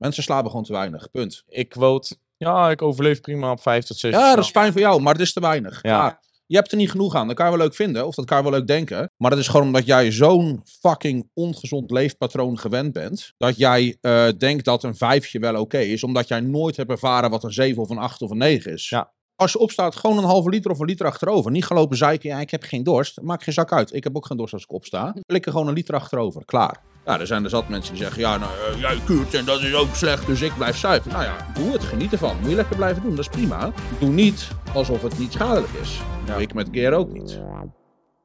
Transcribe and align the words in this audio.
Mensen 0.00 0.22
slapen 0.22 0.50
gewoon 0.50 0.64
te 0.64 0.72
weinig. 0.72 1.10
Punt. 1.10 1.44
Ik 1.48 1.68
quote, 1.68 2.16
ja, 2.36 2.70
ik 2.70 2.82
overleef 2.82 3.20
prima 3.20 3.50
op 3.50 3.60
5 3.60 3.84
tot 3.84 3.96
6 3.96 4.12
Ja, 4.12 4.34
dat 4.34 4.44
is 4.44 4.50
fijn 4.50 4.72
voor 4.72 4.80
jou, 4.80 5.02
maar 5.02 5.12
het 5.12 5.22
is 5.22 5.32
te 5.32 5.40
weinig. 5.40 5.82
Ja. 5.82 6.20
Je 6.46 6.56
hebt 6.56 6.70
er 6.70 6.76
niet 6.76 6.90
genoeg 6.90 7.14
aan. 7.14 7.26
Dat 7.26 7.36
kan 7.36 7.44
je 7.50 7.56
wel 7.56 7.60
leuk 7.60 7.74
vinden, 7.74 8.06
of 8.06 8.14
dat 8.14 8.24
kan 8.24 8.36
je 8.36 8.42
wel 8.42 8.52
leuk 8.52 8.66
denken. 8.66 9.10
Maar 9.16 9.30
dat 9.30 9.38
is 9.38 9.48
gewoon 9.48 9.66
omdat 9.66 9.86
jij 9.86 10.12
zo'n 10.12 10.62
fucking 10.80 11.30
ongezond 11.34 11.90
leefpatroon 11.90 12.58
gewend 12.58 12.92
bent. 12.92 13.32
Dat 13.36 13.56
jij 13.56 13.96
eh, 14.00 14.28
denkt 14.38 14.64
dat 14.64 14.82
een 14.82 14.96
vijfje 14.96 15.38
wel 15.38 15.60
oké 15.60 15.78
is. 15.78 16.04
Omdat 16.04 16.28
jij 16.28 16.40
nooit 16.40 16.76
hebt 16.76 16.90
ervaren 16.90 17.30
wat 17.30 17.44
een 17.44 17.52
zeven 17.52 17.82
of 17.82 17.90
een 17.90 17.98
acht 17.98 18.22
of 18.22 18.30
een 18.30 18.38
negen 18.38 18.72
is. 18.72 18.88
Ja. 18.88 19.12
Als 19.34 19.52
je 19.52 19.58
opstaat, 19.58 19.96
gewoon 19.96 20.18
een 20.18 20.24
halve 20.24 20.48
liter 20.48 20.70
of 20.70 20.78
een 20.78 20.86
liter 20.86 21.06
achterover. 21.06 21.50
Niet 21.50 21.64
gelopen 21.64 21.96
zeiken, 21.96 22.28
ja, 22.28 22.40
ik 22.40 22.50
heb 22.50 22.62
geen 22.62 22.82
dorst. 22.82 23.20
Maak 23.20 23.42
geen 23.42 23.54
zak 23.54 23.72
uit. 23.72 23.94
Ik 23.94 24.04
heb 24.04 24.16
ook 24.16 24.26
geen 24.26 24.36
dorst 24.36 24.52
als 24.52 24.62
ik 24.62 24.72
opsta. 24.72 25.14
Lik 25.26 25.46
er 25.46 25.52
gewoon 25.52 25.68
een 25.68 25.74
liter 25.74 25.94
achterover. 25.94 26.44
Klaar. 26.44 26.89
Ja, 27.04 27.20
er 27.20 27.26
zijn 27.26 27.44
er 27.44 27.50
zat 27.50 27.68
mensen 27.68 27.94
die 27.94 28.02
zeggen, 28.02 28.20
ja, 28.20 28.36
nou, 28.36 28.52
eh, 28.52 28.80
jij 28.80 28.98
kuurt 29.04 29.34
en 29.34 29.44
dat 29.44 29.60
is 29.60 29.74
ook 29.74 29.94
slecht, 29.94 30.26
dus 30.26 30.40
ik 30.40 30.54
blijf 30.54 30.76
zuiver. 30.76 31.12
Nou 31.12 31.24
ja, 31.24 31.46
doe 31.54 31.72
het, 31.72 31.84
geniet 31.84 32.12
ervan. 32.12 32.36
Moet 32.40 32.50
je 32.50 32.56
lekker 32.56 32.76
blijven 32.76 33.02
doen, 33.02 33.10
dat 33.10 33.18
is 33.18 33.28
prima. 33.28 33.72
Doe 33.98 34.08
niet 34.08 34.48
alsof 34.74 35.02
het 35.02 35.18
niet 35.18 35.32
schadelijk 35.32 35.72
is. 35.72 36.00
Doe 36.26 36.42
ik 36.42 36.54
met 36.54 36.68
Gear 36.72 36.92
ook 36.92 37.12
niet. 37.12 37.40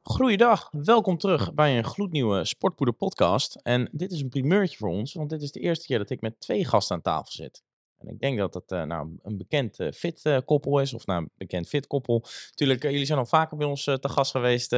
Goeiedag, 0.02 0.68
welkom 0.72 1.18
terug 1.18 1.54
bij 1.54 1.78
een 1.78 1.84
gloednieuwe 1.84 2.44
Sportpoeder 2.44 2.94
podcast. 2.94 3.54
En 3.62 3.88
dit 3.92 4.12
is 4.12 4.20
een 4.20 4.28
primeurtje 4.28 4.76
voor 4.76 4.88
ons, 4.88 5.14
want 5.14 5.30
dit 5.30 5.42
is 5.42 5.52
de 5.52 5.60
eerste 5.60 5.86
keer 5.86 5.98
dat 5.98 6.10
ik 6.10 6.20
met 6.20 6.40
twee 6.40 6.64
gasten 6.64 6.96
aan 6.96 7.02
tafel 7.02 7.32
zit. 7.32 7.62
En 7.98 8.08
ik 8.08 8.20
denk 8.20 8.38
dat 8.38 8.54
het 8.54 8.72
eh, 8.72 8.82
nou, 8.82 9.18
een 9.22 9.36
bekend 9.36 9.78
eh, 9.78 9.92
fit 9.92 10.24
eh, 10.24 10.38
koppel 10.44 10.80
is, 10.80 10.94
of 10.94 11.06
nou, 11.06 11.22
een 11.22 11.30
bekend 11.36 11.68
fit 11.68 11.86
koppel. 11.86 12.24
Natuurlijk, 12.48 12.84
eh, 12.84 12.90
jullie 12.90 13.06
zijn 13.06 13.18
al 13.18 13.26
vaker 13.26 13.56
bij 13.56 13.66
ons 13.66 13.84
te 13.84 14.08
gast 14.08 14.30
geweest 14.30 14.72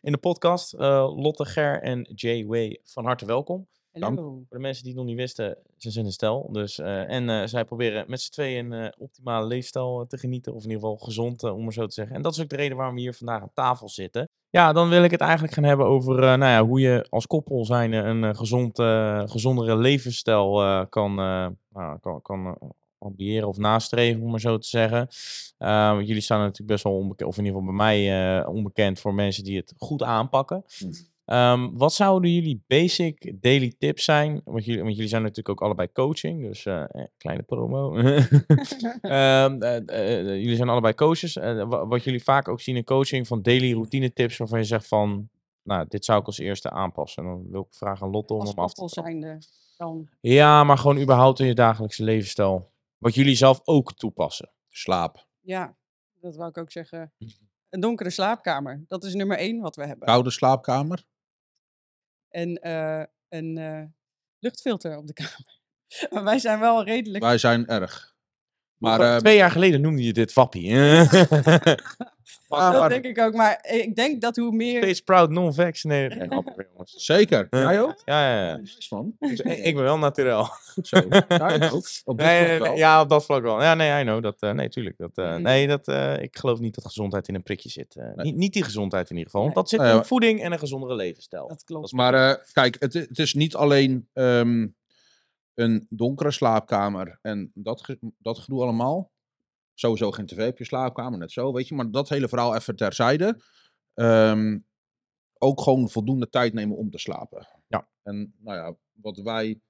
in 0.00 0.12
de 0.12 0.18
podcast. 0.20 0.72
Lotte 0.72 1.44
Ger 1.44 1.82
en 1.82 2.12
Jay 2.14 2.46
Way, 2.46 2.80
van 2.84 3.04
harte 3.04 3.26
welkom. 3.26 3.66
Hallo. 4.00 4.44
Voor 4.48 4.56
de 4.56 4.58
mensen 4.58 4.82
die 4.82 4.92
het 4.92 5.00
nog 5.00 5.10
niet 5.10 5.18
wisten, 5.18 5.56
ze 5.76 5.90
zijn 5.90 6.06
een 6.06 6.12
stel. 6.12 6.48
Dus, 6.52 6.78
eh, 6.78 7.10
en 7.10 7.28
eh, 7.28 7.46
zij 7.46 7.64
proberen 7.64 8.04
met 8.08 8.20
z'n 8.20 8.30
tweeën 8.30 8.72
een 8.72 8.84
eh, 8.84 8.92
optimale 8.98 9.46
leefstijl 9.46 10.04
te 10.08 10.18
genieten. 10.18 10.54
Of 10.54 10.64
in 10.64 10.70
ieder 10.70 10.82
geval 10.82 10.96
gezond, 10.96 11.42
om 11.42 11.62
maar 11.62 11.72
zo 11.72 11.86
te 11.86 11.92
zeggen. 11.92 12.16
En 12.16 12.22
dat 12.22 12.32
is 12.32 12.42
ook 12.42 12.48
de 12.48 12.56
reden 12.56 12.76
waarom 12.76 12.94
we 12.94 13.00
hier 13.00 13.14
vandaag 13.14 13.42
aan 13.42 13.50
tafel 13.54 13.88
zitten. 13.88 14.28
Ja, 14.50 14.72
dan 14.72 14.88
wil 14.88 15.04
ik 15.04 15.10
het 15.10 15.20
eigenlijk 15.20 15.52
gaan 15.52 15.64
hebben 15.64 15.86
over 15.86 16.14
nou 16.14 16.44
ja, 16.44 16.64
hoe 16.64 16.80
je 16.80 17.06
als 17.10 17.26
koppel 17.26 17.64
zijn 17.64 17.92
een 17.92 18.36
gezond, 18.36 18.78
gezondere 19.30 19.76
levensstijl 19.76 20.86
kan, 20.88 21.14
nou, 21.76 21.98
kan, 22.00 22.22
kan 22.22 22.46
eh, 22.46 22.68
ambiëren 22.98 23.48
of 23.48 23.56
nastreven, 23.56 24.22
om 24.22 24.30
maar 24.30 24.40
zo 24.40 24.58
te 24.58 24.68
zeggen. 24.68 25.08
Want 25.58 26.06
jullie 26.06 26.22
staan 26.22 26.38
natuurlijk 26.38 26.68
best 26.68 26.84
wel 26.84 26.96
onbekend, 26.96 27.28
of 27.28 27.38
in 27.38 27.44
ieder 27.44 27.60
geval 27.60 27.76
bij 27.76 27.84
mij 27.84 28.46
onbekend 28.46 29.00
voor 29.00 29.14
mensen 29.14 29.44
die 29.44 29.56
het 29.56 29.74
goed 29.76 30.02
aanpakken. 30.02 30.64
Ehm, 31.26 31.70
wat 31.72 31.92
zouden 31.92 32.30
jullie 32.32 32.64
basic 32.66 33.42
daily 33.42 33.74
tips 33.78 34.04
zijn? 34.04 34.40
Want 34.44 34.64
jullie, 34.64 34.82
want 34.82 34.94
jullie 34.94 35.08
zijn 35.10 35.22
natuurlijk 35.22 35.48
ook 35.48 35.62
allebei 35.62 35.92
coaching, 35.92 36.42
dus 36.42 36.66
eh, 36.66 36.82
eh, 36.82 37.04
kleine 37.16 37.42
promo. 37.42 37.96
Ehm, 37.96 39.62
eh, 39.62 40.24
jullie 40.26 40.56
zijn 40.56 40.68
allebei 40.68 40.94
coaches. 40.94 41.34
Wa- 41.34 41.86
wat 41.86 42.04
jullie 42.04 42.22
vaak 42.22 42.48
ook 42.48 42.60
zien 42.60 42.76
in 42.76 42.84
coaching 42.84 43.26
van 43.26 43.42
daily 43.42 43.72
routine 43.72 44.12
tips 44.12 44.36
waarvan 44.36 44.58
je 44.58 44.64
zegt 44.64 44.88
van, 44.88 45.28
nou, 45.62 45.84
dit 45.88 46.04
zou 46.04 46.20
ik 46.20 46.26
als 46.26 46.38
eerste 46.38 46.70
aanpassen. 46.70 47.22
En 47.22 47.28
dan 47.28 47.50
wil 47.50 47.60
ik 47.60 47.74
vragen 47.76 48.06
aan 48.06 48.12
Lotte 48.12 48.34
om 48.34 48.40
Als 48.40 48.48
hem 48.48 48.58
af 48.58 48.72
te 48.72 48.88
zijnde 48.88 49.38
dan. 49.76 50.08
Ja, 50.20 50.64
maar 50.64 50.78
gewoon 50.78 50.98
überhaupt 51.00 51.40
in 51.40 51.46
je 51.46 51.54
dagelijkse 51.54 52.04
levensstijl. 52.04 52.70
Wat 52.98 53.14
jullie 53.14 53.34
zelf 53.34 53.60
ook 53.64 53.92
toepassen. 53.92 54.50
Slaap. 54.68 55.26
Ja, 55.40 55.76
dat 56.20 56.36
wou 56.36 56.48
ik 56.48 56.58
ook 56.58 56.70
zeggen. 56.70 57.12
Een 57.70 57.80
donkere 57.80 58.10
slaapkamer. 58.10 58.84
Dat 58.88 59.04
is 59.04 59.14
nummer 59.14 59.38
één 59.38 59.60
wat 59.60 59.76
we 59.76 59.86
hebben. 59.86 60.06
Koude 60.08 60.30
slaapkamer. 60.30 61.04
En 62.36 62.54
eh, 62.54 63.02
een 63.28 63.58
eh, 63.58 63.82
luchtfilter 64.38 64.96
op 64.96 65.06
de 65.06 65.12
kamer. 65.22 65.60
Maar 66.10 66.24
wij 66.24 66.38
zijn 66.38 66.60
wel 66.60 66.84
redelijk... 66.84 67.24
Wij 67.24 67.38
zijn 67.38 67.66
erg. 67.66 68.15
Maar, 68.78 68.98
Maar, 68.98 69.12
eh, 69.14 69.16
Twee 69.18 69.36
jaar 69.36 69.50
geleden 69.50 69.80
noemde 69.80 70.02
je 70.04 70.12
dit 70.12 70.32
wappie. 70.32 70.74
maar- 72.48 72.72
dat 72.72 72.80
maar- 72.80 72.88
denk 72.88 73.04
ik 73.04 73.18
ook. 73.18 73.34
Maar 73.34 73.58
ik 73.70 73.96
denk 73.96 74.20
dat 74.20 74.36
hoe 74.36 74.52
meer... 74.52 74.82
Steeds 74.82 75.00
proud 75.00 75.30
non-vaccinated. 75.30 76.18
Nee, 76.30 76.42
zeker. 76.84 77.46
Jij 77.50 77.82
ook? 77.82 78.02
Ja, 78.04 78.34
ja, 78.36 78.46
ja. 78.48 78.60
Man. 78.90 79.12
Dus 79.18 79.40
ik 79.40 79.58
ik 79.64 79.74
ben 79.74 79.84
wel 79.84 79.98
naturel. 79.98 80.44
Goed 80.44 80.88
zo. 80.88 80.96
Ja, 81.28 81.48
ik 81.48 81.72
ook. 81.72 81.86
Op 82.04 82.16
Nee, 82.20 82.46
nee, 82.48 82.60
nee, 82.60 82.76
ja, 82.76 83.00
op 83.00 83.08
dat 83.08 83.24
vlak 83.24 83.42
wel. 83.42 83.62
Ja, 83.62 83.74
nee, 83.74 84.00
I 84.00 84.02
know. 84.04 84.22
Dat, 84.22 84.36
eh, 84.40 84.50
nee, 84.50 84.68
tuurlijk. 84.68 84.98
Dat, 84.98 85.10
eh, 85.14 85.30
Mhm. 85.32 85.42
nee, 85.42 85.66
dat, 85.66 85.88
eh, 85.88 86.22
ik 86.22 86.36
geloof 86.38 86.58
niet 86.58 86.74
dat 86.74 86.84
gezondheid 86.84 87.28
in 87.28 87.34
een 87.34 87.42
prikje 87.42 87.68
zit. 87.68 87.94
Nee. 87.94 88.12
niet, 88.26 88.36
niet 88.36 88.52
die 88.52 88.64
gezondheid 88.64 89.10
in 89.10 89.16
ieder 89.16 89.30
geval. 89.30 89.42
Want 89.44 89.54
Nee. 89.54 89.62
dat 89.64 89.72
zit 89.72 89.80
Nee, 89.80 90.00
in 90.00 90.04
voeding 90.08 90.42
en 90.42 90.52
een 90.52 90.58
gezondere 90.58 90.94
levensstijl. 90.94 91.48
Dat 91.48 91.64
klopt. 91.64 91.92
Maar 91.92 92.14
eh, 92.14 92.34
kijk, 92.52 92.76
het, 92.78 92.92
het 92.94 93.18
is 93.18 93.34
niet 93.34 93.54
alleen 93.54 94.08
ehm, 94.12 94.66
een 95.56 95.86
donkere 95.90 96.30
slaapkamer 96.30 97.18
en 97.22 97.50
dat, 97.54 97.96
dat 98.18 98.38
gedoe 98.38 98.62
allemaal. 98.62 99.10
Sowieso 99.74 100.10
geen 100.10 100.26
tv 100.26 100.48
op 100.48 100.58
je 100.58 100.64
slaapkamer, 100.64 101.18
net 101.18 101.32
zo, 101.32 101.52
weet 101.52 101.68
je. 101.68 101.74
Maar 101.74 101.90
dat 101.90 102.08
hele 102.08 102.28
verhaal 102.28 102.54
even 102.54 102.76
terzijde. 102.76 103.40
Ehm, 103.94 104.58
ook 105.38 105.60
gewoon 105.60 105.90
voldoende 105.90 106.28
tijd 106.28 106.52
nemen 106.52 106.76
om 106.76 106.90
te 106.90 106.98
slapen. 106.98 107.48
Ja. 107.68 107.88
En 108.02 108.34
nou 108.38 108.56
ja, 108.56 108.76
wat 108.92 109.16
wij 109.16 109.60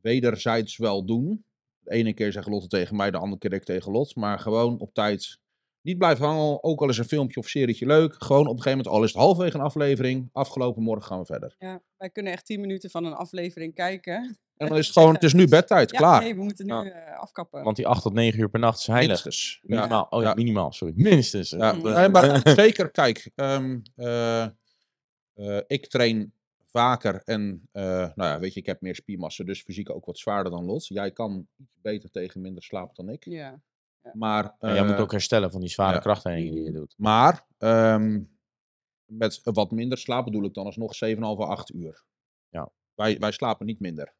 wederzijds 0.00 0.76
wel 0.76 1.04
doen. 1.04 1.44
De 1.78 1.90
ene 1.90 2.14
keer 2.14 2.32
zegt 2.32 2.48
Lotte 2.48 2.68
tegen 2.68 2.96
mij, 2.96 3.10
de 3.10 3.18
andere 3.18 3.38
keer 3.38 3.52
ik 3.52 3.64
tegen 3.64 3.92
Lot. 3.92 4.16
Maar 4.16 4.38
gewoon 4.38 4.78
op 4.78 4.94
tijd 4.94 5.38
niet 5.82 5.98
blijven 5.98 6.26
hangen. 6.26 6.62
Ook 6.64 6.80
al 6.80 6.88
is 6.88 6.98
een 6.98 7.04
filmpje 7.04 7.40
of 7.40 7.48
serietje 7.48 7.86
leuk. 7.86 8.14
Gewoon 8.18 8.40
op 8.46 8.56
een 8.56 8.62
gegeven 8.62 8.78
moment, 8.78 8.94
al 8.94 9.02
is 9.04 9.12
het 9.12 9.20
halverwege 9.22 9.56
een 9.56 9.62
aflevering. 9.64 10.28
Afgelopen 10.32 10.82
morgen 10.82 11.04
gaan 11.06 11.18
we 11.18 11.24
verder. 11.24 11.54
Ja, 11.58 11.82
wij 11.96 12.10
kunnen 12.10 12.32
echt 12.32 12.46
tien 12.46 12.60
minuten 12.60 12.90
van 12.90 13.04
een 13.04 13.12
aflevering 13.14 13.74
kijken. 13.74 14.38
En 14.56 14.68
dan 14.68 14.76
is 14.78 14.86
het 14.86 14.96
gewoon, 14.96 15.14
het 15.14 15.22
is 15.22 15.32
nu 15.32 15.48
bedtijd, 15.58 15.90
Ja, 15.90 15.98
klaar. 15.98 16.20
nee, 16.22 16.34
we 16.34 16.42
moeten 16.42 16.66
nu 16.66 16.72
Ja. 16.72 16.84
eh, 16.84 17.18
afkappen. 17.18 17.62
Want 17.64 17.76
die 17.76 17.86
8 17.86 18.02
tot 18.02 18.12
9 18.12 18.40
uur 18.40 18.48
per 18.50 18.60
nacht 18.60 18.78
is 18.78 18.86
heilig. 18.86 19.08
Minstens. 19.08 19.58
Ja. 19.62 19.76
Minimaal. 19.76 20.06
Oh 20.10 20.22
ja, 20.22 20.28
Ja. 20.28 20.34
minimaal, 20.34 20.72
sorry. 20.72 20.94
Minstens. 21.08 21.50
Ja, 21.50 21.72
Mm. 21.72 21.82
nee, 21.82 22.08
maar 22.08 22.40
zeker, 22.48 22.90
kijk, 22.90 23.30
ehm, 23.34 23.78
eh, 23.94 24.42
eh, 24.42 24.50
ik 25.66 25.86
train 25.86 26.32
vaker 26.64 27.22
en, 27.24 27.68
eh, 27.72 27.82
nou 27.84 28.12
ja, 28.30 28.38
weet 28.38 28.54
je, 28.54 28.60
ik 28.60 28.66
heb 28.66 28.80
meer 28.80 28.94
spiermassa, 28.94 29.44
dus 29.44 29.62
fysiek 29.62 29.90
ook 29.90 30.04
wat 30.04 30.18
zwaarder 30.18 30.52
dan 30.52 30.64
Lot. 30.64 30.86
Jij 30.86 31.10
kan 31.10 31.48
iets 31.56 31.74
beter 31.82 32.10
tegen 32.10 32.40
minder 32.40 32.62
slaap 32.62 32.94
dan 32.96 33.08
ik. 33.08 33.24
Ja. 33.24 33.60
Maar, 34.12 34.54
jij 34.60 34.84
moet 34.84 34.94
eh, 34.94 35.00
ook 35.00 35.12
herstellen 35.12 35.50
van 35.50 35.60
die 35.60 35.70
zware 35.70 35.94
ja. 35.94 36.00
krachttrainingen 36.00 36.54
die 36.54 36.64
je 36.64 36.72
doet. 36.72 36.94
maar 36.96 37.46
ehm, 37.58 38.22
met 39.04 39.40
wat 39.42 39.70
minder 39.70 39.98
slaap 39.98 40.24
bedoel 40.24 40.44
ik 40.44 40.54
dan 40.54 40.66
alsnog 40.66 40.92
7,5 41.06 41.20
à 41.20 41.34
8 41.34 41.74
uur. 41.74 42.04
Ja. 42.48 42.70
Wij, 42.94 43.18
wij 43.18 43.32
slapen 43.32 43.66
niet 43.66 43.80
minder. 43.80 44.14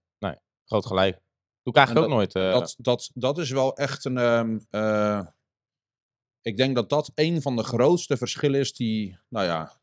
Groot 0.71 0.87
gelijk. 0.87 1.15
Doe 1.63 1.73
ik 1.73 1.77
eigenlijk 1.77 2.07
En 2.07 2.13
ook 2.13 2.19
nooit. 2.19 2.35
eh, 2.35 2.53
dat, 2.53 2.75
dat, 2.79 3.11
dat 3.15 3.39
is 3.39 3.51
wel 3.51 3.77
echt 3.77 4.05
een. 4.05 4.17
ehm, 4.17 4.59
eh, 4.71 5.27
ik 6.43 6.57
denk 6.57 6.75
dat 6.75 6.89
dat 6.89 7.13
een 7.15 7.43
van 7.43 7.57
de 7.57 7.63
grootste 7.63 8.17
verschillen 8.17 8.61
is 8.61 8.73
die, 8.73 9.19
nou 9.29 9.47
ja, 9.47 9.81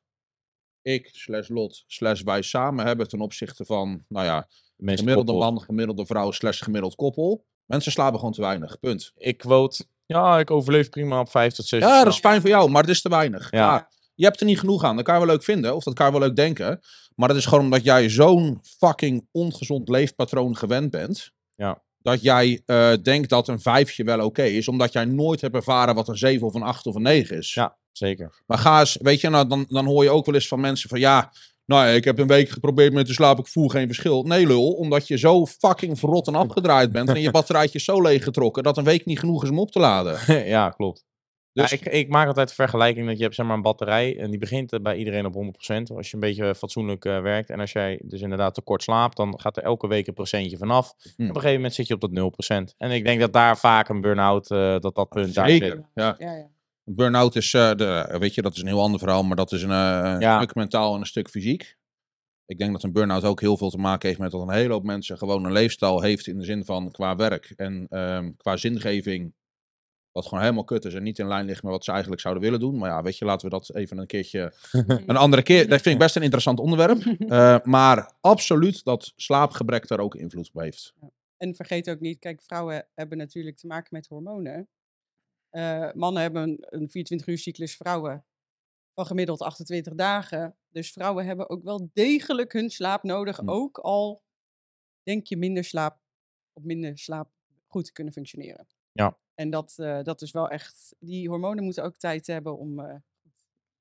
ik 0.82 1.10
slash 1.12 1.50
Lot 1.50 1.84
slash 1.88 2.22
wij 2.22 2.42
samen 2.42 2.86
hebben 2.86 3.08
ten 3.08 3.22
opzichte 3.22 3.66
van, 3.66 4.06
nou 4.08 4.26
ja, 4.26 4.48
gemiddelde 4.78 5.34
man, 5.34 5.62
gemiddelde 5.62 6.06
vrouw 6.06 6.32
slash 6.32 6.64
gemiddeld 6.64 6.96
koppel. 6.96 7.46
Mensen 7.68 7.92
slapen 7.92 8.20
gewoon 8.20 8.34
te 8.34 8.42
weinig, 8.42 8.80
punt. 8.80 9.12
Ik 9.18 9.38
quote, 9.38 9.86
ja, 10.06 10.40
ik 10.40 10.52
overleef 10.52 10.90
prima 10.90 11.20
op 11.20 11.30
5 11.30 11.54
tot 11.54 11.66
6 11.66 11.82
Ja, 11.82 12.04
dat 12.04 12.14
is 12.14 12.20
fijn 12.20 12.42
voor 12.42 12.50
jou, 12.50 12.70
maar 12.70 12.82
het 12.82 12.92
is 12.92 13.02
te 13.02 13.10
weinig. 13.10 13.52
Ja. 13.52 13.90
Je 14.16 14.26
hebt 14.26 14.40
er 14.40 14.46
niet 14.46 14.60
genoeg 14.60 14.84
aan. 14.84 14.96
Dat 14.96 15.06
kan 15.06 15.14
je 15.14 15.26
wel 15.26 15.30
leuk 15.30 15.44
vinden, 15.44 15.76
of 15.76 15.84
dat 15.84 15.94
kan 15.94 16.06
je 16.06 16.12
wel 16.12 16.22
leuk 16.22 16.36
denken. 16.36 16.80
Maar 17.16 17.28
dat 17.28 17.38
is 17.38 17.46
gewoon 17.46 17.64
omdat 17.64 17.84
jij 17.84 18.10
zo'n 18.10 18.60
fucking 18.64 19.28
ongezond 19.32 19.90
leefpatroon 19.90 20.58
gewend 20.58 20.92
bent. 20.92 21.32
Ja. 21.56 21.84
Dat 21.98 22.22
jij 22.22 22.62
eh, 22.66 22.94
denkt 23.02 23.30
dat 23.30 23.48
een 23.48 23.60
vijfje 23.60 24.04
wel 24.04 24.26
oké 24.26 24.44
is, 24.44 24.68
omdat 24.68 24.94
jij 24.94 25.06
nooit 25.06 25.42
hebt 25.42 25.56
ervaren 25.56 25.96
wat 25.96 26.08
een 26.08 26.18
zeven 26.18 26.48
of 26.48 26.54
een 26.54 26.62
acht 26.62 26.86
of 26.86 26.96
een 26.96 27.02
negen 27.02 27.38
is. 27.38 27.54
Ja, 27.54 27.78
zeker. 27.92 28.42
Maar 28.46 28.58
ga 28.58 28.80
eens, 28.80 28.98
weet 29.02 29.22
je, 29.22 29.30
nou, 29.30 29.48
dan, 29.48 29.66
dan 29.68 29.86
hoor 29.86 30.04
je 30.04 30.10
ook 30.10 30.26
wel 30.26 30.36
eens 30.36 30.48
van 30.48 30.60
mensen 30.60 30.90
van 30.90 31.00
ja, 31.00 31.32
nou 31.68 31.88
ja, 31.88 31.94
ik 31.94 32.04
heb 32.04 32.20
een 32.20 32.28
week 32.28 32.50
geprobeerd 32.50 32.94
met 32.94 33.06
te 33.06 33.14
slapen, 33.14 33.44
ik 33.44 33.50
voel 33.50 33.68
geen 33.68 33.88
verschil. 33.88 34.24
Nee 34.24 34.48
lul, 34.48 34.72
omdat 34.72 35.08
je 35.08 35.18
zo 35.18 35.46
fucking 35.46 36.00
verrot 36.00 36.28
en 36.28 36.36
afgedraaid 36.36 36.92
bent 36.92 37.10
en 37.10 37.22
je 37.22 37.32
batterijtje 37.32 37.80
zo 37.80 38.02
leeggetrokken 38.02 38.64
dat 38.64 38.78
een 38.78 38.84
week 38.84 39.06
niet 39.06 39.20
genoeg 39.20 39.44
is 39.44 39.50
om 39.50 39.60
op 39.60 39.72
te 39.72 39.80
laden. 39.80 40.20
ja, 40.58 40.70
klopt. 40.70 41.06
Dus 41.54 41.70
Ja, 41.70 41.78
ik, 41.78 41.86
ik 41.86 42.10
maak 42.10 42.28
altijd 42.28 42.50
de 42.50 42.54
vergelijking 42.54 43.08
dat 43.08 43.18
je 43.18 43.24
hebt 43.24 43.36
zeg 43.36 43.46
maar 43.46 43.56
een 43.56 43.62
batterij 43.62 44.20
en 44.20 44.30
die 44.30 44.40
begint 44.40 44.84
bij 44.84 44.96
iedereen 44.98 45.26
op 45.26 45.34
100%. 45.34 45.38
Als 45.96 46.08
je 46.10 46.14
een 46.14 46.20
beetje 46.20 46.56
fatsoenlijk 46.56 47.06
eh, 47.06 47.22
werkt 47.22 47.50
en 47.50 47.60
als 47.60 47.72
jij 47.72 48.00
dus 48.04 48.22
inderdaad 48.22 48.54
te 48.54 48.62
kort 48.62 48.84
slaapt, 48.84 49.18
dan 49.18 49.40
gaat 49.40 49.58
er 49.58 49.64
elke 49.64 49.88
week 49.88 50.08
een 50.08 50.14
procentje 50.14 50.58
vanaf. 50.58 50.94
En 51.04 51.12
Hmm. 51.16 51.26
op 51.30 51.36
een 51.36 51.42
gegeven 51.42 51.56
moment 51.56 51.74
zit 51.74 51.88
je 51.88 51.94
op 51.94 52.02
dat 52.02 52.12
0%. 52.12 52.76
En 52.78 52.92
ik 52.92 53.06
denk 53.06 53.20
dat 53.20 53.34
daar 53.34 53.58
vaak 53.58 53.90
een 53.90 54.02
burn-out, 54.02 54.52
eh, 54.52 54.80
dat 54.80 54.96
dat 54.96 55.10
punt 55.10 55.34
daar 55.34 55.50
zit. 55.50 55.62
Zeker, 55.62 55.90
ja. 55.94 56.16
Ja, 56.18 56.36
ja. 56.36 56.48
Burn-out 56.90 57.36
is, 57.36 57.54
eh, 57.54 57.76
de, 57.76 58.16
weet 58.20 58.34
je, 58.34 58.42
dat 58.42 58.56
is 58.56 58.62
een 58.62 58.68
heel 58.68 58.82
ander 58.82 59.00
verhaal, 59.00 59.24
maar 59.24 59.36
dat 59.36 59.52
is 59.52 59.62
een, 59.64 59.70
eh, 59.70 60.16
Ja. 60.20 60.38
stuk 60.38 60.56
mentaal 60.56 60.94
en 60.94 61.00
een 61.00 61.06
stuk 61.06 61.30
fysiek. 61.30 61.78
Ik 62.46 62.58
denk 62.58 62.72
dat 62.72 62.84
een 62.84 62.92
burn-out 62.92 63.24
ook 63.24 63.40
heel 63.42 63.58
veel 63.58 63.70
te 63.70 63.78
maken 63.78 64.08
heeft 64.08 64.20
met 64.20 64.32
dat 64.32 64.42
een 64.42 64.50
hele 64.54 64.74
hoop 64.74 64.84
mensen 64.84 65.18
gewoon 65.18 65.46
een 65.46 65.52
leefstijl 65.52 66.02
heeft 66.02 66.28
in 66.28 66.38
de 66.38 66.46
zin 66.46 66.66
van 66.66 66.92
qua 66.92 67.16
werk 67.16 67.54
en 67.56 67.86
ehm, 67.90 68.32
qua 68.38 68.58
zingeving. 68.58 69.34
Wat 70.12 70.26
gewoon 70.26 70.44
helemaal 70.44 70.64
kut 70.64 70.86
is 70.86 70.94
en 70.94 71.04
niet 71.04 71.20
in 71.20 71.28
lijn 71.28 71.46
ligt 71.46 71.64
met 71.64 71.72
wat 71.72 71.84
ze 71.84 71.92
eigenlijk 71.92 72.22
zouden 72.22 72.44
willen 72.44 72.60
doen. 72.60 72.78
Maar 72.78 72.90
ja, 72.90 73.02
weet 73.02 73.18
je, 73.18 73.26
laten 73.26 73.50
we 73.50 73.56
dat 73.56 73.76
even 73.76 73.98
een 73.98 74.06
keertje. 74.08 74.54
Een 75.06 75.18
andere 75.18 75.42
keer. 75.44 75.68
Dat 75.68 75.82
vind 75.82 75.96
ik 75.96 76.02
best 76.02 76.16
een 76.16 76.22
interessant 76.22 76.60
onderwerp. 76.60 77.02
Eh, 77.28 77.58
maar 77.64 78.14
absoluut 78.22 78.84
dat 78.84 79.14
slaapgebrek 79.16 79.88
daar 79.88 80.00
ook 80.00 80.16
invloed 80.16 80.50
op 80.54 80.62
heeft. 80.62 80.94
En 81.38 81.56
vergeet 81.56 81.90
ook 81.90 82.00
niet, 82.00 82.20
kijk, 82.20 82.42
vrouwen 82.42 82.88
hebben 82.96 83.18
natuurlijk 83.18 83.58
te 83.58 83.68
maken 83.68 83.90
met 83.92 84.08
hormonen. 84.08 84.68
Eh, 85.58 85.90
mannen 85.94 86.22
hebben 86.22 86.44
een, 86.44 86.58
een 86.60 86.90
24 86.90 87.28
uur 87.28 87.38
cyclus, 87.38 87.76
vrouwen 87.76 88.26
van 88.94 89.06
gemiddeld 89.06 89.42
28 89.42 89.94
dagen. 89.94 90.56
Dus 90.70 90.92
vrouwen 90.92 91.26
hebben 91.26 91.50
ook 91.50 91.64
wel 91.64 91.90
degelijk 91.94 92.54
hun 92.54 92.70
slaap 92.70 93.04
nodig. 93.04 93.38
Hm. 93.38 93.50
Ook 93.50 93.78
al 93.78 94.22
denk 95.04 95.28
je 95.28 95.38
minder 95.38 95.64
slaap, 95.64 96.00
op 96.54 96.64
minder 96.64 96.98
slaap 96.98 97.30
goed 97.68 97.86
te 97.86 97.92
kunnen 97.92 98.14
functioneren. 98.14 98.68
Ja. 98.92 99.18
En 99.36 99.50
dat, 99.50 99.74
eh, 99.78 100.04
dat 100.04 100.22
is 100.22 100.32
wel 100.32 100.50
echt, 100.50 100.96
die 101.00 101.30
hormonen 101.30 101.64
moeten 101.64 101.84
ook 101.84 101.96
tijd 101.98 102.28
hebben 102.28 102.58
om 102.58 102.80
eh, 102.80 102.96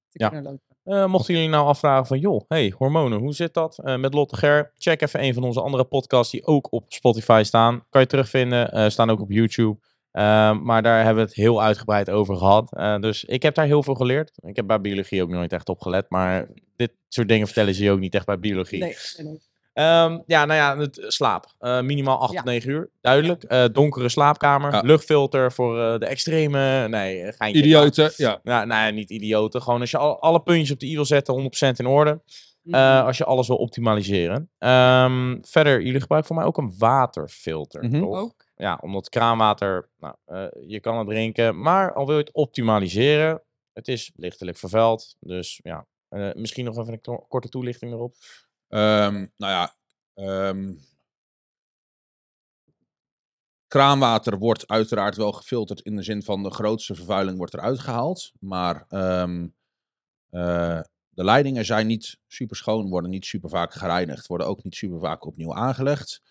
te 0.08 0.23
Ja. 0.23 0.28
kunnen 0.28 0.58
lopen. 0.84 1.11
Mochten 1.11 1.34
jullie 1.34 1.49
nou 1.49 1.67
afvragen 1.67 2.06
van, 2.06 2.19
joh, 2.19 2.40
hey, 2.49 2.75
hormonen, 2.76 3.19
hoe 3.19 3.34
zit 3.34 3.55
dat? 3.55 3.78
Met 3.82 4.14
Lotte 4.14 4.37
Ger, 4.37 4.73
check 4.76 5.02
even 5.02 5.23
een 5.23 5.34
van 5.34 5.44
onze 5.44 5.61
andere 5.61 5.84
podcasts 5.84 6.32
die 6.32 6.46
ook 6.46 6.73
op 6.73 6.93
Spotify 6.93 7.43
staan. 7.44 7.87
Kan 7.88 8.00
je 8.00 8.06
terugvinden, 8.06 8.93
staan 8.93 9.11
ook 9.11 9.20
op 9.20 9.31
YouTube. 9.31 9.78
Eh, 10.16 10.52
maar 10.58 10.82
daar 10.82 10.96
hebben 11.04 11.14
we 11.22 11.28
het 11.28 11.34
heel 11.38 11.62
uitgebreid 11.62 12.10
over 12.10 12.36
gehad. 12.36 12.72
Eh, 12.72 12.98
dus 12.98 13.24
ik 13.24 13.42
heb 13.42 13.54
daar 13.54 13.66
heel 13.66 13.82
veel 13.82 13.94
geleerd. 13.94 14.32
Ik 14.42 14.56
heb 14.56 14.66
bij 14.66 14.80
biologie 14.80 15.22
ook 15.22 15.28
nooit 15.28 15.52
echt 15.52 15.68
op 15.68 15.80
gelet, 15.80 16.06
maar 16.08 16.48
dit 16.76 16.92
soort 17.08 17.28
dingen 17.28 17.46
vertellen 17.46 17.74
ze 17.74 17.84
je 17.84 17.90
ook 17.90 17.98
niet 17.98 18.14
echt 18.14 18.26
bij 18.26 18.38
biologie. 18.38 18.78
Nee, 18.78 18.96
nee, 19.16 19.26
nee. 19.26 19.40
Ehm, 19.72 20.18
ja, 20.26 20.44
nou 20.44 20.58
ja, 20.60 20.78
het, 20.78 21.04
slaap. 21.06 21.46
Eh, 21.58 21.80
minimaal 21.80 22.18
8 22.18 22.32
Ja. 22.32 22.36
tot 22.38 22.46
9 22.46 22.70
uur. 22.70 22.90
Duidelijk. 23.00 23.42
Eh, 23.42 23.64
donkere 23.72 24.08
slaapkamer. 24.08 24.72
Ja. 24.72 24.80
luchtfilter 24.80 25.52
voor 25.52 25.80
eh, 25.80 25.98
de 25.98 26.06
extreme. 26.06 26.88
Nee, 26.88 27.32
geintje. 27.32 27.62
Idioten, 27.62 28.12
ja. 28.16 28.40
Ja, 28.42 28.64
nee, 28.64 28.92
niet 28.92 29.10
idioten. 29.10 29.62
Gewoon 29.62 29.80
als 29.80 29.90
je 29.90 29.98
al, 29.98 30.20
alle 30.20 30.40
puntjes 30.40 30.70
op 30.70 30.80
de 30.80 30.86
i 30.86 30.94
wil 30.94 31.04
zetten, 31.04 31.34
100% 31.34 31.78
in 31.78 31.86
orde. 31.86 32.20
Mhm. 32.62 32.74
Eh, 32.74 33.04
als 33.04 33.18
je 33.18 33.24
alles 33.24 33.46
wil 33.46 33.56
optimaliseren. 33.56 34.50
Ehm, 34.58 35.36
verder, 35.42 35.82
jullie 35.82 36.00
gebruiken 36.00 36.34
voor 36.34 36.36
mij 36.42 36.46
ook 36.46 36.58
een 36.58 36.74
waterfilter. 36.78 37.84
Mhm. 37.84 38.00
toch? 38.00 38.18
Ook. 38.18 38.45
Ja, 38.56 38.79
omdat 38.82 39.08
kraanwater, 39.08 39.88
nou, 39.99 40.14
eh, 40.25 40.47
je 40.67 40.81
kan 40.81 40.99
het 40.99 41.08
drinken. 41.08 41.61
Maar 41.61 41.93
al 41.93 42.06
wil 42.06 42.14
je 42.17 42.20
het 42.20 42.32
optimaliseren, 42.32 43.43
het 43.73 43.88
is 43.88 44.12
lichtelijk 44.14 44.56
vervuild. 44.56 45.17
Dus 45.20 45.61
ja, 45.62 45.87
eh, 46.08 46.35
misschien 46.35 46.64
nog 46.64 46.79
even 46.79 46.93
een 47.03 47.26
korte 47.29 47.49
toelichting 47.49 47.93
erop. 47.93 48.14
Ehm, 48.69 49.26
nou 49.37 49.53
ja, 49.53 49.76
ehm, 50.14 50.75
kraanwater 53.67 54.38
wordt 54.38 54.67
uiteraard 54.69 55.17
wel 55.17 55.32
gefilterd 55.32 55.81
in 55.81 55.97
de 55.97 56.02
zin 56.02 56.23
van 56.23 56.43
de 56.43 56.50
grootste 56.50 56.94
vervuiling 56.94 57.38
wordt 57.38 57.55
eruit 57.55 57.79
gehaald. 57.79 58.32
Maar 58.41 58.85
ehm, 58.88 59.49
eh, 60.31 60.81
de 61.09 61.25
leidingen 61.25 61.64
zijn 61.64 61.87
niet 61.87 62.19
super 62.26 62.56
schoon, 62.56 62.88
worden 62.88 63.11
niet 63.11 63.25
super 63.25 63.50
vaak 63.50 63.73
gereinigd, 63.73 64.26
worden 64.26 64.47
ook 64.47 64.62
niet 64.62 64.75
super 64.75 65.00
vaak 65.00 65.25
opnieuw 65.26 65.55
aangelegd. 65.55 66.23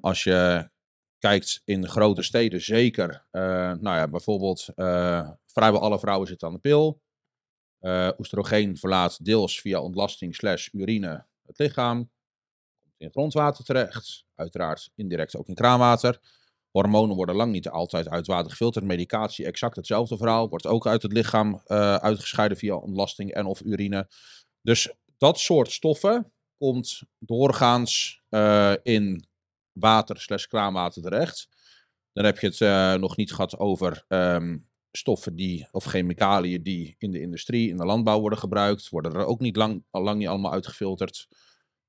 Als 0.00 0.24
je 0.24 0.70
kijkt 1.28 1.62
in 1.64 1.88
grote 1.88 2.22
steden, 2.22 2.60
zeker, 2.60 3.26
eh, 3.30 3.42
nou 3.72 3.96
ja, 3.96 4.08
bijvoorbeeld 4.08 4.68
eh, 4.74 5.30
vrijwel 5.46 5.80
alle 5.80 5.98
vrouwen 5.98 6.28
zitten 6.28 6.48
aan 6.48 6.54
de 6.54 6.60
pil. 6.60 7.02
Eh 7.78 8.10
oestrogeen 8.18 8.76
verlaat 8.76 9.24
deels 9.24 9.60
via 9.60 9.80
ontlasting 9.80 10.34
slash 10.34 10.68
urine 10.72 11.26
het 11.46 11.58
lichaam. 11.58 11.96
Komt 12.82 12.94
in 12.98 13.06
het 13.06 13.14
grondwater 13.14 13.64
terecht. 13.64 14.24
Uiteraard 14.34 14.90
indirect 14.94 15.36
ook 15.36 15.48
in 15.48 15.54
kraanwater. 15.54 16.20
Hormonen 16.70 17.16
worden 17.16 17.34
lang 17.34 17.52
niet 17.52 17.68
altijd 17.68 18.08
uit 18.08 18.26
water 18.26 18.50
gefilterd. 18.50 18.84
Medicatie, 18.84 19.46
exact 19.46 19.76
hetzelfde 19.76 20.16
verhaal. 20.16 20.48
Wordt 20.48 20.66
ook 20.66 20.86
uit 20.86 21.02
het 21.02 21.12
lichaam 21.12 21.60
uitgescheiden 22.00 22.56
via 22.56 22.74
ontlasting 22.74 23.32
en 23.32 23.46
of 23.46 23.60
urine. 23.60 24.08
Dus 24.62 24.94
dat 25.18 25.38
soort 25.38 25.70
stoffen 25.70 26.32
komt 26.56 27.02
doorgaans 27.18 28.22
in 28.82 29.24
water 29.74 30.20
slash 30.20 30.44
kraanwater 30.46 31.02
terecht. 31.02 31.48
Dan 32.12 32.24
heb 32.24 32.38
je 32.38 32.46
het 32.46 32.60
eh, 32.60 32.94
nog 32.94 33.16
niet 33.16 33.32
gehad 33.32 33.58
over 33.58 34.04
ehm, 34.08 34.58
stoffen 34.90 35.36
die, 35.36 35.68
of 35.70 35.84
chemicaliën 35.84 36.62
die 36.62 36.94
in 36.98 37.10
de 37.10 37.20
industrie, 37.20 37.68
in 37.68 37.76
de 37.76 37.84
landbouw 37.84 38.20
worden 38.20 38.38
gebruikt. 38.38 38.88
Worden 38.88 39.12
er 39.14 39.24
ook 39.24 39.40
niet 39.40 39.56
lang, 39.56 39.84
al 39.90 40.02
lang 40.02 40.18
niet 40.18 40.28
allemaal 40.28 40.52
uitgefilterd. 40.52 41.28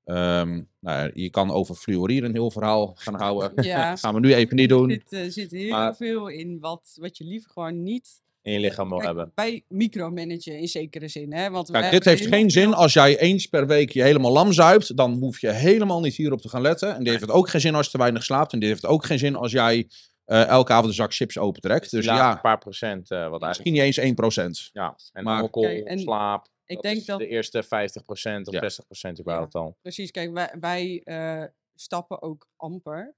Ehm, 0.04 0.62
nou 0.80 1.02
ja, 1.04 1.10
je 1.14 1.30
kan 1.30 1.50
over 1.50 1.74
fluoride 1.74 2.26
een 2.26 2.32
heel 2.34 2.50
verhaal 2.50 2.94
gaan 2.94 3.14
houden. 3.20 3.64
Ja. 3.64 3.90
Dat 3.90 4.00
gaan 4.04 4.14
we 4.14 4.20
nu 4.20 4.34
even 4.34 4.56
niet 4.56 4.68
doen. 4.68 4.90
Er 4.90 5.02
zit, 5.08 5.12
eh, 5.12 5.30
zit 5.30 5.50
heel 5.50 5.70
Maar- 5.70 5.96
veel 5.96 6.28
in 6.28 6.58
wat, 6.60 6.96
wat 7.00 7.16
je 7.18 7.24
liever 7.24 7.50
gewoon 7.50 7.82
niet 7.82 8.22
In 8.46 8.52
je 8.52 8.58
lichaam 8.60 8.88
wil 8.88 8.98
Kijk, 8.98 9.08
hebben. 9.08 9.32
Bij 9.34 9.64
micromanagen 9.68 10.58
in 10.58 10.68
zekere 10.68 11.08
zin. 11.08 11.32
Hè? 11.32 11.50
Want 11.50 11.70
Kijk, 11.70 11.82
wij 11.82 11.90
dit 11.90 12.04
heeft 12.04 12.26
geen 12.26 12.50
zin 12.50 12.74
als 12.74 12.92
jij 12.92 13.18
eens 13.18 13.46
per 13.46 13.66
week 13.66 13.90
je 13.90 14.02
helemaal 14.02 14.32
lam 14.32 14.52
zuipt. 14.52 14.96
Dan 14.96 15.12
hoef 15.12 15.40
je 15.40 15.50
helemaal 15.52 16.00
niet 16.00 16.14
hierop 16.16 16.40
te 16.40 16.48
gaan 16.48 16.60
letten. 16.60 16.94
En 16.94 16.98
dit 16.98 17.08
heeft 17.08 17.20
het 17.20 17.30
ook 17.30 17.48
geen 17.48 17.60
zin 17.60 17.74
als 17.74 17.84
je 17.84 17.90
te 17.92 17.98
weinig 17.98 18.24
slaapt. 18.24 18.52
En 18.52 18.58
dit 18.58 18.68
heeft 18.68 18.86
ook 18.86 19.04
geen 19.04 19.18
zin 19.18 19.36
als 19.36 19.52
jij 19.52 19.88
eh, 20.24 20.46
elke 20.46 20.72
avond 20.72 20.88
een 20.88 20.94
zak 20.94 21.14
chips 21.14 21.38
opentrekt. 21.38 21.90
Dus 21.90 22.04
ja, 22.04 22.16
laatste 22.16 22.40
paar 22.40 22.58
procent, 22.58 23.10
eh, 23.10 23.28
wat 23.28 23.40
misschien 23.40 23.74
eigenlijk... 23.76 23.96
niet 23.98 24.18
eens 24.36 24.68
1%. 24.68 24.70
Ja, 24.72 24.96
en 25.12 25.24
Maar- 25.24 25.40
alcohol, 25.40 25.68
Kijk, 25.68 25.84
en 25.86 25.98
slaap. 25.98 26.46
Ik 26.64 26.80
denk 26.82 26.96
is 26.96 27.04
dat 27.04 27.18
de 27.18 27.26
eerste 27.28 27.62
50% 27.62 28.46
of 28.48 28.54
Ja. 28.54 28.60
60% 28.60 29.20
überhaupt 29.20 29.54
al. 29.54 29.76
Precies, 29.82 30.10
kijk, 30.10 30.32
wij, 30.32 30.54
wij 30.60 31.00
eh, 31.04 31.44
stappen 31.74 32.22
ook 32.22 32.48
amper. 32.56 33.14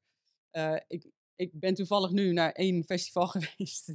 Eh, 0.51 0.77
ik, 0.87 1.07
ik 1.37 1.51
ben 1.53 1.75
toevallig 1.75 2.11
nu 2.11 2.33
naar 2.33 2.53
één 2.53 2.85
festival 2.85 3.27
geweest 3.37 3.93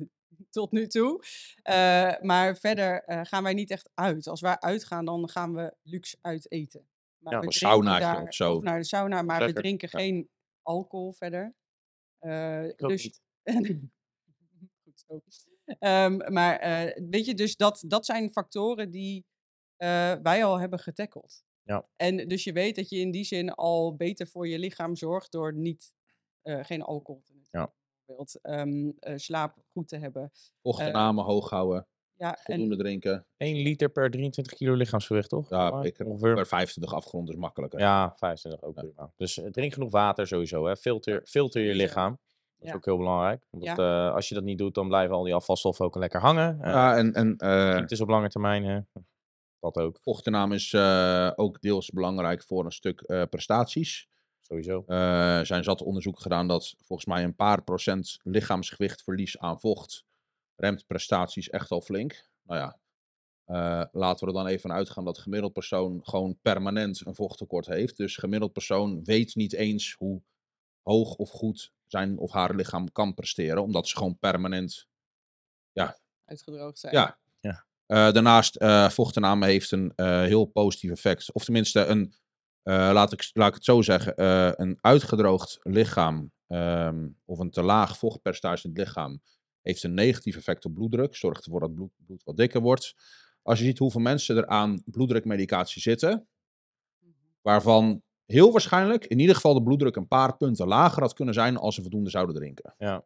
tot 0.49 0.71
nu 0.71 0.87
toe. 0.87 1.23
Eh, 1.61 2.19
maar 2.21 2.55
verder 2.57 3.03
eh, 3.03 3.19
gaan 3.23 3.43
wij 3.43 3.53
niet 3.53 3.71
echt 3.71 3.89
uit. 3.93 4.27
Als 4.27 4.41
wij 4.41 4.59
uitgaan, 4.59 5.05
dan 5.05 5.29
gaan 5.29 5.53
we 5.55 5.75
luxe 5.81 6.17
uit 6.21 6.51
eten. 6.51 6.87
Maar 7.17 7.33
Ja, 7.33 7.39
we 7.39 7.45
daar- 7.83 8.21
of 8.21 8.33
zo. 8.33 8.59
naar 8.59 8.79
de 8.79 8.85
sauna, 8.85 9.21
maar 9.21 9.39
Lekker, 9.39 9.55
we 9.55 9.61
drinken 9.61 9.89
ja. 9.91 9.97
geen 9.99 10.29
alcohol 10.61 11.13
verder. 11.13 11.55
Ook 12.19 12.89
dus, 12.89 13.03
niet. 13.03 13.21
Goed 14.83 15.03
zo. 15.07 15.21
Ehm, 15.79 16.33
maar 16.33 16.59
weet 17.09 17.25
je, 17.25 17.33
dus 17.33 17.55
dat, 17.55 17.83
dat 17.87 18.05
zijn 18.05 18.31
factoren 18.31 18.89
die 18.89 19.25
wij 20.21 20.43
al 20.45 20.59
hebben 20.59 20.79
getackeld. 20.79 21.43
Ja. 21.63 21.87
En 21.95 22.27
dus 22.27 22.43
je 22.43 22.53
weet 22.53 22.75
dat 22.75 22.89
je 22.89 22.97
in 22.97 23.11
die 23.11 23.23
zin 23.23 23.49
al 23.53 23.95
beter 23.95 24.27
voor 24.27 24.47
je 24.47 24.59
lichaam 24.59 24.95
zorgt 24.95 25.31
door 25.31 25.53
niet, 25.53 25.93
geen 26.43 26.81
alcohol 26.81 27.21
te 27.21 27.33
nemen. 27.33 27.47
Ja. 27.51 27.73
Bijvoorbeeld, 28.17 28.39
ehm, 28.41 28.89
eh, 28.99 29.17
slaap 29.17 29.55
goed 29.71 29.87
te 29.87 29.97
hebben. 29.97 30.31
Ochtennamen 30.61 31.23
hoog 31.23 31.49
houden, 31.49 31.87
Ja, 32.17 32.35
en 32.35 32.41
voldoende 32.43 32.75
drinken. 32.77 33.25
1 33.37 33.55
liter 33.61 33.89
per 33.89 34.09
23 34.11 34.53
kilo 34.53 34.73
lichaamsgewicht, 34.73 35.29
toch? 35.29 35.49
Ja, 35.49 35.69
Maar 35.69 35.85
ik 35.85 35.97
heb 35.97 36.07
ongeveer. 36.07 36.33
per 36.35 36.47
25 36.47 36.93
afgerond 36.93 37.29
is 37.29 37.35
makkelijker. 37.35 37.79
Ja, 37.79 38.13
25 38.15 38.61
ook 38.63 38.75
Ja. 38.75 38.81
prima. 38.81 39.11
Dus 39.17 39.37
eh, 39.37 39.49
drink 39.51 39.73
genoeg 39.73 39.91
water 39.91 40.27
sowieso. 40.27 40.65
Hè. 40.65 40.75
Filter, 40.75 41.21
filter 41.25 41.61
je 41.61 41.73
lichaam. 41.75 42.11
Dat 42.11 42.21
is 42.59 42.69
Ja. 42.69 42.75
ook 42.75 42.85
heel 42.85 42.97
belangrijk. 42.97 43.47
Want 43.49 43.65
dat, 43.65 43.79
eh, 43.79 44.13
als 44.13 44.29
je 44.29 44.35
dat 44.35 44.43
niet 44.43 44.57
doet, 44.57 44.73
dan 44.75 44.87
blijven 44.87 45.15
al 45.15 45.23
die 45.23 45.33
afvalstoffen 45.33 45.85
ook 45.85 45.95
lekker 45.95 46.19
hangen. 46.19 46.61
Eh 46.61 46.71
Ja, 46.71 46.97
en, 46.97 47.13
en 47.13 47.37
eh, 47.37 47.75
Het 47.75 47.91
is 47.91 48.01
op 48.01 48.09
lange 48.09 48.29
termijn. 48.29 48.63
hè. 48.65 48.79
Dat 49.59 49.77
ook, 49.77 49.97
vochtenname 50.01 50.55
is 50.55 50.73
eh, 50.73 51.31
ook 51.35 51.61
deels 51.61 51.89
belangrijk 51.89 52.43
voor 52.43 52.65
een 52.65 52.71
stuk 52.71 53.01
eh, 53.01 53.23
prestaties. 53.29 54.07
Sowieso. 54.47 54.83
Eh, 54.87 55.37
Er 55.37 55.45
zijn 55.45 55.63
zat 55.63 55.81
onderzoeken 55.81 56.21
gedaan 56.21 56.47
dat 56.47 56.75
volgens 56.81 57.07
mij 57.07 57.23
een 57.23 57.35
paar 57.35 57.63
procent 57.63 58.19
lichaamsgewichtverlies 58.23 59.37
aan 59.39 59.59
vocht 59.59 60.05
remt 60.55 60.87
prestaties 60.87 61.49
echt 61.49 61.71
al 61.71 61.81
flink. 61.81 62.29
Nou 62.43 62.59
ja, 62.59 62.79
eh, 63.45 63.87
laten 63.91 64.27
we 64.27 64.33
er 64.33 64.37
dan 64.37 64.47
even 64.47 64.61
van 64.61 64.71
uitgaan 64.71 65.05
dat 65.05 65.17
gemiddeld 65.17 65.53
persoon 65.53 65.99
gewoon 66.03 66.39
permanent 66.41 67.05
een 67.05 67.15
vochttekort 67.15 67.65
heeft. 67.65 67.97
Dus 67.97 68.17
gemiddeld 68.17 68.53
persoon 68.53 69.03
weet 69.03 69.35
niet 69.35 69.53
eens 69.53 69.93
hoe 69.93 70.21
hoog 70.81 71.15
of 71.15 71.29
goed 71.29 71.71
zijn 71.85 72.17
of 72.17 72.31
haar 72.31 72.55
lichaam 72.55 72.91
kan 72.91 73.13
presteren, 73.13 73.63
omdat 73.63 73.87
ze 73.87 73.97
gewoon 73.97 74.19
permanent 74.19 74.87
uitgedroogd 76.25 76.79
zijn. 76.79 76.93
ja. 76.93 77.17
Ja. 77.39 77.65
Eh, 77.85 78.11
daarnaast, 78.13 78.55
eh 78.55 78.89
vochtenname 78.89 79.45
heeft 79.45 79.71
een 79.71 79.93
eh, 79.95 80.21
heel 80.21 80.45
positief 80.45 80.91
effect. 80.91 81.33
Of 81.33 81.43
tenminste, 81.43 81.85
een, 81.85 82.13
laat, 82.63 83.11
ik, 83.11 83.29
laat 83.33 83.47
ik 83.47 83.53
het 83.53 83.63
zo 83.63 83.81
zeggen, 83.81 84.15
eh, 84.15 84.51
een 84.55 84.77
uitgedroogd 84.81 85.59
lichaam 85.61 86.31
ehm, 86.47 87.07
of 87.25 87.39
een 87.39 87.49
te 87.51 87.61
laag 87.61 87.97
vochtpercentage 87.97 88.63
in 88.63 88.69
het 88.69 88.79
lichaam 88.79 89.21
heeft 89.61 89.83
een 89.83 89.93
negatief 89.93 90.35
effect 90.35 90.65
op 90.65 90.73
bloeddruk. 90.73 91.15
Zorgt 91.15 91.45
ervoor 91.45 91.59
dat 91.59 91.73
bloed, 91.75 91.91
bloed 92.05 92.23
wat 92.23 92.37
dikker 92.37 92.61
wordt. 92.61 92.93
Als 93.41 93.59
je 93.59 93.65
ziet 93.65 93.77
hoeveel 93.77 94.01
mensen 94.01 94.37
er 94.37 94.47
aan 94.47 94.81
bloeddrukmedicatie 94.85 95.81
zitten, 95.81 96.27
Mhm. 96.99 97.11
waarvan 97.41 98.01
heel 98.25 98.51
waarschijnlijk 98.51 99.05
in 99.05 99.19
ieder 99.19 99.35
geval 99.35 99.53
de 99.53 99.63
bloeddruk 99.63 99.95
een 99.95 100.07
paar 100.07 100.37
punten 100.37 100.67
lager 100.67 101.01
had 101.01 101.13
kunnen 101.13 101.33
zijn 101.33 101.57
als 101.57 101.75
ze 101.75 101.81
voldoende 101.81 102.09
zouden 102.09 102.35
drinken. 102.35 102.75
Ja. 102.77 103.05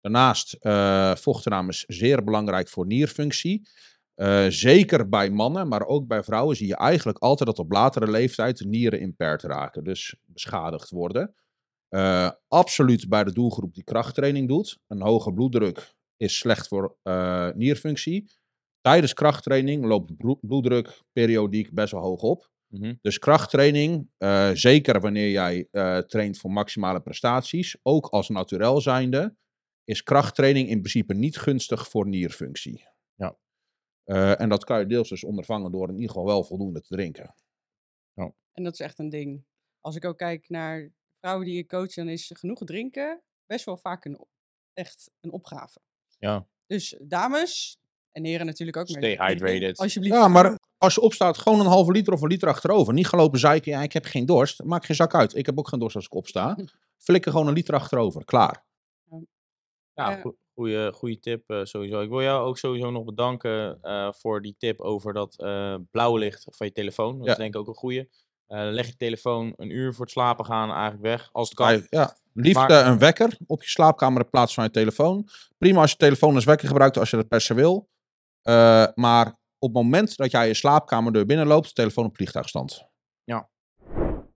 Daarnaast, 0.00 0.52
eh 0.52 1.14
vochtenname 1.14 1.68
is 1.68 1.84
zeer 1.86 2.24
belangrijk 2.24 2.68
voor 2.68 2.86
nierfunctie. 2.86 3.68
Eh, 4.14 4.46
zeker 4.48 5.08
bij 5.08 5.30
mannen, 5.30 5.68
maar 5.68 5.86
ook 5.86 6.06
bij 6.06 6.22
vrouwen 6.22 6.56
zie 6.56 6.66
je 6.66 6.76
eigenlijk 6.76 7.18
altijd 7.18 7.48
dat 7.48 7.58
op 7.58 7.72
latere 7.72 8.10
leeftijd 8.10 8.58
de 8.58 8.66
nieren 8.66 9.00
impaired 9.00 9.42
raken, 9.42 9.84
dus 9.84 10.16
beschadigd 10.26 10.90
worden. 10.90 11.34
Eh, 11.88 12.30
absoluut 12.48 13.08
bij 13.08 13.24
de 13.24 13.32
doelgroep 13.32 13.74
die 13.74 13.84
krachttraining 13.84 14.48
doet. 14.48 14.78
Een 14.88 15.02
hoge 15.02 15.32
bloeddruk 15.32 15.94
is 16.16 16.38
slecht 16.38 16.68
voor 16.68 16.96
eh, 17.02 17.48
nierfunctie. 17.54 18.30
Tijdens 18.80 19.14
krachttraining 19.14 19.84
loopt 19.84 20.12
bloeddruk 20.40 21.02
periodiek 21.12 21.72
best 21.72 21.92
wel 21.92 22.02
hoog 22.02 22.22
op. 22.22 22.50
Mhm. 22.68 22.94
Dus 23.00 23.18
krachttraining, 23.18 24.10
zeker 24.52 25.00
wanneer 25.00 25.30
jij 25.30 25.68
traint 26.06 26.38
voor 26.38 26.50
maximale 26.50 27.00
prestaties, 27.00 27.76
ook 27.82 28.06
als 28.06 28.28
naturel 28.28 28.80
zijnde, 28.80 29.36
is 29.84 30.02
krachttraining 30.02 30.68
in 30.68 30.78
principe 30.78 31.14
niet 31.14 31.36
gunstig 31.36 31.88
voor 31.88 32.08
nierfunctie. 32.08 32.91
Eh, 34.04 34.40
en 34.40 34.48
dat 34.48 34.64
kan 34.64 34.78
je 34.78 34.86
deels 34.86 35.08
dus 35.08 35.24
ondervangen 35.24 35.72
door 35.72 35.88
in 35.88 35.94
ieder 35.94 36.08
geval 36.08 36.26
wel 36.26 36.44
voldoende 36.44 36.80
te 36.80 36.94
drinken. 36.94 37.34
En 38.52 38.62
dat 38.62 38.72
is 38.72 38.80
echt 38.80 38.98
een 38.98 39.08
ding. 39.08 39.44
Als 39.80 39.96
ik 39.96 40.04
ook 40.04 40.18
kijk 40.18 40.48
naar 40.48 40.92
vrouwen 41.18 41.46
die 41.46 41.58
ik 41.58 41.68
coach, 41.68 41.94
dan 41.94 42.08
is 42.08 42.30
genoeg 42.34 42.58
drinken 42.64 43.22
best 43.46 43.64
wel 43.64 43.76
vaak 43.76 44.04
een, 44.04 44.26
echt 44.72 45.10
een 45.20 45.32
opgave. 45.32 45.80
Ja. 46.18 46.46
Dus 46.66 46.96
dames, 47.02 47.78
en 48.12 48.24
heren 48.24 48.46
natuurlijk 48.46 48.76
ook. 48.76 48.88
Stay 48.88 49.16
hydrated. 49.16 49.78
Alsjeblieft. 49.78 50.14
Ja, 50.14 50.28
maar 50.28 50.58
als 50.78 50.94
je 50.94 51.00
opstaat, 51.00 51.38
gewoon 51.38 51.60
een 51.60 51.66
halve 51.66 51.92
liter 51.92 52.12
of 52.12 52.20
een 52.20 52.28
liter 52.28 52.48
achterover. 52.48 52.92
Niet 52.92 53.06
gaan 53.06 53.18
lopen 53.20 53.38
zeiken, 53.38 53.72
ja, 53.72 53.82
ik 53.82 53.92
heb 53.92 54.04
geen 54.04 54.26
dorst. 54.26 54.62
Maak 54.64 54.84
geen 54.84 54.96
zak 54.96 55.14
uit. 55.14 55.36
Ik 55.36 55.46
heb 55.46 55.58
ook 55.58 55.68
geen 55.68 55.80
dorst 55.80 55.96
als 55.96 56.04
ik 56.04 56.14
opsta. 56.14 56.56
Flikker 56.96 57.30
gewoon 57.30 57.46
een 57.46 57.54
liter 57.54 57.74
achterover. 57.74 58.24
Klaar. 58.24 58.64
Ja, 59.94 60.10
Ja. 60.10 60.32
Goe- 60.62 60.72
goeie, 60.76 60.92
goeie 60.92 61.18
tip 61.18 61.50
eh, 61.50 61.60
sowieso. 61.62 62.00
Ik 62.00 62.08
wil 62.08 62.22
jou 62.22 62.46
ook 62.46 62.58
sowieso 62.58 62.90
nog 62.90 63.04
bedanken 63.04 63.78
eh, 63.82 64.12
voor 64.12 64.42
die 64.42 64.54
tip 64.58 64.80
over 64.80 65.12
dat 65.12 65.38
eh 65.38 65.74
blauw 65.90 66.16
licht 66.16 66.46
van 66.50 66.66
je 66.66 66.72
telefoon. 66.72 67.16
Dat 67.16 67.26
Ja. 67.26 67.32
is 67.32 67.38
denk 67.38 67.54
ik 67.54 67.60
ook 67.60 67.68
een 67.68 67.74
goeie. 67.74 68.08
Eh, 68.46 68.58
leg 68.70 68.86
je 68.86 68.96
telefoon 68.96 69.52
een 69.56 69.70
uur 69.70 69.92
voor 69.92 70.04
het 70.04 70.10
slapen 70.14 70.44
gaan 70.44 70.70
eigenlijk 70.70 71.02
weg, 71.02 71.28
als 71.32 71.48
het 71.48 71.58
kan. 71.58 71.72
Je- 71.72 71.86
Ja, 71.90 72.16
liefst 72.32 72.68
Maar- 72.68 72.86
een 72.86 72.98
wekker 72.98 73.36
op 73.46 73.62
je 73.62 73.68
slaapkamer 73.68 74.22
in 74.22 74.30
plaats 74.30 74.54
van 74.54 74.64
je 74.64 74.70
telefoon. 74.70 75.28
Prima 75.58 75.80
als 75.80 75.90
je 75.90 75.96
telefoon 75.96 76.34
als 76.34 76.44
wekker 76.44 76.68
gebruikt 76.68 76.98
als 76.98 77.10
je 77.10 77.16
dat 77.16 77.28
per 77.28 77.40
se 77.40 77.54
wil. 77.54 77.88
Eh, 78.42 78.86
maar 78.94 79.26
op 79.58 79.68
het 79.68 79.82
moment 79.82 80.16
dat 80.16 80.30
jij 80.30 80.46
je 80.46 80.54
slaapkamerdeur 80.54 81.26
binnenloopt, 81.26 81.74
telefoon 81.74 82.04
op 82.04 82.16
vliegtuigstand. 82.16 82.90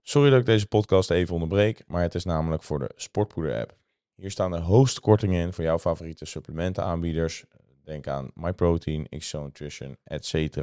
Sorry 0.01 0.29
dat 0.29 0.39
ik 0.39 0.45
deze 0.45 0.67
podcast 0.67 1.11
even 1.11 1.33
onderbreek, 1.33 1.83
maar 1.87 2.01
het 2.01 2.15
is 2.15 2.25
namelijk 2.25 2.63
voor 2.63 2.79
de 2.79 2.91
Sportpoeder-app. 2.95 3.75
Hier 4.21 4.31
staan 4.31 4.51
de 4.51 4.59
hoogste 4.59 5.01
kortingen 5.01 5.41
in 5.41 5.53
voor 5.53 5.63
jouw 5.63 5.79
favoriete 5.79 6.25
supplementenaanbieders. 6.25 7.45
Denk 7.83 8.07
aan 8.07 8.31
MyProtein, 8.33 9.09
XO 9.09 9.43
Nutrition, 9.43 9.97
etc. 10.03 10.57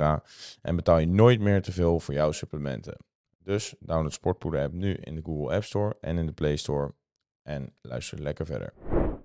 En 0.62 0.76
betaal 0.76 0.98
je 0.98 1.06
nooit 1.06 1.40
meer 1.40 1.62
te 1.62 1.72
veel 1.72 2.00
voor 2.00 2.14
jouw 2.14 2.32
supplementen. 2.32 2.96
Dus 3.38 3.74
download 3.80 4.12
Sportpoeder-app 4.12 4.72
nu 4.72 4.94
in 4.94 5.14
de 5.14 5.22
Google 5.24 5.54
App 5.54 5.64
Store 5.64 5.96
en 6.00 6.18
in 6.18 6.26
de 6.26 6.32
Play 6.32 6.56
Store. 6.56 6.94
En 7.42 7.74
luister 7.82 8.22
lekker 8.22 8.46
verder. 8.46 8.72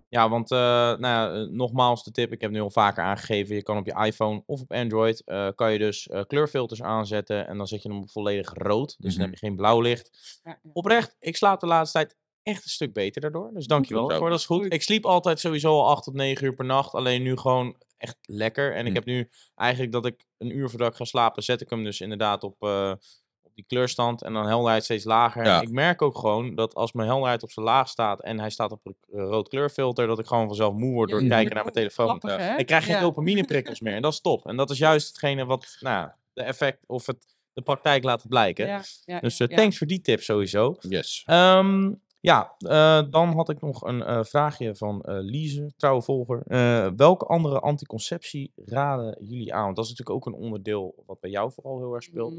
Ja, 0.09 0.29
want 0.29 0.51
eh, 0.51 0.57
nou 0.57 0.99
ja, 1.01 1.33
eh, 1.33 1.47
nogmaals 1.47 2.03
de 2.03 2.11
tip, 2.11 2.31
ik 2.31 2.41
heb 2.41 2.51
nu 2.51 2.61
al 2.61 2.69
vaker 2.69 3.03
aangegeven, 3.03 3.55
je 3.55 3.63
kan 3.63 3.77
op 3.77 3.85
je 3.85 4.05
iPhone 4.05 4.43
of 4.45 4.61
op 4.61 4.71
Android, 4.71 5.23
eh, 5.25 5.47
kan 5.55 5.71
je 5.71 5.77
dus 5.77 6.07
eh, 6.07 6.21
kleurfilters 6.27 6.81
aanzetten 6.81 7.47
en 7.47 7.57
dan 7.57 7.67
zet 7.67 7.83
je 7.83 7.89
hem 7.89 8.09
volledig 8.09 8.53
rood, 8.53 8.95
dus 8.99 9.13
dan 9.13 9.23
heb 9.23 9.33
je 9.33 9.39
geen 9.39 9.55
blauw 9.55 9.81
licht. 9.81 10.39
Ja, 10.43 10.59
ja. 10.63 10.69
Oprecht, 10.73 11.15
ik 11.19 11.35
slaap 11.35 11.59
de 11.59 11.67
laatste 11.67 11.97
tijd 11.97 12.17
echt 12.49 12.63
een 12.63 12.69
stuk 12.69 12.93
beter 12.93 13.21
daardoor, 13.21 13.51
dus 13.53 13.65
dankjewel 13.67 14.07
dat 14.07 14.31
is 14.39 14.45
goed. 14.45 14.73
Ik 14.73 14.81
sliep 14.81 15.05
altijd 15.05 15.39
sowieso 15.39 15.69
al 15.79 15.89
8 15.89 16.03
tot 16.03 16.13
9 16.13 16.45
uur 16.45 16.53
per 16.53 16.65
nacht, 16.65 16.93
alleen 16.93 17.21
nu 17.23 17.37
gewoon 17.37 17.75
echt 17.97 18.17
lekker. 18.21 18.73
En 18.75 18.81
ik 18.85 18.87
Hm. 18.91 18.93
heb 18.95 19.05
nu 19.05 19.29
eigenlijk 19.55 19.91
dat 19.91 20.05
ik 20.05 20.25
een 20.37 20.57
uur 20.57 20.69
voordat 20.69 20.89
ik 20.91 20.95
ga 20.95 21.05
slapen, 21.05 21.43
zet 21.43 21.61
ik 21.61 21.69
hem 21.69 21.83
dus 21.83 22.01
inderdaad 22.01 22.43
op, 22.43 22.55
eh, 22.63 22.91
op 23.41 23.55
die 23.55 23.65
kleurstand 23.67 24.21
en 24.23 24.33
dan 24.33 24.47
helderheid 24.47 24.83
steeds 24.83 25.03
lager. 25.03 25.45
Ja. 25.45 25.61
Ik 25.61 25.69
merk 25.71 26.01
ook 26.01 26.17
gewoon 26.17 26.55
dat 26.55 26.75
als 26.75 26.91
mijn 26.91 27.07
helderheid 27.07 27.43
op 27.43 27.51
zijn 27.51 27.65
laag 27.65 27.87
staat 27.89 28.21
en 28.21 28.39
hij 28.39 28.49
staat 28.49 28.71
op 28.71 28.85
een 28.85 28.95
eh, 29.11 29.19
rood 29.23 29.47
kleurfilter, 29.49 30.07
dat 30.07 30.19
ik 30.19 30.25
gewoon 30.25 30.47
vanzelf 30.47 30.73
moe 30.73 30.93
word 30.93 31.09
door 31.09 31.19
wordt 31.19 31.33
kijken 31.33 31.53
naar 31.53 31.63
mijn 31.63 31.75
telefoon. 31.75 32.21
hè? 32.25 32.57
Ik 32.57 32.65
krijg 32.65 32.85
geen 32.85 32.95
Ja. 32.95 33.01
dopamineprikkels 33.01 33.79
meer 33.79 33.93
en 33.93 34.01
dat 34.01 34.13
is 34.13 34.21
top. 34.21 34.47
En 34.47 34.55
dat 34.57 34.69
is 34.69 34.77
juist 34.77 35.07
hetgene 35.07 35.45
wat 35.45 35.77
nou, 35.79 35.95
ja, 35.95 36.17
de 36.33 36.43
effect 36.43 36.83
of 36.87 37.05
het, 37.05 37.37
de 37.53 37.61
praktijk 37.61 38.03
laat 38.03 38.27
blijken. 38.27 38.67
Ja, 38.67 38.81
ja, 39.05 39.19
Dus 39.19 39.37
ja, 39.37 39.45
eh, 39.45 39.51
ja. 39.51 39.57
thanks 39.57 39.77
voor 39.77 39.87
die 39.87 40.01
tip 40.01 40.21
sowieso. 40.21 40.75
Yes. 40.79 41.23
Ehm, 41.25 41.91
ja, 42.21 42.55
eh, 42.57 43.03
dan 43.09 43.33
had 43.33 43.49
ik 43.49 43.61
nog 43.61 43.81
een 43.81 44.03
eh, 44.03 44.23
vraagje 44.23 44.75
van 44.75 45.01
eh 45.01 45.17
Lize, 45.19 45.71
trouwe 45.77 46.01
volger. 46.01 46.43
Welke 46.95 47.25
andere 47.25 47.59
anticonceptie 47.59 48.51
raden 48.55 49.17
jullie 49.19 49.53
aan? 49.53 49.63
Want 49.63 49.75
dat 49.75 49.85
is 49.85 49.91
natuurlijk 49.91 50.17
ook 50.27 50.33
een 50.33 50.41
onderdeel 50.41 51.03
wat 51.05 51.19
bij 51.19 51.29
jou 51.29 51.51
vooral 51.51 51.77
heel 51.77 51.93
erg 51.93 52.03
speelt. 52.03 52.33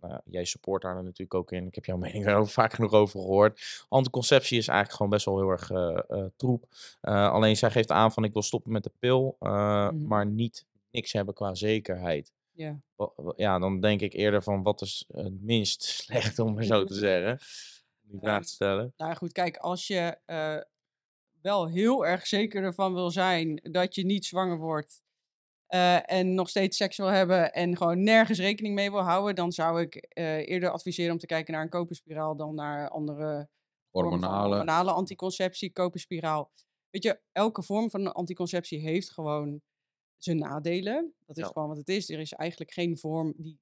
Ja, 0.00 0.22
jij 0.24 0.44
support 0.44 0.82
daar 0.82 0.94
natuurlijk 0.94 1.34
ook 1.34 1.52
in. 1.52 1.66
Ik 1.66 1.74
heb 1.74 1.84
jouw 1.84 1.96
mening 2.06 2.24
daar 2.24 2.36
ook 2.38 2.48
vaak 2.48 2.72
genoeg 2.72 2.92
over 2.92 3.20
gehoord. 3.20 3.84
Anticonceptie 3.88 4.58
is 4.58 4.68
eigenlijk 4.68 4.96
gewoon 4.96 5.12
best 5.12 5.24
wel 5.24 5.38
heel 5.38 5.50
erg 5.50 5.70
troep. 6.36 6.64
Alleen 7.00 7.56
zij 7.56 7.70
geeft 7.70 7.90
aan 7.90 8.12
van 8.12 8.24
ik 8.24 8.32
wil 8.32 8.42
stoppen 8.42 8.72
met 8.72 8.82
de 8.82 8.92
pil, 8.98 9.36
Mhm. 9.38 10.06
maar 10.06 10.26
niet 10.26 10.66
niks 10.90 11.12
hebben 11.12 11.34
qua 11.34 11.54
zekerheid. 11.54 12.32
Ja. 12.52 12.80
Ja, 13.36 13.58
dan 13.58 13.80
denk 13.80 14.00
ik 14.00 14.12
eerder 14.12 14.42
van 14.42 14.62
wat 14.62 14.80
is 14.80 15.04
het 15.12 15.42
minst 15.42 15.82
slecht 16.04 16.38
om 16.38 16.62
zo 16.62 16.84
te 16.84 16.94
zeggen. 16.94 17.38
Die 18.10 18.20
vraag 18.20 18.42
te 18.42 18.48
stellen. 18.52 18.94
Nou 18.96 19.14
goed, 19.14 19.32
kijk, 19.32 19.56
als 19.56 19.86
je 19.86 20.18
eh, 20.24 20.58
wel 21.40 21.68
heel 21.68 22.06
erg 22.06 22.26
zeker 22.26 22.62
ervan 22.62 22.94
wil 22.94 23.10
zijn 23.10 23.56
dat 23.62 23.94
je 23.94 24.04
niet 24.04 24.24
zwanger 24.26 24.58
wordt 24.58 25.02
eh, 25.66 26.12
en 26.12 26.34
nog 26.34 26.48
steeds 26.48 26.76
seks 26.76 26.96
wil 26.96 27.06
hebben 27.06 27.52
en 27.52 27.76
gewoon 27.76 28.02
nergens 28.02 28.38
rekening 28.38 28.74
mee 28.74 28.90
wil 28.90 29.00
houden, 29.02 29.34
dan 29.34 29.52
zou 29.52 29.80
ik 29.80 29.94
eh, 29.94 30.48
eerder 30.48 30.70
adviseren 30.70 31.12
om 31.12 31.18
te 31.18 31.26
kijken 31.26 31.52
naar 31.52 31.62
een 31.62 31.68
koperspiraal 31.68 32.36
dan 32.36 32.54
naar 32.54 32.88
andere 32.88 33.48
Hormonale. 33.90 34.48
hormonale 34.56 34.92
anticonceptie, 34.92 35.72
koperspiraal. 35.72 36.52
Weet 36.90 37.02
je, 37.02 37.20
elke 37.32 37.62
vorm 37.62 37.90
van 37.90 38.12
anticonceptie 38.12 38.78
heeft 38.80 39.10
gewoon 39.10 39.60
zijn 40.16 40.38
nadelen. 40.38 41.14
Dat 41.26 41.36
is 41.36 41.42
Ja. 41.42 41.48
gewoon 41.52 41.68
wat 41.68 41.76
het 41.76 41.88
is. 41.88 42.10
Er 42.10 42.18
is 42.20 42.32
eigenlijk 42.32 42.72
geen 42.72 42.98
vorm 42.98 43.34
die 43.36 43.60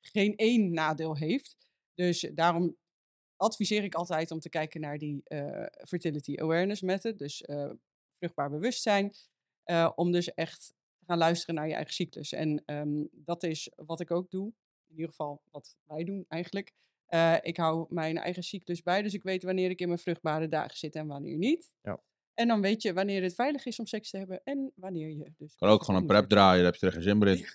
geen 0.00 0.36
één 0.36 0.72
nadeel 0.72 1.16
heeft. 1.16 1.56
Dus 1.94 2.30
daarom 2.34 2.76
adviseer 3.40 3.84
ik 3.84 3.94
altijd 3.94 4.30
om 4.30 4.40
te 4.40 4.48
kijken 4.48 4.80
naar 4.80 4.98
die 4.98 5.20
eh, 5.24 5.66
fertility 5.86 6.36
awareness 6.36 6.82
method, 6.82 7.18
dus 7.18 7.42
eh, 7.42 7.70
vruchtbaar 8.18 8.50
bewustzijn, 8.50 9.14
eh, 9.62 9.90
om 9.94 10.12
dus 10.12 10.34
echt 10.34 10.74
te 10.98 11.04
gaan 11.06 11.18
luisteren 11.18 11.54
naar 11.54 11.68
je 11.68 11.74
eigen 11.74 11.92
cyclus. 11.92 12.32
En 12.32 12.62
ehm, 12.64 13.04
dat 13.10 13.42
is 13.42 13.70
wat 13.76 14.00
ik 14.00 14.10
ook 14.10 14.30
doe, 14.30 14.46
in 14.86 14.94
ieder 14.94 15.08
geval 15.08 15.42
wat 15.50 15.76
wij 15.84 16.04
doen 16.04 16.24
eigenlijk. 16.28 16.72
Ik 17.42 17.56
hou 17.56 17.86
mijn 17.88 18.18
eigen 18.18 18.42
cyclus 18.42 18.82
bij, 18.82 19.02
dus 19.02 19.14
ik 19.14 19.22
weet 19.22 19.42
wanneer 19.42 19.70
ik 19.70 19.80
in 19.80 19.86
mijn 19.86 19.98
vruchtbare 20.00 20.48
dagen 20.48 20.78
zit 20.78 20.94
en 20.94 21.06
wanneer 21.06 21.36
niet. 21.36 21.72
Ja. 21.82 22.00
En 22.40 22.48
dan 22.48 22.60
weet 22.60 22.82
je 22.82 22.92
wanneer 22.92 23.22
het 23.22 23.34
veilig 23.34 23.66
is 23.66 23.78
om 23.78 23.86
seks 23.86 24.10
te 24.10 24.18
hebben 24.18 24.40
en 24.44 24.72
wanneer 24.74 25.08
je 25.08 25.32
dus... 25.38 25.54
Kan 25.58 25.68
ook 25.68 25.84
gewoon 25.84 26.00
een 26.00 26.06
prep 26.06 26.28
draaien, 26.28 26.62
daar 26.62 26.72
heb 26.72 26.80
je 26.80 26.86
er 26.86 26.92
geen 26.92 27.02
zin 27.02 27.18
meer 27.18 27.28
in. 27.28 27.46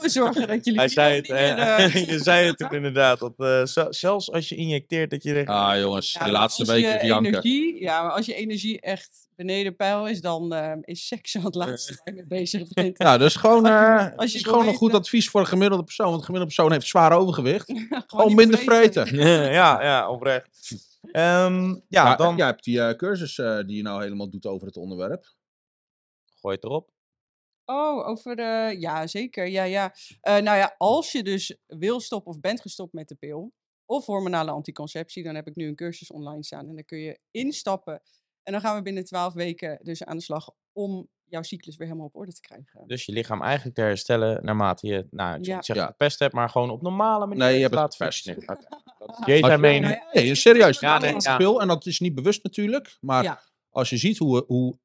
We 0.00 0.08
zorgen 0.20 0.46
dat 0.48 0.64
jullie 0.64 0.80
Hij 0.80 0.88
zei 0.88 1.14
het, 1.14 1.22
niet 1.22 1.32
meer, 1.32 1.58
eh, 1.58 1.84
eh, 1.84 2.08
je 2.10 2.18
zei 2.18 2.46
het 2.46 2.58
toen 2.58 2.70
inderdaad. 2.72 3.18
Dat, 3.18 3.32
eh, 3.36 3.86
zelfs 3.90 4.30
als 4.32 4.48
je 4.48 4.54
injecteert, 4.56 5.10
dat 5.10 5.22
je 5.22 5.46
Ah 5.46 5.78
jongens, 5.80 6.12
Ja, 6.12 6.24
de 6.24 6.30
laatste 6.30 6.64
weken 6.64 6.90
je 7.00 7.06
janken. 7.06 7.26
energie, 7.30 7.80
Ja, 7.82 8.02
maar 8.02 8.12
als 8.12 8.26
je 8.26 8.34
energie 8.34 8.80
echt 8.80 9.28
beneden 9.36 9.76
peil 9.76 10.06
is, 10.08 10.20
dan 10.20 10.52
eh, 10.54 10.72
is 10.80 11.06
seks 11.06 11.36
al 11.36 11.42
het 11.42 11.54
laatste 11.54 11.92
waar 12.04 12.14
je 12.14 12.20
mee 12.20 12.40
bezig 12.40 12.68
bent. 12.68 12.98
Ja, 12.98 13.18
dus 13.18 13.36
gewoon, 13.36 13.64
Als 13.66 14.02
je- 14.04 14.12
als 14.16 14.32
je 14.32 14.38
is 14.38 14.44
gewoon 14.44 14.68
een 14.68 14.74
goed 14.74 14.94
advies 14.94 15.28
voor 15.28 15.40
een 15.40 15.46
gemiddelde 15.46 15.84
persoon. 15.84 16.06
Want 16.06 16.18
een 16.18 16.24
gemiddelde 16.24 16.54
persoon 16.54 16.72
heeft 16.72 16.86
zwaar 16.86 17.12
overgewicht. 17.12 17.72
Gewoon, 18.06 18.34
minder 18.34 18.58
vreten. 18.58 19.16
ja, 19.52 19.82
ja, 19.82 20.08
oprecht. 20.10 20.48
Ehm, 21.12 21.68
ja, 21.68 21.80
Ja, 21.88 22.16
dan 22.16 22.36
Jij 22.36 22.46
hebt 22.46 22.64
die 22.64 22.80
eh, 22.80 22.96
cursus 22.96 23.38
eh, 23.38 23.58
die 23.58 23.76
je 23.76 23.82
nou 23.82 24.02
helemaal 24.02 24.30
doet 24.30 24.46
over 24.46 24.66
het 24.66 24.76
onderwerp. 24.76 25.34
gooi 26.40 26.54
het 26.54 26.64
erop. 26.64 26.92
Oh, 27.64 28.08
over 28.08 28.36
de. 28.36 28.76
Ja, 28.78 29.06
zeker. 29.06 29.46
Ja, 29.46 29.62
ja. 29.62 29.94
Eh, 30.20 30.32
nou 30.32 30.58
ja, 30.58 30.74
als 30.78 31.12
je 31.12 31.22
dus 31.22 31.58
wil 31.66 32.00
stoppen 32.00 32.32
of 32.32 32.40
bent 32.40 32.60
gestopt 32.60 32.92
met 32.92 33.08
de 33.08 33.14
pil. 33.14 33.52
Of 33.86 34.06
hormonale 34.06 34.50
anticonceptie, 34.50 35.22
dan 35.22 35.34
heb 35.34 35.46
ik 35.46 35.54
nu 35.54 35.66
een 35.66 35.74
cursus 35.76 36.10
online 36.10 36.44
staan. 36.44 36.68
En 36.68 36.74
dan 36.74 36.84
kun 36.84 36.98
je 36.98 37.18
instappen. 37.30 38.02
En 38.42 38.52
dan 38.52 38.60
gaan 38.60 38.76
we 38.76 38.82
binnen 38.82 39.04
twaalf 39.04 39.34
weken 39.34 39.78
dus 39.82 40.04
aan 40.04 40.16
de 40.16 40.22
slag 40.22 40.50
om 40.72 41.08
jouw 41.34 41.42
cyclus 41.42 41.76
weer 41.76 41.86
helemaal 41.86 42.06
op 42.08 42.16
orde 42.16 42.32
te 42.32 42.40
krijgen. 42.40 42.82
Dus 42.86 43.04
je 43.04 43.12
lichaam 43.12 43.42
eigenlijk 43.42 43.74
te 43.76 43.82
herstellen 43.82 44.44
naarmate 44.44 44.86
je, 44.86 45.06
nou, 45.10 45.38
ik 45.38 45.44
Ja. 45.44 45.62
zeg 45.62 45.76
Ja. 45.76 45.86
gepest 45.86 46.18
hebt, 46.18 46.34
maar 46.34 46.48
gewoon 46.50 46.70
op 46.70 46.82
normale 46.82 47.26
manier. 47.26 47.44
Nee, 47.44 47.54
je 47.54 47.62
hebt 47.62 47.74
het 47.74 47.94
gepest. 47.94 48.26
mening. 49.60 50.02
Nee, 50.12 50.34
serieus. 50.34 50.80
Ja, 50.80 50.98
nee, 50.98 51.12
ja. 51.12 51.18
Speel, 51.34 51.60
en 51.60 51.68
dat 51.68 51.86
is 51.86 52.00
niet 52.00 52.14
bewust 52.14 52.42
natuurlijk. 52.42 52.96
Maar 53.00 53.22
Ja. 53.22 53.40
als 53.70 53.90
je 53.90 53.96
ziet 53.96 54.18
hoe, 54.18 54.44
hoe 54.46 54.78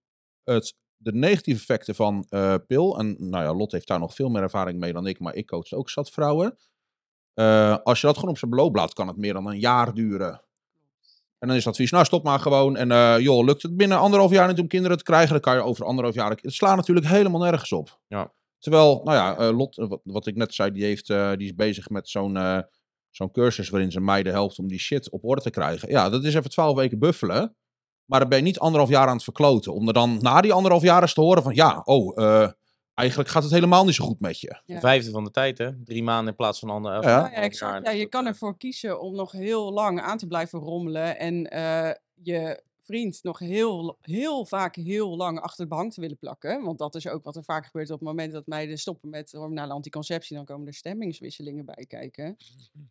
het, 0.43 0.75
de 0.95 1.13
negatieve 1.13 1.59
effecten 1.59 1.95
van 1.95 2.25
eh, 2.29 2.55
pil. 2.67 2.99
En 2.99 3.15
nou 3.29 3.43
ja, 3.43 3.53
Lot 3.53 3.71
heeft 3.71 3.87
daar 3.87 3.99
nog 3.99 4.13
veel 4.15 4.29
meer 4.29 4.41
ervaring 4.41 4.79
mee 4.79 4.93
dan 4.93 5.07
ik. 5.07 5.19
Maar 5.19 5.35
ik 5.35 5.45
coach 5.47 5.71
ook 5.73 5.89
zat 5.89 6.09
vrouwen. 6.09 6.57
Eh, 7.33 7.77
als 7.83 8.01
je 8.01 8.07
dat 8.07 8.15
gewoon 8.15 8.29
op 8.31 8.37
zijn 8.37 8.51
beloop 8.51 8.75
laat, 8.75 8.93
kan 8.93 9.07
het 9.07 9.17
meer 9.17 9.33
dan 9.33 9.47
een 9.47 9.59
jaar 9.59 9.93
duren. 9.93 10.43
En 11.39 11.47
dan 11.47 11.57
is 11.57 11.63
het 11.63 11.73
advies, 11.73 11.91
nou 11.91 12.05
stop 12.05 12.23
maar 12.23 12.39
gewoon. 12.39 12.77
En 12.77 12.91
eh, 12.91 13.19
joh, 13.19 13.45
lukt 13.45 13.61
het 13.61 13.77
binnen 13.77 13.97
anderhalf 13.97 14.31
jaar 14.31 14.47
niet 14.47 14.59
om 14.59 14.67
kinderen 14.67 14.97
te 14.97 15.03
krijgen, 15.03 15.29
dan 15.31 15.39
kan 15.39 15.55
je 15.55 15.61
over 15.61 15.85
anderhalf 15.85 16.15
jaar... 16.15 16.29
Het 16.29 16.53
slaat 16.53 16.75
natuurlijk 16.75 17.07
helemaal 17.07 17.41
nergens 17.41 17.71
op. 17.71 17.99
Ja. 18.07 18.33
Terwijl, 18.57 19.01
nou 19.03 19.17
ja, 19.17 19.37
eh, 19.37 19.57
Lot, 19.57 19.77
eh, 19.77 19.87
wat, 19.87 19.99
wat 20.03 20.27
ik 20.27 20.35
net 20.35 20.53
zei, 20.53 20.71
die, 20.71 20.83
heeft, 20.83 21.07
die 21.07 21.47
is 21.47 21.55
bezig 21.55 21.89
met 21.89 22.09
zo'n 22.09 22.63
zo'n 23.09 23.31
cursus 23.31 23.69
waarin 23.69 23.91
ze 23.91 23.99
meiden 23.99 24.33
helpt 24.33 24.59
om 24.59 24.67
die 24.67 24.79
shit 24.79 25.09
op 25.09 25.23
orde 25.23 25.41
te 25.41 25.49
krijgen. 25.49 25.89
Ja, 25.89 26.09
dat 26.09 26.23
is 26.23 26.35
even 26.35 26.49
twaalf 26.49 26.75
weken 26.75 26.99
buffelen. 26.99 27.55
Maar 28.09 28.19
dan 28.19 28.29
ben 28.29 28.37
je 28.37 28.43
niet 28.43 28.59
anderhalf 28.59 28.89
jaar 28.89 29.07
aan 29.07 29.15
het 29.15 29.23
verkloten. 29.23 29.73
Om 29.73 29.87
er 29.87 29.93
dan 29.93 30.17
na 30.21 30.41
die 30.41 30.53
anderhalf 30.53 30.83
jaar 30.83 31.01
eens 31.01 31.13
te 31.13 31.21
horen 31.21 31.43
van, 31.43 31.55
ja, 31.55 31.81
oh, 31.83 32.23
eh, 32.23 32.49
eigenlijk 32.99 33.29
gaat 33.29 33.43
het 33.43 33.51
helemaal 33.51 33.85
niet 33.85 33.95
zo 33.95 34.05
goed 34.05 34.19
met 34.19 34.39
je. 34.39 34.61
Ja. 34.65 34.75
Een 34.75 34.81
vijfde 34.81 35.11
van 35.11 35.23
de 35.23 35.31
tijd, 35.31 35.57
hè? 35.57 35.83
Drie 35.83 36.03
maanden 36.03 36.27
in 36.27 36.35
plaats 36.35 36.59
van 36.59 36.69
ander. 36.69 36.91
Ja. 36.91 36.97
of 36.97 37.03
Ja, 37.03 37.09
anderhalf 37.11 37.35
ja, 37.35 37.41
exact. 37.41 37.85
Ja, 37.85 37.91
je 37.91 38.05
kan 38.05 38.25
ervoor 38.25 38.57
kiezen 38.57 39.01
om 39.01 39.15
nog 39.15 39.31
heel 39.31 39.73
lang 39.73 40.01
aan 40.01 40.17
te 40.17 40.27
blijven 40.27 40.59
rommelen 40.59 41.19
en 41.19 41.49
eh, 41.49 41.91
je 42.13 42.63
vriend 42.89 43.19
nog 43.23 43.39
heel, 43.39 43.97
heel 44.01 44.45
vaak 44.45 44.75
heel 44.75 45.15
lang 45.15 45.39
achter 45.39 45.63
de 45.63 45.75
bank 45.75 45.91
te 45.91 46.01
willen 46.01 46.17
plakken. 46.17 46.63
Want 46.63 46.77
dat 46.77 46.95
is 46.95 47.07
ook 47.07 47.23
wat 47.23 47.35
er 47.35 47.43
vaak 47.43 47.65
gebeurt 47.65 47.89
op 47.91 47.99
het 47.99 48.07
moment 48.07 48.31
dat 48.33 48.47
meiden 48.47 48.77
stoppen 48.77 49.09
met 49.09 49.31
hormonale 49.31 49.73
anticonceptie. 49.73 50.35
Dan 50.35 50.45
komen 50.45 50.67
er 50.67 50.73
stemmingswisselingen 50.73 51.65
bij 51.65 51.85
kijken. 51.87 52.35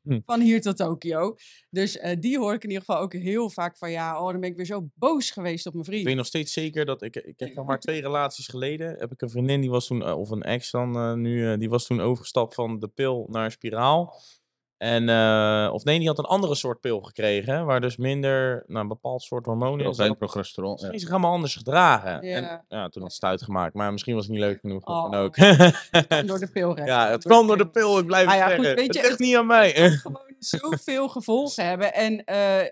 Hm. 0.02 0.20
Van 0.26 0.40
hier 0.40 0.60
tot 0.60 0.76
Tokio. 0.76 1.36
Dus 1.70 1.98
eh, 1.98 2.16
die 2.20 2.38
hoor 2.38 2.54
ik 2.54 2.62
in 2.62 2.68
ieder 2.68 2.84
geval 2.84 3.02
ook 3.02 3.12
heel 3.12 3.50
vaak 3.50 3.76
van 3.76 3.90
ja, 3.90 4.22
oh, 4.22 4.30
dan 4.30 4.40
ben 4.40 4.50
ik 4.50 4.56
weer 4.56 4.66
zo 4.66 4.88
boos 4.94 5.30
geweest 5.30 5.66
op 5.66 5.72
mijn 5.72 5.84
Ik 5.84 5.90
vriend. 5.90 6.06
weet 6.06 6.16
nog 6.16 6.26
steeds 6.26 6.52
zeker 6.52 6.84
dat 6.84 7.02
ik, 7.02 7.16
ik 7.16 7.40
heb 7.40 7.54
nog 7.54 7.66
maar 7.66 7.80
twee 7.80 8.00
relaties 8.08 8.46
geleden. 8.46 8.98
Heb 8.98 9.12
ik 9.12 9.22
een 9.22 9.30
vriendin 9.30 9.60
die 9.60 9.70
was 9.70 9.86
toen, 9.86 10.02
eh, 10.02 10.18
of 10.18 10.30
een 10.30 10.42
ex 10.42 10.70
dan 10.70 10.96
eh, 10.96 11.12
nu, 11.12 11.56
die 11.58 11.68
was 11.68 11.86
toen 11.86 12.00
overgestapt 12.00 12.54
van 12.54 12.78
de 12.78 12.88
pil 12.88 13.26
naar 13.30 13.50
spiraal. 13.50 14.14
En, 14.78 15.08
eh, 15.08 15.70
of 15.72 15.84
nee, 15.84 15.98
die 15.98 16.08
had 16.08 16.18
een 16.18 16.24
andere 16.24 16.54
soort 16.54 16.80
pil 16.80 17.00
gekregen, 17.00 17.64
waar 17.66 17.80
dus 17.80 17.96
minder, 17.96 18.64
nou, 18.66 18.80
een 18.80 18.88
bepaald 18.88 19.22
soort 19.22 19.46
hormonen 19.46 19.86
in 19.86 19.94
zat. 19.94 20.18
progesteron. 20.18 20.78
Ze 20.78 20.84
ja. 20.84 20.88
ging 20.90 21.00
zich 21.00 21.10
helemaal 21.10 21.32
anders 21.32 21.56
gedragen. 21.56 22.26
Ja. 22.26 22.36
En 22.36 22.64
ja, 22.68 22.88
toen 22.88 23.02
had 23.02 23.12
ze 23.12 23.18
het 23.20 23.30
uitgemaakt, 23.30 23.74
maar 23.74 23.92
misschien 23.92 24.14
was 24.14 24.22
het 24.24 24.32
niet 24.32 24.40
leuk 24.42 24.60
genoeg. 24.60 24.84
wat 24.84 25.10
dan 25.12 25.14
Oh. 25.14 25.22
ook. 25.24 25.32
Kwam 26.08 26.26
door 26.26 26.38
de 26.38 26.50
pil 26.52 26.76
ja, 26.84 27.10
het 27.10 27.24
kwam 27.24 27.46
door 27.46 27.58
de 27.58 27.68
pil, 27.70 27.98
ik 27.98 28.06
blijf 28.06 28.26
Ah 28.26 28.32
het 28.32 28.40
ja, 28.40 28.54
goed, 28.54 28.64
zeggen. 28.64 28.84
weet 28.84 28.94
je, 28.94 29.00
het 29.00 29.08
ligt 29.08 29.18
het- 29.18 29.26
niet 29.28 29.36
aan 29.36 29.46
mij. 29.46 29.72
gewoon 29.90 30.34
zoveel 30.38 31.08
gevolgen 31.08 31.64
hebben. 31.66 31.94
En 31.94 32.24
eh, 32.24 32.68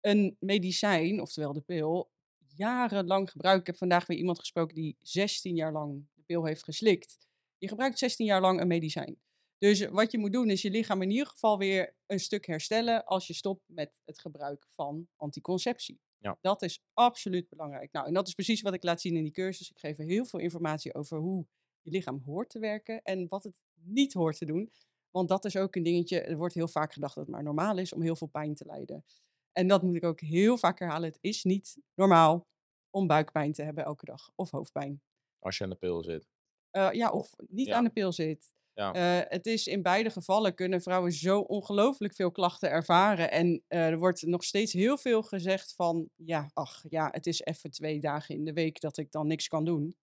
een 0.00 0.36
medicijn, 0.40 1.20
oftewel 1.20 1.52
de 1.52 1.60
pil, 1.60 2.10
jarenlang 2.56 3.30
gebruikt. 3.30 3.60
Ik 3.60 3.66
heb 3.66 3.76
vandaag 3.76 4.06
weer 4.06 4.18
iemand 4.18 4.38
gesproken 4.38 4.74
die 4.74 4.96
16 5.00 5.54
jaar 5.54 5.72
lang 5.72 6.06
de 6.14 6.22
pil 6.26 6.44
heeft 6.44 6.64
geslikt. 6.64 7.18
Je 7.58 7.68
gebruikt 7.68 7.98
16 7.98 8.26
jaar 8.26 8.40
lang 8.40 8.60
een 8.60 8.66
medicijn. 8.66 9.16
Dus 9.58 9.86
wat 9.86 10.10
je 10.10 10.18
moet 10.18 10.32
doen 10.32 10.50
is 10.50 10.62
je 10.62 10.70
lichaam 10.70 11.02
in 11.02 11.10
ieder 11.10 11.26
geval 11.26 11.58
weer 11.58 11.94
een 12.06 12.20
stuk 12.20 12.46
herstellen 12.46 13.04
als 13.04 13.26
je 13.26 13.32
stopt 13.34 13.62
met 13.66 14.00
het 14.04 14.18
gebruik 14.18 14.66
van 14.68 15.08
anticonceptie. 15.16 16.00
Ja. 16.18 16.38
Dat 16.40 16.62
is 16.62 16.82
absoluut 16.94 17.48
belangrijk. 17.48 17.92
Nou, 17.92 18.06
en 18.06 18.14
dat 18.14 18.28
is 18.28 18.34
precies 18.34 18.62
wat 18.62 18.74
ik 18.74 18.82
laat 18.82 19.00
zien 19.00 19.16
in 19.16 19.22
die 19.22 19.32
cursus. 19.32 19.70
Ik 19.70 19.78
geef 19.78 19.96
heel 19.96 20.24
veel 20.24 20.38
informatie 20.38 20.94
over 20.94 21.18
hoe 21.18 21.46
je 21.80 21.90
lichaam 21.90 22.22
hoort 22.24 22.50
te 22.50 22.58
werken 22.58 23.02
en 23.02 23.28
wat 23.28 23.44
het 23.44 23.62
niet 23.74 24.12
hoort 24.12 24.38
te 24.38 24.44
doen. 24.44 24.72
Want 25.10 25.28
dat 25.28 25.44
is 25.44 25.56
ook 25.56 25.76
een 25.76 25.82
dingetje. 25.82 26.20
Er 26.20 26.36
wordt 26.36 26.54
heel 26.54 26.68
vaak 26.68 26.92
gedacht 26.92 27.14
dat 27.14 27.24
het 27.24 27.34
maar 27.34 27.42
normaal 27.42 27.78
is 27.78 27.92
om 27.92 28.02
heel 28.02 28.16
veel 28.16 28.26
pijn 28.26 28.54
te 28.54 28.64
lijden. 28.64 29.04
En 29.52 29.68
dat 29.68 29.82
moet 29.82 29.96
ik 29.96 30.04
ook 30.04 30.20
heel 30.20 30.58
vaak 30.58 30.78
herhalen. 30.78 31.08
Het 31.08 31.18
is 31.20 31.44
niet 31.44 31.78
normaal 31.94 32.46
om 32.90 33.06
buikpijn 33.06 33.52
te 33.52 33.62
hebben 33.62 33.84
elke 33.84 34.04
dag 34.04 34.30
of 34.34 34.50
hoofdpijn. 34.50 35.02
Als 35.38 35.58
je 35.58 35.64
aan 35.64 35.70
de 35.70 35.76
pil 35.76 36.04
zit. 36.04 36.28
Eh, 36.70 36.92
ja, 36.92 37.10
of 37.10 37.34
niet 37.48 37.66
ja. 37.66 37.76
aan 37.76 37.84
de 37.84 37.90
pil 37.90 38.12
zit. 38.12 38.52
Ja. 38.78 38.92
Eh, 38.92 39.30
het 39.30 39.46
is 39.46 39.66
in 39.66 39.82
beide 39.82 40.10
gevallen 40.10 40.54
kunnen 40.54 40.82
vrouwen 40.82 41.12
zo 41.12 41.40
ongelooflijk 41.40 42.14
veel 42.14 42.30
klachten 42.30 42.70
ervaren. 42.70 43.30
En 43.30 43.62
eh, 43.68 43.86
er 43.86 43.98
wordt 43.98 44.22
nog 44.22 44.44
steeds 44.44 44.72
heel 44.72 44.98
veel 44.98 45.22
gezegd 45.22 45.74
van, 45.74 46.08
ja, 46.14 46.50
ach, 46.52 46.84
ja, 46.88 47.08
het 47.10 47.26
is 47.26 47.40
even 47.40 47.70
twee 47.70 48.00
dagen 48.00 48.34
in 48.34 48.44
de 48.44 48.52
week 48.52 48.80
dat 48.80 48.96
ik 48.96 49.10
dan 49.10 49.26
niks 49.26 49.48
kan 49.48 49.64
doen. 49.64 49.96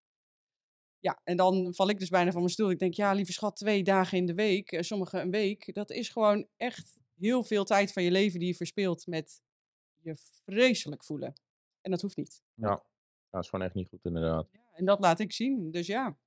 Ja, 0.99 1.21
en 1.23 1.37
dan 1.37 1.73
val 1.73 1.89
ik 1.89 1.99
dus 1.99 2.09
bijna 2.09 2.31
van 2.31 2.39
mijn 2.39 2.53
stoel. 2.53 2.69
Ik 2.69 2.79
denk, 2.79 2.93
ja, 2.93 3.13
lieve 3.13 3.31
schat, 3.31 3.55
twee 3.55 3.83
dagen 3.83 4.17
in 4.17 4.25
de 4.25 4.33
week, 4.33 4.71
eh, 4.71 4.81
sommige 4.81 5.19
een 5.19 5.31
week. 5.31 5.73
Dat 5.73 5.91
is 5.91 6.09
gewoon 6.09 6.47
echt 6.57 6.97
heel 7.13 7.43
veel 7.43 7.63
tijd 7.63 7.93
van 7.93 8.03
je 8.03 8.11
leven 8.11 8.39
die 8.39 8.47
je 8.47 8.55
verspeelt 8.55 9.07
met 9.07 9.41
je 10.01 10.15
vreselijk 10.45 11.03
voelen. 11.03 11.33
En 11.81 11.91
dat 11.91 12.01
hoeft 12.01 12.17
niet. 12.17 12.41
Ja. 12.53 12.83
dat 13.29 13.43
is 13.43 13.49
gewoon 13.49 13.65
echt 13.65 13.75
niet 13.75 13.87
goed 13.87 14.05
inderdaad. 14.05 14.47
Ja, 14.51 14.69
en 14.73 14.85
dat 14.85 14.99
laat 14.99 15.19
ik 15.19 15.33
zien. 15.33 15.71
Dus 15.71 15.87
ja. 15.87 16.17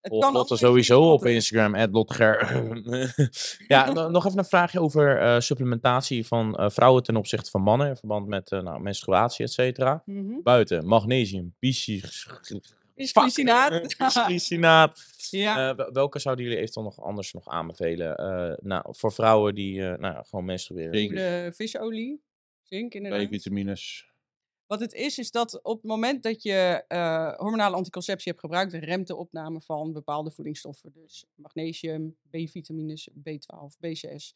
Het 0.00 0.10
kan 0.10 0.20
Lotte 0.20 0.38
altijd 0.38 0.60
sowieso 0.60 1.12
op. 1.12 1.26
Instagram, 1.26 1.90
@lotger. 1.92 2.62
ja, 3.68 3.92
no- 3.92 4.08
nog 4.10 4.26
even 4.26 4.38
een 4.38 4.44
vraagje 4.44 4.80
over 4.80 5.18
eh, 5.18 5.40
supplementatie 5.40 6.26
van 6.26 6.56
eh, 6.56 6.70
vrouwen 6.70 7.02
ten 7.02 7.16
opzichte 7.16 7.50
van 7.50 7.62
mannen 7.62 7.88
in 7.88 7.96
verband 7.96 8.26
met 8.26 8.50
eh, 8.52 8.60
nou, 8.62 8.80
menstruatie, 8.80 9.44
et 9.44 9.52
cetera. 9.52 10.02
Mhm. 10.06 10.42
Buiten, 10.42 10.86
magnesium, 10.86 11.54
Bisglycinaat. 12.94 13.70
bisglycinaat. 13.98 15.00
Ja. 15.30 15.70
Eh, 15.70 15.76
wel- 15.76 15.92
welke 15.92 16.18
zouden 16.18 16.44
jullie 16.44 16.60
eventueel 16.60 16.84
nog 16.84 17.00
anders 17.00 17.32
nog 17.32 17.48
aanbevelen? 17.48 18.16
eh, 18.16 18.52
nou, 18.62 18.84
voor 18.88 19.12
vrouwen 19.12 19.54
die 19.54 19.86
eh, 19.88 19.98
nou, 19.98 20.24
gewoon 20.28 20.44
menstrueren. 20.44 20.94
Zink. 20.94 21.08
Goede 21.08 21.52
visolie. 21.54 22.22
Zink, 22.62 22.94
inderdaad. 22.94 23.26
B-vitamines. 23.28 24.09
Wat 24.70 24.80
het 24.80 24.92
is, 24.92 25.18
is 25.18 25.30
dat 25.30 25.62
op 25.62 25.76
het 25.76 25.84
moment 25.90 26.22
dat 26.22 26.42
je 26.42 26.84
eh, 26.88 27.32
hormonale 27.36 27.76
anticonceptie 27.76 28.30
hebt 28.30 28.44
gebruikt, 28.44 28.72
remt 28.72 29.06
de 29.06 29.16
opname 29.16 29.60
van 29.60 29.92
bepaalde 29.92 30.30
voedingsstoffen. 30.30 30.92
Dus 30.92 31.24
magnesium, 31.34 32.16
B-vitamines, 32.30 33.10
B12, 33.10 33.76
B6, 33.86 34.32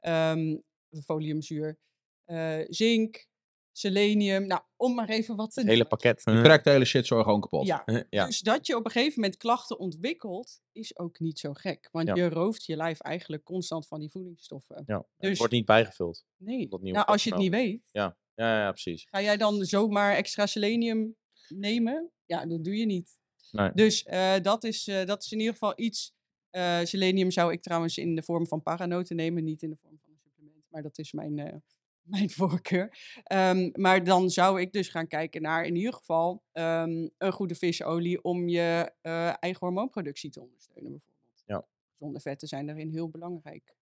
ehm, 0.00 0.56
foliumzuur, 1.04 1.78
eh, 2.24 2.58
zink, 2.68 3.28
selenium. 3.72 4.46
Nou, 4.46 4.60
om 4.76 4.94
maar 4.94 5.08
even 5.08 5.36
wat 5.36 5.52
te 5.52 5.60
Het 5.60 5.68
hele 5.68 5.84
pakket. 5.84 6.22
Je 6.24 6.40
krijgt 6.42 6.64
de 6.64 6.70
hele 6.70 6.84
shit 6.84 7.06
gewoon 7.06 7.40
kapot. 7.40 7.66
Ja, 7.66 7.82
ja. 8.10 8.26
dus 8.26 8.40
dat 8.40 8.66
je 8.66 8.76
op 8.76 8.84
een 8.84 8.90
gegeven 8.90 9.20
moment 9.20 9.38
klachten 9.38 9.78
ontwikkelt, 9.78 10.60
is 10.72 10.98
ook 10.98 11.20
niet 11.20 11.38
zo 11.38 11.52
gek. 11.52 11.88
Want 11.92 12.08
Ja. 12.08 12.14
je 12.14 12.28
rooft 12.28 12.64
je 12.64 12.76
lijf 12.76 13.00
eigenlijk 13.00 13.44
constant 13.44 13.86
van 13.86 14.00
die 14.00 14.10
voedingsstoffen. 14.10 14.82
ja. 14.86 14.96
Het 14.96 15.06
Dus- 15.16 15.38
wordt 15.38 15.52
niet 15.52 15.66
bijgevuld. 15.66 16.24
Nee, 16.36 16.68
Dat 16.68 16.80
niet 16.80 16.94
nou, 16.94 17.06
als 17.06 17.24
je 17.24 17.30
het 17.30 17.38
niet 17.38 17.50
weet, 17.50 17.88
Ja, 17.92 18.16
ja, 18.36 18.60
ja 18.60 18.70
precies. 18.70 19.06
ga 19.10 19.22
jij 19.22 19.36
dan 19.36 19.64
zomaar 19.64 20.14
extra 20.14 20.46
selenium 20.46 21.16
nemen? 21.48 22.10
Ja, 22.26 22.46
dat 22.46 22.64
doe 22.64 22.76
je 22.76 22.86
niet. 22.86 23.18
Nee. 23.52 23.70
Dus 23.74 24.02
eh, 24.02 24.34
dat, 24.42 24.64
is, 24.64 24.88
eh, 24.88 25.04
dat 25.04 25.22
is 25.22 25.32
in 25.32 25.38
ieder 25.38 25.52
geval 25.52 25.72
iets. 25.76 26.14
eh, 26.50 26.80
selenium 26.82 27.30
zou 27.30 27.52
ik 27.52 27.62
trouwens 27.62 27.98
in 27.98 28.14
de 28.14 28.22
vorm 28.22 28.46
van 28.46 28.62
paranoten 28.62 29.16
nemen, 29.16 29.44
niet 29.44 29.62
in 29.62 29.70
de 29.70 29.76
vorm 29.76 29.98
van 30.02 30.10
een 30.12 30.18
supplement. 30.18 30.64
Maar 30.68 30.82
dat 30.82 30.98
is 30.98 31.12
mijn, 31.12 31.62
mijn 32.14 32.30
voorkeur. 32.30 32.98
Ehm, 33.22 33.70
maar 33.72 34.04
dan 34.04 34.30
zou 34.30 34.60
ik 34.60 34.72
dus 34.72 34.88
gaan 34.88 35.06
kijken 35.06 35.42
naar 35.42 35.64
in 35.64 35.76
ieder 35.76 35.92
geval 35.92 36.42
ehm, 36.52 37.08
een 37.18 37.32
goede 37.32 37.54
visolie 37.54 38.22
om 38.22 38.48
je 38.48 38.92
eigen 39.40 39.66
hormoonproductie 39.66 40.30
te 40.30 40.40
ondersteunen 40.40 40.90
bijvoorbeeld. 40.90 41.42
Ja. 41.46 41.66
Gezonde 41.90 42.20
vetten 42.20 42.48
zijn 42.48 42.66
daarin 42.66 42.90
heel 42.90 43.08
belangrijk. 43.08 43.74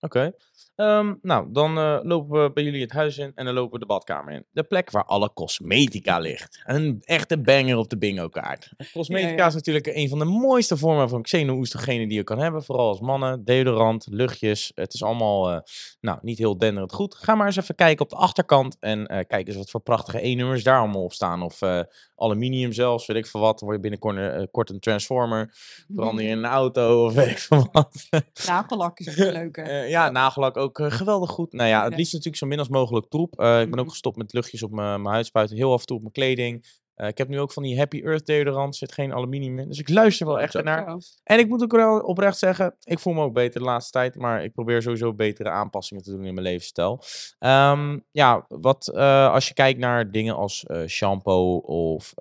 Oké. 0.00 0.32
Ehm, 0.74 1.14
nou, 1.22 1.52
dan 1.52 1.78
eh, 1.78 1.98
lopen 2.02 2.42
we 2.42 2.52
bij 2.52 2.64
jullie 2.64 2.80
het 2.80 2.92
huis 2.92 3.18
in 3.18 3.32
en 3.34 3.44
dan 3.44 3.54
lopen 3.54 3.72
we 3.72 3.78
de 3.78 3.86
badkamer 3.86 4.32
in. 4.32 4.46
De 4.50 4.62
plek 4.62 4.90
waar 4.90 5.04
alle 5.04 5.32
cosmetica 5.32 6.18
ligt. 6.18 6.62
Een 6.64 6.98
echte 7.00 7.40
banger 7.40 7.76
op 7.76 7.88
de 7.88 7.98
bingo 7.98 8.28
kaart. 8.28 8.72
Cosmetica 8.92 9.36
ja. 9.36 9.46
is 9.46 9.54
natuurlijk 9.54 9.86
een 9.86 10.08
van 10.08 10.18
de 10.18 10.24
mooiste 10.24 10.76
vormen 10.76 11.08
van 11.08 11.22
xeno-oestrogenen 11.22 12.08
die 12.08 12.16
je 12.16 12.24
kan 12.24 12.38
hebben. 12.38 12.64
Vooral 12.64 12.88
als 12.88 13.00
mannen. 13.00 13.44
Deodorant, 13.44 14.06
luchtjes. 14.10 14.72
Het 14.74 14.94
is 14.94 15.02
allemaal 15.02 15.50
eh, 15.50 15.58
nou, 16.00 16.18
niet 16.22 16.38
heel 16.38 16.58
denderend 16.58 16.92
goed. 16.92 17.14
Ga 17.14 17.34
maar 17.34 17.46
eens 17.46 17.56
even 17.56 17.74
kijken 17.74 18.04
op 18.04 18.10
de 18.10 18.16
achterkant 18.16 18.76
en 18.80 19.06
eh, 19.06 19.26
kijk 19.26 19.46
eens 19.46 19.56
wat 19.56 19.70
voor 19.70 19.80
prachtige 19.80 20.26
E-nummers 20.26 20.62
daar 20.62 20.78
allemaal 20.78 21.04
op 21.04 21.12
staan. 21.12 21.42
Of 21.42 21.62
eh, 21.62 21.80
aluminium 22.16 22.72
zelfs, 22.72 23.06
weet 23.06 23.16
ik 23.16 23.26
veel 23.26 23.40
wat. 23.40 23.58
Dan 23.58 23.68
word 23.68 23.82
je 23.82 23.90
binnenkort 23.90 24.16
eh, 24.16 24.42
kort 24.50 24.70
een 24.70 24.80
transformer. 24.80 25.54
Verander 25.94 26.24
je 26.24 26.30
in 26.30 26.38
een 26.38 26.44
auto 26.44 27.04
of 27.06 27.14
weet 27.14 27.30
ik 27.30 27.38
veel 27.38 27.68
wat. 27.72 28.08
Nagellak 28.46 28.98
is 28.98 29.08
ook 29.08 29.26
een 29.26 29.32
leuke. 29.32 29.62
Eh, 29.74 29.90
ja, 29.94 30.10
nagellak 30.10 30.56
ook 30.56 30.78
eh, 30.78 30.90
geweldig 30.90 31.30
goed. 31.30 31.52
Nou 31.52 31.68
ja, 31.68 31.84
het 31.84 31.96
liefst 31.96 32.12
natuurlijk 32.12 32.42
zo 32.42 32.46
min 32.46 32.58
als 32.58 32.68
mogelijk 32.68 33.06
troep. 33.08 33.38
Eh, 33.40 33.60
ik 33.60 33.70
ben 33.70 33.78
ook 33.78 33.84
Mhm. 33.84 33.88
gestopt 33.88 34.16
met 34.16 34.32
luchtjes 34.32 34.62
op 34.62 34.70
mijn 34.70 35.02
mijn 35.02 35.14
huid 35.14 35.26
spuiten. 35.26 35.56
Heel 35.56 35.72
af 35.72 35.80
en 35.80 35.86
toe 35.86 35.96
op 35.96 36.02
mijn 36.02 36.14
kleding. 36.14 36.82
Eh, 36.94 37.08
ik 37.08 37.18
heb 37.18 37.28
nu 37.28 37.40
ook 37.40 37.52
van 37.52 37.62
die 37.62 37.78
Happy 37.78 38.00
Earth 38.02 38.26
deodorant. 38.26 38.76
Zit 38.76 38.92
geen 38.92 39.12
aluminium 39.12 39.58
in. 39.58 39.68
Dus 39.68 39.78
ik 39.78 39.88
luister 39.88 40.26
wel 40.26 40.40
echt 40.40 40.62
naar. 40.62 40.96
En 41.22 41.38
ik 41.38 41.48
moet 41.48 41.62
ook 41.62 41.72
wel 41.72 42.00
oprecht 42.00 42.38
zeggen, 42.38 42.76
ik 42.82 42.98
voel 42.98 43.12
me 43.12 43.22
ook 43.22 43.32
beter 43.32 43.60
de 43.60 43.66
laatste 43.66 43.90
tijd. 43.92 44.16
Maar 44.16 44.44
ik 44.44 44.52
probeer 44.52 44.82
sowieso 44.82 45.14
betere 45.14 45.48
aanpassingen 45.48 46.02
te 46.02 46.10
doen 46.10 46.24
in 46.24 46.34
mijn 46.34 46.46
levensstijl. 46.46 47.02
Ehm, 47.38 47.98
ja, 48.10 48.44
wat 48.48 48.92
als 49.32 49.48
je 49.48 49.54
kijkt 49.54 49.78
naar 49.78 50.10
dingen 50.10 50.36
als 50.36 50.66
shampoo 50.86 51.56
of 51.56 52.14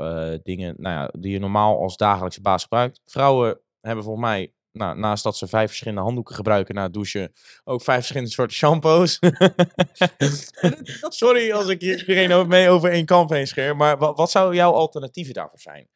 dingen 0.43 0.75
nou 0.77 0.95
ja, 0.95 1.09
die 1.19 1.31
je 1.31 1.39
normaal 1.39 1.79
als 1.81 1.97
dagelijkse 1.97 2.41
basis 2.41 2.63
gebruikt. 2.63 3.01
Vrouwen 3.05 3.59
hebben 3.81 4.03
volgens 4.03 4.25
mij, 4.25 4.53
nou, 4.73 4.97
naast 4.99 5.23
dat 5.23 5.37
ze 5.37 5.47
vijf 5.47 5.67
verschillende 5.67 6.01
handdoeken 6.01 6.35
gebruiken 6.35 6.75
na 6.75 6.83
het 6.83 6.93
douchen, 6.93 7.33
ook 7.63 7.81
vijf 7.81 7.97
verschillende 7.97 8.31
soorten 8.31 8.55
shampoos. 8.55 9.19
Sorry 11.09 11.51
als 11.51 11.67
ik 11.67 11.81
hier 11.81 11.99
iedereen 11.99 12.31
over- 12.31 12.47
mee 12.47 12.69
over 12.69 12.91
één 12.91 13.05
kamp 13.05 13.29
heen 13.29 13.47
scheer. 13.47 13.75
Maar 13.75 13.97
wat, 13.97 14.17
wat 14.17 14.31
zou 14.31 14.55
jouw 14.55 14.71
alternatieven 14.71 15.33
daarvoor 15.33 15.59
zijn? 15.59 15.87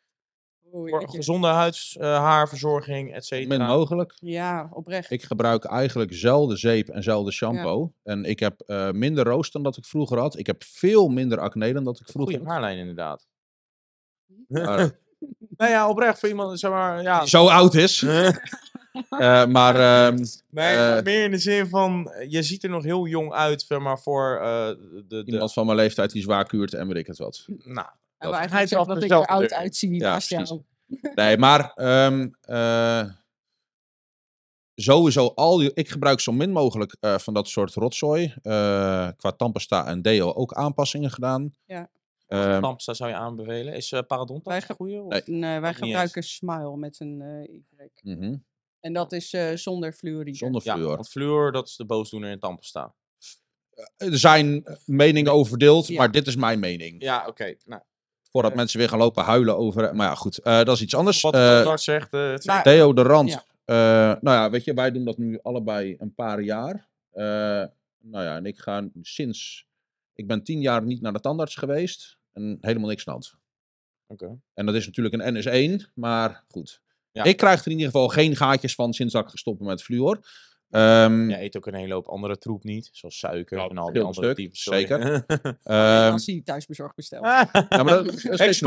Oei, 0.75 0.89
Voor 0.89 1.09
gezonde 1.09 1.47
huids, 1.47 1.97
eh, 1.97 2.05
haarverzorging, 2.17 3.07
et 3.07 3.13
Min 3.13 3.23
cetera. 3.23 3.67
mogelijk. 3.67 4.13
Ja, 4.19 4.69
oprecht. 4.73 5.11
Ik 5.11 5.23
gebruik 5.23 5.63
eigenlijk 5.65 6.13
zelden 6.13 6.57
zeep 6.57 6.89
en 6.89 7.03
zelden 7.03 7.33
shampoo. 7.33 7.93
En 8.03 8.23
ik 8.25 8.39
heb 8.39 8.61
eh, 8.61 8.91
minder 8.91 9.23
roos 9.25 9.51
dan 9.51 9.63
dat 9.63 9.77
ik 9.77 9.85
vroeger 9.85 10.17
had. 10.19 10.37
Ik 10.37 10.47
heb 10.47 10.63
veel 10.63 11.07
minder 11.07 11.39
acne 11.39 11.73
dan 11.73 11.83
dat 11.83 11.99
ik 11.99 12.07
vroeger 12.09 12.33
Goeie 12.35 12.47
had. 12.49 12.57
haarlijn 12.61 12.77
inderdaad. 12.77 13.27
Nou 15.57 15.71
ja, 15.71 15.89
oprecht 15.89 16.19
voor 16.19 16.29
iemand, 16.29 16.59
zeg 16.59 16.71
maar, 16.71 17.01
ja. 17.01 17.25
Zo 17.25 17.47
oud 17.47 17.73
is. 17.73 18.01
Eh, 19.09 19.45
maar 19.45 19.75
ehm, 19.75 20.15
Nee, 20.49 20.75
Eh, 20.75 20.89
maar 20.89 21.03
meer 21.03 21.23
in 21.23 21.31
de 21.31 21.37
zin 21.37 21.67
van, 21.67 22.11
je 22.27 22.43
ziet 22.43 22.63
er 22.63 22.69
nog 22.69 22.83
heel 22.83 23.07
jong 23.07 23.33
uit, 23.33 23.61
zeg 23.61 23.79
maar 23.79 23.99
voor 23.99 24.35
eh, 24.41 24.67
de, 24.67 25.03
de, 25.07 25.23
iemand 25.25 25.53
van 25.53 25.65
mijn 25.65 25.77
leeftijd 25.77 26.11
die 26.11 26.21
zwaar 26.21 26.45
kuurt 26.45 26.73
en 26.73 26.87
weet 26.87 26.97
ik 26.97 27.07
het 27.07 27.17
wat. 27.17 27.45
nou, 27.63 27.87
En 28.17 28.29
we 28.29 28.35
hij 28.35 28.67
zelf 28.67 28.87
dat 28.87 29.03
ik 29.03 29.09
zelf 29.09 29.23
er 29.23 29.29
oud 29.29 29.53
uitzie 29.53 29.93
Ja, 29.93 30.11
precies. 30.11 30.49
jou. 30.49 30.61
Nee, 31.15 31.37
maar 31.37 31.71
ehm, 31.73 32.27
eh, 32.41 33.03
sowieso 34.75 35.31
al 35.35 35.57
die, 35.57 35.71
ik 35.73 35.89
gebruik 35.89 36.19
zo 36.19 36.31
min 36.31 36.51
mogelijk 36.51 36.95
eh, 36.99 37.17
van 37.17 37.33
dat 37.33 37.47
soort 37.47 37.73
rotzooi. 37.73 38.33
Eh, 38.41 39.07
qua 39.17 39.31
tandpasta 39.31 39.85
en 39.85 40.01
deo 40.01 40.33
ook 40.33 40.53
aanpassingen 40.53 41.11
gedaan. 41.11 41.53
Ja. 41.65 41.89
Tampsta 42.27 42.93
zou 42.93 43.09
je 43.09 43.15
aanbevelen. 43.15 43.73
Is 43.73 43.91
uh, 43.91 43.99
Paradontax 44.07 44.45
Wij 44.47 44.55
een 44.55 44.61
ge- 44.61 44.73
goeie? 44.73 45.01
Of? 45.01 45.11
Nee. 45.11 45.21
Nee, 45.39 45.59
wij 45.59 45.73
gebruiken 45.73 46.23
Smile 46.23 46.77
met 46.77 46.99
een 46.99 47.21
eh 47.21 47.53
Y. 47.53 47.89
mhm, 48.01 48.35
En 48.79 48.93
dat 48.93 49.11
is 49.11 49.33
eh, 49.33 49.53
zonder 49.55 49.93
fluoride. 49.93 50.37
Zonder 50.37 50.61
Ja, 50.65 50.73
fluor. 50.75 50.95
want 50.95 51.09
fluor, 51.09 51.51
dat 51.51 51.67
is 51.67 51.75
de 51.75 51.85
boosdoener 51.85 52.31
in 52.31 52.39
tandpasta. 52.39 52.93
Er 53.97 54.17
zijn 54.19 54.63
meningen 54.85 55.31
over 55.31 55.47
verdeeld, 55.49 55.87
Ja. 55.87 55.97
maar 55.97 56.11
dit 56.11 56.27
is 56.27 56.35
mijn 56.35 56.59
mening. 56.59 57.01
Ja, 57.01 57.25
oké. 57.27 57.55
Nou, 57.65 57.81
Voordat 58.31 58.55
mensen 58.55 58.79
weer 58.79 58.89
gaan 58.89 58.99
lopen 58.99 59.23
huilen 59.23 59.57
over. 59.57 59.95
Maar 59.95 60.07
ja, 60.07 60.15
goed, 60.15 60.37
eh, 60.37 60.57
dat 60.63 60.75
is 60.75 60.81
iets 60.81 60.95
anders. 60.95 61.21
wat 61.21 61.33
de 61.33 61.71
zegt, 61.75 62.13
eh, 62.13 62.31
het 62.31 62.45
maar- 62.45 62.63
Deodorant. 62.63 63.29
Ja. 63.29 63.43
eh, 63.65 64.21
nou 64.21 64.37
ja, 64.37 64.49
weet 64.49 64.63
je, 64.63 64.73
wij 64.73 64.91
doen 64.91 65.05
dat 65.05 65.17
nu 65.17 65.39
allebei 65.41 65.95
een 65.99 66.13
paar 66.13 66.41
jaar. 66.41 66.89
Eh, 67.11 67.23
nou 68.01 68.23
ja, 68.23 68.35
en 68.35 68.45
ik 68.45 68.57
ga 68.57 68.87
sinds. 69.01 69.65
Ik 70.13 70.27
ben 70.27 70.43
tien 70.43 70.61
jaar 70.61 70.83
niet 70.83 71.01
naar 71.01 71.13
de 71.13 71.19
tandarts 71.19 71.55
geweest. 71.55 72.16
En 72.37 72.57
helemaal 72.61 72.89
niks 72.89 73.07
aan 73.07 73.19
de 73.19 73.25
hand. 73.27 73.35
Oké. 74.07 74.39
En 74.53 74.65
dat 74.65 74.75
is 74.75 74.85
natuurlijk 74.85 75.15
een 75.15 75.35
NS1, 75.79 75.91
maar 75.93 76.43
goed. 76.47 76.81
Ja. 77.11 77.23
Ik 77.23 77.37
krijg 77.37 77.59
er 77.59 77.65
in 77.65 77.71
ieder 77.71 77.85
geval 77.85 78.07
geen 78.07 78.35
gaatjes 78.35 78.75
van 78.75 78.93
sinds 78.93 79.13
dat 79.13 79.23
ik 79.23 79.29
gestopt 79.29 79.57
ben 79.57 79.67
met 79.67 79.83
fluor. 79.83 80.19
Ehm, 80.69 81.29
Je 81.29 81.41
eet 81.41 81.57
ook 81.57 81.67
een 81.67 81.73
hele 81.73 81.93
hoop 81.93 82.07
andere 82.07 82.37
troep 82.37 82.63
niet, 82.63 82.89
zoals 82.91 83.17
suiker 83.19 83.57
Ja, 83.57 83.67
en 83.67 83.77
al 83.77 83.91
die 83.93 84.01
andere 84.01 84.25
stuk, 84.25 84.35
types. 84.35 84.61
sorry. 84.63 84.79
zeker. 84.79 85.25
Ehm, 85.63 86.11
als 86.11 86.25
hij 86.25 86.41
thuisbezorgd 86.43 86.95
bestelt. 86.95 87.23
ja, 87.25 87.49
maar 87.69 87.85
dat, 87.85 88.21
dat 88.21 88.39
is. 88.39 88.61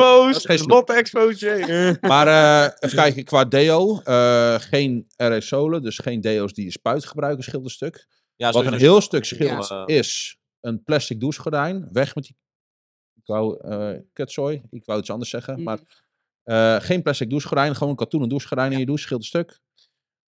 Lot 0.66 0.90
exposure! 0.90 1.96
Maar 2.00 2.26
eh, 2.26 2.72
even 2.80 2.96
kijken, 2.96 3.24
qua 3.24 3.44
deo. 3.44 4.00
eh, 4.00 4.54
geen 4.60 5.06
aerosolen, 5.16 5.82
dus 5.82 5.98
geen 5.98 6.20
deo's 6.20 6.52
die 6.52 6.64
je 6.64 6.70
spuit 6.70 7.04
gebruiken, 7.04 7.44
scheelt 7.44 7.64
een 7.64 7.70
stuk. 7.70 8.06
ja, 8.36 8.50
Wat 8.50 8.66
een 8.66 8.74
heel 8.78 9.00
stuk 9.00 9.24
scheelt 9.24 9.68
Ja. 9.68 9.86
is 9.86 10.38
een 10.60 10.82
plastic 10.84 11.20
douchegordijn. 11.20 11.88
Weg 11.92 12.14
met 12.14 12.24
die. 12.24 12.36
Ik 13.30 13.36
wou 13.36 13.60
eh 13.60 14.00
kutzooi. 14.12 14.62
Ik 14.70 14.84
wou 14.84 15.00
iets 15.00 15.10
anders 15.10 15.30
zeggen. 15.30 15.56
Mm. 15.56 15.62
Maar 15.62 15.80
eh, 16.42 16.76
geen 16.80 17.02
plastic 17.02 17.30
douchegordijn. 17.30 17.74
Gewoon 17.74 17.88
een 17.88 17.96
katoenen 17.96 18.28
douchegordijn 18.28 18.72
in 18.72 18.78
je 18.78 18.86
douche. 18.86 19.02
Scheelt 19.04 19.20
een 19.20 19.26
stuk. 19.26 19.60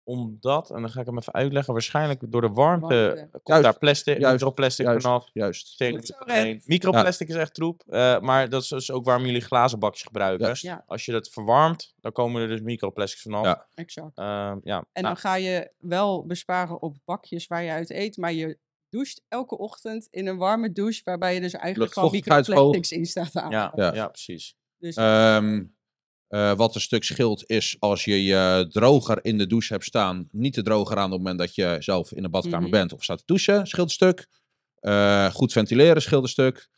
Omdat, 0.06 0.72
en 0.72 0.82
dan 0.82 0.90
ga 0.90 1.00
ik 1.00 1.06
hem 1.06 1.18
even 1.18 1.34
uitleggen, 1.34 1.74
waarschijnlijk 1.74 2.32
door 2.32 2.42
de 2.42 2.50
warmte 2.50 2.96
Warmte. 2.96 3.28
komt 3.32 3.48
Juist, 3.48 3.64
daar 3.64 3.78
plastic, 3.78 4.20
juist, 4.20 4.34
microplastic 4.34 4.86
Juist. 4.86 5.06
vanaf. 5.06 5.30
Juist. 5.34 5.82
Alleen. 6.18 6.62
Microplastic 6.66 7.30
is 7.30 7.36
echt 7.36 7.54
troep, 7.54 7.84
eh, 7.88 8.20
maar 8.20 8.50
dat 8.50 8.62
is 8.62 8.68
dus 8.68 8.92
ook 8.92 9.06
waarom 9.06 9.26
jullie 9.26 9.42
glazen 9.42 9.80
bakjes 9.80 10.04
gebruiken. 10.04 10.46
Juist. 10.46 10.62
Ja, 10.62 10.84
Als 10.88 11.06
je 11.06 11.12
dat 11.12 11.30
verwarmt, 11.30 11.94
dan 12.02 12.12
komen 12.12 12.42
er 12.42 12.48
dus 12.48 12.62
microplastics 12.62 13.22
vanaf. 13.22 13.46
Ja. 13.46 13.68
exact. 13.74 14.18
Ehm, 14.18 14.58
ja. 14.64 14.78
En 14.78 15.04
nou, 15.04 15.06
dan 15.06 15.18
ga 15.18 15.36
je 15.36 15.72
wel 15.78 16.26
besparen 16.26 16.82
op 16.82 16.98
bakjes 17.06 17.48
waar 17.48 17.64
je 17.64 17.72
uit 17.72 17.90
eet, 17.90 18.18
maar 18.18 18.34
je 18.34 18.58
doucht 18.94 19.22
elke 19.28 19.58
ochtend 19.58 20.08
in 20.12 20.28
een 20.28 20.38
warme 20.38 20.72
douche, 20.72 21.02
waarbij 21.04 21.34
je 21.34 21.42
dus 21.42 21.54
eigenlijk 21.54 21.94
gewoon 21.94 22.12
microplastics 22.12 22.92
in 22.92 23.06
staat 23.06 23.32
te 23.32 23.42
aan. 23.42 23.52
ja, 23.52 23.74
Ja. 23.76 23.94
ja. 23.94 24.08
precies. 24.08 24.56
Dus 24.78 24.96
Ehm, 24.96 25.64
eh, 26.28 26.54
wat 26.56 26.76
een 26.76 26.82
stuk 26.82 27.04
scheelt 27.04 27.44
is 27.50 27.76
als 27.80 28.06
je 28.06 28.24
je 28.24 28.66
droger 28.70 29.20
in 29.26 29.38
de 29.38 29.48
douche 29.48 29.74
hebt 29.74 29.86
staan. 29.86 30.28
Niet 30.32 30.56
de 30.56 30.62
droger 30.64 30.98
aan 30.98 31.06
op 31.06 31.12
het 31.12 31.18
moment 31.20 31.38
dat 31.40 31.56
je 31.56 31.76
zelf 31.80 32.12
in 32.12 32.22
de 32.24 32.30
badkamer 32.30 32.62
Mhm. 32.62 32.72
bent 32.72 32.94
of 32.94 33.04
staat 33.04 33.18
te 33.18 33.24
douchen. 33.26 33.68
Scheelt 33.68 33.88
een 33.88 33.94
stuk. 33.94 34.28
Eh, 34.80 35.32
goed 35.34 35.52
ventileren 35.52 36.02
scheelt 36.02 36.24
een 36.24 36.30
stuk. 36.30 36.70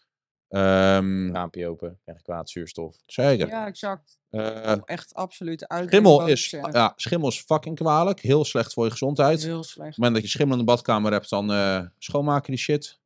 Ehm, 0.49 1.31
Raampje 1.33 1.67
open, 1.69 1.99
kwaad 2.21 2.49
zuurstof. 2.49 2.95
zeker. 3.05 3.47
ja, 3.47 3.65
exact. 3.65 4.19
Eh, 4.29 4.75
Echt 4.85 5.13
absoluut 5.13 5.67
uit. 5.67 5.87
Schimmel 5.87 6.27
is, 6.27 6.49
ja, 6.49 6.93
schimmel 6.95 7.27
is 7.29 7.39
fucking 7.41 7.75
kwalijk. 7.75 8.19
Heel 8.19 8.45
slecht 8.45 8.73
voor 8.73 8.85
je 8.85 8.91
gezondheid. 8.91 9.37
Op 9.39 9.43
heel 9.45 9.57
het 9.57 9.65
slecht. 9.65 9.97
moment 9.97 10.15
dat 10.15 10.23
je 10.23 10.29
schimmel 10.29 10.53
in 10.57 10.65
de 10.65 10.71
badkamer 10.71 11.11
hebt, 11.11 11.29
dan 11.29 11.51
eh 11.51 11.81
schoonmaak 11.97 12.45
je 12.45 12.51
die 12.51 12.61
shit. 12.61 12.99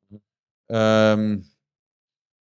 Ehm, 0.65 1.37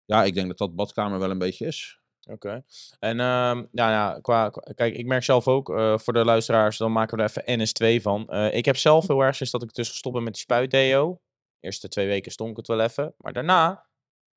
ja, 0.04 0.24
ik 0.24 0.34
denk 0.34 0.46
dat 0.48 0.58
dat 0.58 0.74
badkamer 0.74 1.18
wel 1.18 1.30
een 1.30 1.38
beetje 1.38 1.66
is. 1.66 2.00
Oké. 2.30 2.64
En 2.98 3.20
ehm, 3.20 3.64
ja, 3.72 3.90
ja, 3.90 4.18
qua, 4.20 4.48
qua- 4.50 4.72
kijk, 4.74 4.94
ik 4.96 5.06
merk 5.06 5.22
zelf 5.24 5.48
ook, 5.48 5.70
eh, 5.70 5.98
voor 5.98 6.12
de 6.12 6.24
luisteraars, 6.24 6.76
dan 6.78 6.92
maken 6.92 7.16
we 7.16 7.22
er 7.22 7.28
even 7.28 7.58
NS2 7.60 8.02
van. 8.02 8.28
Eh, 8.28 8.54
ik 8.54 8.64
heb 8.64 8.76
zelf 8.76 9.06
heel 9.06 9.20
erg 9.20 9.36
sinds 9.36 9.52
dat 9.52 9.62
ik 9.62 9.74
dus 9.74 9.88
gestopt 9.88 10.14
ben 10.14 10.24
met 10.24 10.32
die 10.32 10.42
spuitdeo. 10.42 11.20
Eerste 11.60 11.88
twee 11.88 12.06
weken 12.06 12.32
stonk 12.32 12.56
het 12.56 12.66
wel 12.66 12.80
even, 12.80 13.14
maar 13.18 13.32
daarna 13.32 13.85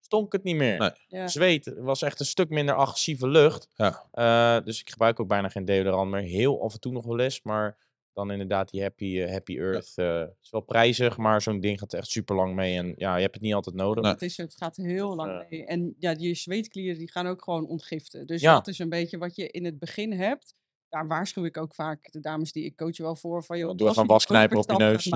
stonk 0.10 0.34
het 0.34 0.43
niet 0.43 0.56
meer. 0.56 0.78
Nee. 0.80 0.89
Ja. 1.08 1.28
Zweet 1.28 1.74
was 1.78 2.02
echt 2.02 2.19
een 2.19 2.26
stuk 2.26 2.50
minder 2.50 2.76
agressieve 2.76 3.28
lucht. 3.28 3.67
Ja. 3.76 4.04
Eh, 4.12 4.65
dus 4.65 4.80
ik 4.80 4.89
gebruik 4.89 5.19
ook 5.19 5.28
bijna 5.28 5.50
geen 5.50 5.65
deodorant 5.65 6.12
meer. 6.12 6.22
Heel 6.22 6.63
af 6.63 6.74
en 6.74 6.80
toe 6.80 6.91
nog 6.91 7.06
wel 7.06 7.19
eens, 7.19 7.41
maar 7.41 7.78
dan 8.13 8.32
inderdaad 8.32 8.69
die 8.69 8.82
Happy, 8.82 9.22
eh, 9.22 9.32
happy 9.32 9.58
Earth. 9.58 9.91
eh, 9.95 10.19
het 10.19 10.36
is 10.41 10.50
wel 10.50 10.62
prijzig, 10.62 11.17
maar 11.17 11.41
zo'n 11.41 11.60
ding 11.60 11.80
gaat 11.80 11.93
echt 11.93 12.08
super 12.08 12.36
lang 12.36 12.56
mee. 12.56 12.78
En 12.78 12.93
ja, 12.98 13.15
je 13.15 13.22
hebt 13.22 13.34
het 13.34 13.43
niet 13.43 13.54
altijd 13.54 13.76
nodig. 13.76 14.04
Nee. 14.04 14.12
Het, 14.12 14.22
is, 14.22 14.38
het 14.38 14.56
gaat 14.56 14.76
heel 14.76 15.15
lang 15.15 15.32
Ja. 15.32 15.45
mee. 15.50 15.65
En 15.65 15.95
ja, 16.00 16.15
je 16.17 16.34
zweetklieren 16.36 16.98
die 16.98 17.12
gaan 17.12 17.28
ook 17.28 17.43
gewoon 17.43 17.67
ontgiften. 17.67 18.28
Dus 18.28 18.41
Ja. 18.41 18.54
dat 18.54 18.67
is 18.67 18.80
een 18.80 18.89
beetje 18.89 19.17
wat 19.17 19.36
je 19.36 19.48
in 19.50 19.65
het 19.65 19.80
begin 19.80 20.12
hebt. 20.13 20.54
Daar 20.89 21.08
waarschuw 21.08 21.43
ik 21.45 21.58
ook 21.58 21.74
vaak 21.74 22.12
de 22.12 22.19
dames 22.19 22.52
die 22.52 22.65
ik 22.65 22.76
coach 22.76 22.98
wel 22.98 23.15
voor. 23.15 23.43
Van, 23.43 23.58
joh, 23.58 23.76
Doe 23.76 23.89
even 23.89 23.89
een 23.89 23.93
je 23.95 24.00
die 24.02 24.08
wasknijper 24.08 24.58
op 24.58 24.72
je 24.72 24.78
neus. 24.78 25.04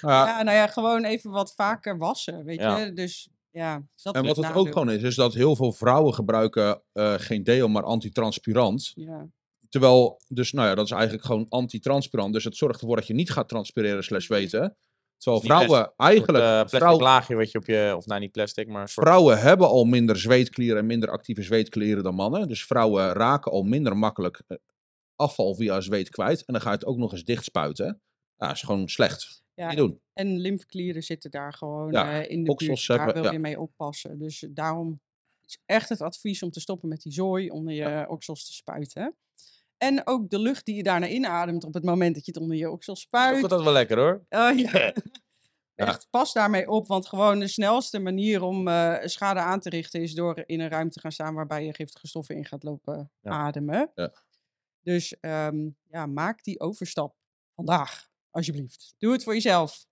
Ja, 0.00 0.26
ja, 0.26 0.42
nou 0.42 0.56
ja, 0.56 0.66
gewoon 0.66 1.04
even 1.04 1.30
wat 1.30 1.54
vaker 1.54 1.98
wassen, 1.98 2.44
weet 2.44 2.60
Ja. 2.60 2.78
je. 2.78 2.92
Dus 2.92 3.28
ja, 3.58 3.82
dat 4.02 4.14
en 4.14 4.26
wat 4.26 4.36
het 4.36 4.54
ook 4.54 4.68
gewoon 4.68 4.90
is, 4.90 5.02
is 5.02 5.14
dat 5.14 5.34
heel 5.34 5.56
veel 5.56 5.72
vrouwen 5.72 6.14
gebruiken 6.14 6.82
eh, 6.92 7.14
geen 7.16 7.44
deo, 7.44 7.68
maar 7.68 7.82
antitranspirant. 7.82 8.90
Ja, 8.94 9.28
Terwijl, 9.68 10.20
dus 10.28 10.52
nou 10.52 10.68
ja, 10.68 10.74
dat 10.74 10.84
is 10.84 10.90
eigenlijk 10.90 11.24
gewoon 11.24 11.46
antitranspirant. 11.48 12.32
Dus 12.32 12.44
het 12.44 12.56
zorgt 12.56 12.80
ervoor 12.80 12.96
dat 12.96 13.06
je 13.06 13.14
niet 13.14 13.30
gaat 13.30 13.48
transpireren 13.48 14.04
slash 14.04 14.24
zweten. 14.24 14.76
Terwijl 15.16 15.42
Dus 15.42 15.50
vrouwen 15.50 15.92
eigenlijk, 15.96 16.44
Een 16.44 16.52
plastic 16.54 16.78
vrouw- 16.78 16.98
laagje 16.98 17.34
wat 17.34 17.50
je 17.50 17.58
op 17.58 17.66
je, 17.66 17.94
of 17.96 18.06
nou 18.06 18.20
niet 18.20 18.32
plastic, 18.32 18.68
maar 18.68 18.88
soort 18.88 19.06
vrouwen 19.06 19.38
hebben 19.38 19.68
al 19.68 19.84
minder 19.84 20.16
zweetklieren 20.16 20.78
en 20.78 20.86
minder 20.86 21.10
actieve 21.10 21.42
zweetklieren 21.42 22.02
dan 22.02 22.14
mannen. 22.14 22.48
Dus 22.48 22.64
vrouwen 22.66 23.12
raken 23.12 23.52
al 23.52 23.62
minder 23.62 23.96
makkelijk 23.96 24.42
eh, 24.46 24.56
afval 25.16 25.54
via 25.54 25.80
zweet 25.80 26.08
kwijt. 26.08 26.44
En 26.44 26.52
dan 26.52 26.62
ga 26.62 26.68
je 26.70 26.74
het 26.76 26.86
ook 26.86 26.96
nog 26.96 27.12
eens 27.12 27.24
dichtspuiten. 27.24 27.86
Ja, 28.36 28.46
dat 28.46 28.56
is 28.56 28.62
gewoon 28.62 28.88
slecht. 28.88 29.42
Ja. 29.58 29.68
Niet 29.68 29.76
doen. 29.76 30.00
en 30.12 30.38
lymfeklieren 30.38 31.02
zitten 31.02 31.30
daar 31.30 31.52
gewoon 31.52 31.92
Ja, 31.92 32.22
eh, 32.22 32.30
in 32.30 32.44
de 32.44 32.50
oksels 32.50 32.86
buurt. 32.86 32.98
Daar 32.98 33.12
wil 33.12 33.22
ja. 33.22 33.30
je 33.30 33.38
mee 33.38 33.60
oppassen. 33.60 34.18
Dus 34.18 34.46
daarom 34.50 35.00
is 35.44 35.58
echt 35.66 35.88
het 35.88 36.00
advies 36.00 36.42
om 36.42 36.50
te 36.50 36.60
stoppen 36.60 36.88
met 36.88 37.02
die 37.02 37.12
zooi 37.12 37.50
onder 37.50 37.74
je 37.74 38.06
oksels 38.08 38.46
te 38.46 38.52
spuiten. 38.52 39.16
En 39.76 40.06
ook 40.06 40.30
de 40.30 40.38
lucht 40.38 40.64
die 40.64 40.74
je 40.74 40.82
daarna 40.82 41.08
inademt 41.08 41.64
op 41.64 41.74
het 41.74 41.84
moment 41.84 42.14
dat 42.14 42.24
je 42.24 42.32
het 42.32 42.40
onder 42.40 42.56
je 42.56 42.70
oksels 42.70 43.00
spuit. 43.00 43.42
altijd 43.42 43.62
wel 43.62 43.72
lekker 43.72 43.98
hoor. 43.98 44.24
Oh, 44.28 44.58
ja. 44.58 44.92
Echt, 45.74 46.06
pas 46.10 46.32
daarmee 46.32 46.68
op, 46.68 46.86
want 46.86 47.06
gewoon 47.06 47.38
de 47.38 47.48
snelste 47.48 47.98
manier 47.98 48.42
om 48.42 48.68
eh, 48.68 48.96
schade 49.04 49.40
aan 49.40 49.60
te 49.60 49.68
richten 49.68 50.02
is 50.02 50.14
door 50.14 50.42
in 50.46 50.60
een 50.60 50.68
ruimte 50.68 50.94
te 50.94 51.00
gaan 51.00 51.12
staan 51.12 51.34
waarbij 51.34 51.64
je 51.64 51.74
giftige 51.74 52.06
stoffen 52.06 52.36
in 52.36 52.44
gaat 52.44 52.62
lopen 52.62 53.12
ademen. 53.22 53.90
Ja. 53.94 54.12
Dus 54.82 55.20
ehm, 55.20 55.68
ja, 55.90 56.06
maak 56.06 56.44
die 56.44 56.60
overstap 56.60 57.16
vandaag, 57.54 58.07
alsjeblieft. 58.30 58.94
Doe 58.98 59.12
het 59.12 59.24
voor 59.24 59.32
jezelf. 59.34 59.86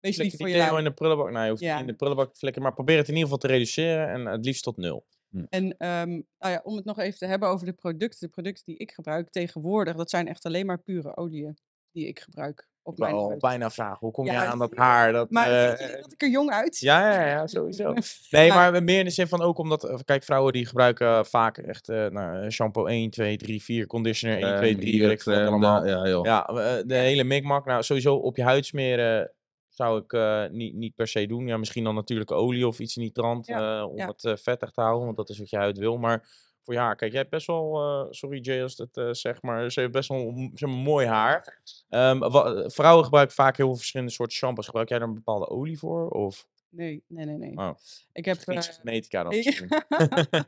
Wees 0.00 0.16
lief 0.16 0.30
voor 0.36 0.46
die 0.46 0.54
je 0.54 0.60
deo 0.62 0.62
lijf. 0.70 0.78
in 0.78 0.84
de 0.84 0.92
prullenbak. 0.94 1.30
Nee, 1.30 1.42
je 1.44 1.48
hoeft 1.50 1.62
Ja. 1.62 1.72
niet 1.72 1.80
in 1.80 1.86
de 1.90 1.94
prullenbak 1.96 2.32
te 2.32 2.38
flikken, 2.38 2.62
maar 2.62 2.72
probeer 2.74 2.96
het 2.96 3.08
in 3.08 3.14
ieder 3.14 3.28
geval 3.28 3.38
te 3.40 3.46
reduceren 3.54 4.08
en 4.08 4.26
het 4.26 4.44
liefst 4.44 4.62
tot 4.62 4.76
nul. 4.76 5.06
En 5.48 5.76
ehm, 5.76 6.08
nou 6.10 6.52
ja, 6.52 6.60
om 6.64 6.76
het 6.76 6.84
nog 6.84 6.98
even 6.98 7.18
te 7.18 7.26
hebben 7.26 7.48
over 7.48 7.66
de 7.66 7.72
producten. 7.72 8.20
De 8.20 8.28
producten 8.28 8.64
die 8.64 8.76
ik 8.76 8.92
gebruik 8.92 9.30
tegenwoordig, 9.30 9.96
dat 9.96 10.10
zijn 10.10 10.28
echt 10.28 10.44
alleen 10.44 10.66
maar 10.66 10.82
pure 10.82 11.16
oliën 11.16 11.58
die 11.92 12.06
ik 12.06 12.20
gebruik 12.20 12.68
op 12.82 12.98
mijn 12.98 13.14
al 13.14 13.36
bijna 13.38 13.70
vragen, 13.70 13.98
hoe 14.00 14.10
kom 14.10 14.26
je 14.26 14.32
Ja, 14.32 14.44
aan 14.46 14.58
dat 14.58 14.76
haar? 14.84 15.12
Dat, 15.12 15.30
Maar 15.30 15.72
eh, 15.72 16.00
dat 16.00 16.12
ik 16.12 16.22
er 16.22 16.28
jong 16.28 16.50
uitzie? 16.50 16.88
ja, 16.88 17.12
ja, 17.14 17.26
ja, 17.26 17.46
sowieso. 17.46 17.94
Nee, 18.30 18.48
maar 18.48 18.82
meer 18.82 18.98
in 18.98 19.04
de 19.04 19.10
zin 19.10 19.28
van 19.28 19.40
ook 19.42 19.58
omdat, 19.58 19.84
eh, 19.84 19.98
kijk, 20.04 20.24
vrouwen 20.24 20.52
die 20.52 20.66
gebruiken 20.66 21.26
vaak 21.26 21.58
echt 21.58 21.88
eh, 21.88 22.06
nou, 22.06 22.50
shampoo 22.50 22.86
1, 22.86 23.10
2, 23.10 23.36
3, 23.36 23.62
4, 23.62 23.86
conditioner 23.86 24.42
1, 24.42 24.56
2, 24.56 24.76
3, 24.76 25.06
weet 25.06 25.26
ik 25.26 25.26
allemaal. 25.26 25.86
Ja, 25.86 26.08
joh. 26.08 26.24
Ja, 26.24 26.46
eh, 26.46 26.82
de 26.86 26.94
hele 26.94 27.24
mikmak. 27.24 27.64
Nou, 27.66 27.82
sowieso 27.82 28.14
op 28.14 28.36
je 28.36 28.42
huid 28.42 28.66
smeren 28.66 29.32
zou 29.68 30.00
ik 30.02 30.12
eh, 30.12 30.44
niet, 30.50 30.74
niet 30.74 30.94
per 30.94 31.08
se 31.08 31.26
doen. 31.26 31.46
Ja, 31.46 31.56
misschien 31.56 31.84
dan 31.84 31.94
natuurlijk 31.94 32.30
olie 32.30 32.66
of 32.66 32.78
iets 32.78 32.96
nitrant 32.96 33.46
Ja, 33.46 33.78
eh, 33.78 33.88
om 33.88 33.98
het 34.00 34.24
eh, 34.24 34.36
vettig 34.36 34.70
te 34.70 34.80
houden, 34.80 35.04
want 35.04 35.16
dat 35.16 35.28
is 35.28 35.38
wat 35.38 35.50
je 35.50 35.56
huid 35.56 35.78
wil. 35.78 35.96
Maar 35.98 36.28
voor 36.62 36.74
je 36.74 36.80
haar, 36.80 36.96
kijk, 36.96 37.10
jij 37.10 37.20
hebt 37.20 37.32
best 37.32 37.46
wel, 37.46 37.80
eh, 37.80 38.06
sorry 38.10 38.38
Jay 38.40 38.62
als 38.62 38.72
ik 38.72 38.78
het 38.78 38.96
eh, 38.96 39.12
zeg, 39.12 39.42
maar 39.42 39.72
ze 39.72 39.80
heeft 39.80 39.92
best 39.92 40.08
wel 40.08 40.50
zeg 40.54 40.68
maar, 40.68 40.78
mooi 40.78 41.06
haar. 41.06 41.62
Ehm, 41.88 42.18
wa- 42.18 42.68
vrouwen 42.70 43.04
gebruiken 43.04 43.34
vaak 43.34 43.56
heel 43.56 43.66
veel 43.66 43.76
verschillende 43.76 44.12
soorten 44.12 44.36
shampoos. 44.36 44.64
Gebruik 44.66 44.88
jij 44.88 44.98
daar 44.98 45.08
een 45.08 45.14
bepaalde 45.14 45.48
olie 45.48 45.78
voor? 45.78 46.08
Of 46.08 46.46
Nee, 46.68 47.04
nee, 47.06 47.24
nee, 47.24 47.36
nee. 47.36 47.56
Oh. 47.56 47.70
Ik 48.12 48.24
heb... 48.24 48.36
iets 48.36 48.68
eh, 48.68 48.74
genetica 48.74 49.22
dan 49.22 49.32
ik-? 49.32 49.66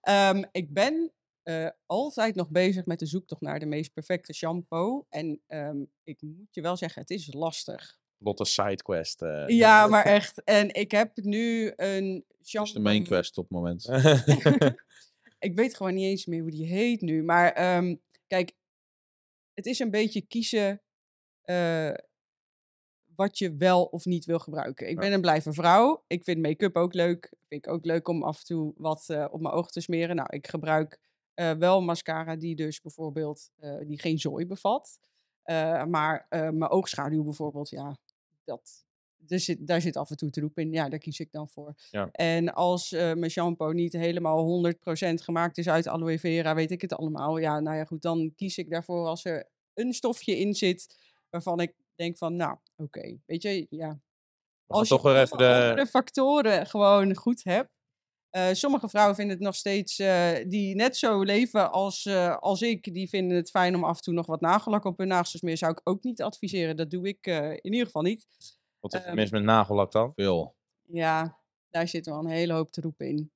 Ehm, 0.00 0.44
ik 0.52 0.72
ben 0.72 1.12
eh, 1.42 1.68
altijd 1.86 2.34
nog 2.34 2.48
bezig 2.50 2.86
met 2.86 2.98
de 2.98 3.06
zoektocht 3.06 3.40
naar 3.40 3.58
de 3.58 3.66
meest 3.66 3.92
perfecte 3.92 4.32
shampoo. 4.32 5.06
En 5.08 5.40
ehm, 5.46 5.76
ik 6.04 6.22
moet 6.22 6.48
je 6.54 6.60
wel 6.60 6.76
zeggen, 6.76 7.00
het 7.02 7.10
is 7.10 7.32
lastig. 7.32 7.98
Lotte 8.18 8.44
sidequest. 8.44 9.22
eh. 9.22 9.44
Ja, 9.46 9.86
maar 9.86 10.04
echt. 10.04 10.42
En 10.44 10.74
ik 10.74 10.90
heb 10.90 11.16
nu 11.16 11.72
een 11.76 12.24
Dat 12.38 12.48
shampoo. 12.48 12.68
is 12.68 12.74
de 12.76 12.80
main 12.82 13.04
quest 13.04 13.38
op 13.38 13.44
het 13.48 13.52
moment. 13.52 13.88
ik 15.38 15.54
weet 15.54 15.76
gewoon 15.76 15.94
niet 15.94 16.04
eens 16.04 16.26
meer 16.26 16.40
hoe 16.40 16.50
die 16.50 16.66
heet 16.66 17.00
nu. 17.00 17.22
Maar 17.22 17.52
ehm, 17.52 17.96
kijk, 18.26 18.52
het 19.54 19.66
is 19.66 19.78
een 19.78 19.90
beetje 19.90 20.26
kiezen 20.26 20.82
eh, 21.42 21.94
wat 23.14 23.38
je 23.38 23.56
wel 23.56 23.84
of 23.84 24.04
niet 24.04 24.24
wil 24.24 24.38
gebruiken. 24.38 24.88
Ik 24.88 24.98
ben 24.98 25.12
een 25.12 25.52
vrouw. 25.54 26.04
Ik 26.06 26.24
vind 26.24 26.42
make-up 26.42 26.76
ook 26.76 26.94
leuk. 26.94 27.32
Vind 27.48 27.66
ik 27.66 27.72
ook 27.72 27.84
leuk 27.84 28.08
om 28.08 28.22
af 28.22 28.38
en 28.38 28.44
toe 28.44 28.74
wat 28.76 29.08
eh, 29.08 29.26
op 29.30 29.40
mijn 29.40 29.54
ogen 29.54 29.72
te 29.72 29.80
smeren. 29.80 30.16
Nou, 30.16 30.28
ik 30.30 30.46
gebruik 30.46 31.00
eh, 31.34 31.52
wel 31.52 31.82
mascara 31.82 32.36
die 32.36 32.56
dus 32.56 32.80
bijvoorbeeld 32.80 33.50
die 33.86 34.00
geen 34.00 34.18
zooi 34.18 34.46
bevat. 34.46 34.98
Maar 35.88 36.26
mijn 36.30 36.68
oogschaduw 36.68 37.24
bijvoorbeeld, 37.24 37.68
ja, 37.68 37.98
dat, 38.44 38.86
zit, 39.26 39.66
daar 39.66 39.80
zit 39.80 39.96
af 39.96 40.10
en 40.10 40.16
toe 40.16 40.30
troep 40.30 40.58
in. 40.58 40.72
Ja, 40.72 40.88
daar 40.88 40.98
kies 40.98 41.20
ik 41.20 41.32
dan 41.32 41.48
voor. 41.48 41.74
Ja. 41.90 42.08
En 42.12 42.54
als 42.54 42.92
eh, 42.92 43.12
mijn 43.14 43.30
shampoo 43.30 43.72
niet 43.72 43.92
helemaal 43.92 44.66
100% 44.66 44.76
gemaakt 45.14 45.58
is 45.58 45.68
uit 45.68 45.88
aloe 45.88 46.18
vera, 46.18 46.54
weet 46.54 46.70
ik 46.70 46.80
het 46.80 46.92
allemaal. 46.92 47.38
Ja, 47.38 47.60
nou 47.60 47.76
ja, 47.76 47.84
goed, 47.84 48.02
dan 48.02 48.32
kies 48.36 48.58
ik 48.58 48.70
daarvoor 48.70 49.06
als 49.06 49.24
er 49.24 49.48
een 49.74 49.92
stofje 49.92 50.38
in 50.38 50.54
zit 50.54 50.96
waarvan 51.30 51.60
ik 51.60 51.74
denk 51.94 52.16
van, 52.16 52.36
nou, 52.36 52.56
oké, 52.76 53.18
weet 53.26 53.42
je, 53.42 53.66
ja. 53.70 54.00
Als 54.66 54.88
toch 54.88 55.02
je 55.02 55.08
weer 55.08 55.20
even 55.20 55.38
de... 55.38 55.54
andere 55.54 55.86
factoren 55.86 56.66
gewoon 56.66 57.14
goed 57.14 57.44
hebt. 57.44 57.70
eh, 58.30 58.48
sommige 58.52 58.88
vrouwen 58.88 59.14
vinden 59.14 59.34
het 59.36 59.44
nog 59.44 59.54
steeds, 59.54 59.98
eh, 59.98 60.30
die 60.46 60.74
net 60.74 60.96
zo 60.96 61.22
leven 61.22 61.72
als, 61.72 62.06
als 62.38 62.62
ik, 62.62 62.94
die 62.94 63.08
vinden 63.08 63.36
het 63.36 63.50
fijn 63.50 63.74
om 63.74 63.84
af 63.84 63.96
en 63.96 64.02
toe 64.02 64.14
nog 64.14 64.26
wat 64.26 64.40
nagellak 64.40 64.84
op 64.84 64.98
hun 64.98 65.08
nagels 65.08 65.30
te 65.30 65.38
smeren. 65.38 65.58
Zou 65.58 65.72
ik 65.72 65.80
ook 65.84 66.02
niet 66.02 66.22
adviseren. 66.22 66.76
Dat 66.76 66.90
doe 66.90 67.08
ik 67.08 67.26
in 67.60 67.72
ieder 67.72 67.86
geval 67.86 68.02
niet. 68.02 68.26
Wat 68.80 68.94
is 68.94 69.00
er 69.00 69.06
ehm, 69.06 69.14
mis 69.14 69.30
met 69.30 69.42
nagellak 69.42 69.92
dan? 69.92 70.12
Veel. 70.14 70.54
Ja, 70.82 71.38
daar 71.70 71.88
zit 71.88 72.06
wel 72.06 72.18
een 72.18 72.26
hele 72.30 72.52
hoop 72.52 72.70
troep 72.70 73.00
in. 73.00 73.30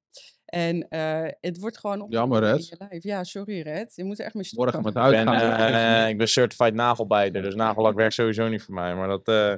En 0.45 0.89
eh, 0.89 1.29
het 1.41 1.59
wordt 1.59 1.79
gewoon 1.79 2.07
Jammer, 2.09 2.43
in 2.43 2.49
Red. 2.51 2.69
je 2.69 2.77
lijf. 2.89 3.03
Ja, 3.03 3.25
sorry 3.25 3.61
Red. 3.61 3.93
Je 3.97 4.05
moet 4.05 4.19
er 4.19 4.25
echt 4.25 4.35
mee 4.35 4.49
Morgen 4.55 4.73
stoppen. 4.81 5.03
met 5.03 5.13
Ik 5.13 5.25
ben, 5.25 5.29
uitgaan. 5.35 6.03
eh, 6.05 6.09
ik 6.09 6.19
ben 6.19 6.29
certified 6.29 6.75
nagelbijter, 6.75 7.43
dus 7.43 7.55
nagellak 7.55 7.95
werkt 7.95 8.15
sowieso 8.15 8.49
niet 8.49 8.63
voor 8.63 8.75
mij. 8.75 8.95
Maar 8.95 9.09
dat, 9.09 9.29
eh, 9.29 9.55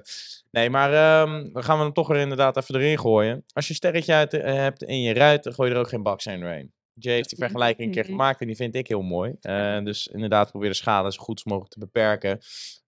nee, 0.51 0.71
maar 0.71 0.93
ehm, 0.93 1.53
dan 1.53 1.65
gaan 1.65 1.79
we 1.79 1.85
hem 1.85 1.93
toch 1.93 2.11
er 2.11 2.17
inderdaad 2.17 2.57
even 2.57 2.75
erin 2.75 2.99
gooien. 2.99 3.45
Als 3.53 3.65
je 3.65 3.71
een 3.71 3.77
sterretje 3.77 4.13
uit, 4.15 4.33
hebt 4.33 4.83
in 4.83 5.01
je 5.01 5.13
ruit, 5.15 5.43
dan 5.43 5.55
gooi 5.55 5.69
je 5.69 5.75
er 5.75 5.81
ook 5.81 5.89
geen 5.89 6.03
baksteen 6.03 6.41
doorheen. 6.41 6.73
Jay 6.95 7.15
heeft 7.15 7.29
die 7.29 7.39
vergelijking 7.39 7.89
een 7.89 7.95
keer 7.95 8.05
gemaakt 8.15 8.41
en 8.41 8.47
die 8.47 8.57
vind 8.57 8.75
ik 8.75 8.89
heel 8.89 9.03
mooi. 9.03 9.37
Eh, 9.41 9.85
dus 9.85 10.07
inderdaad, 10.07 10.51
probeer 10.51 10.69
de 10.69 10.75
schade 10.75 11.13
zo 11.13 11.23
goed 11.23 11.45
mogelijk 11.45 11.73
te 11.73 11.79
beperken. 11.79 12.31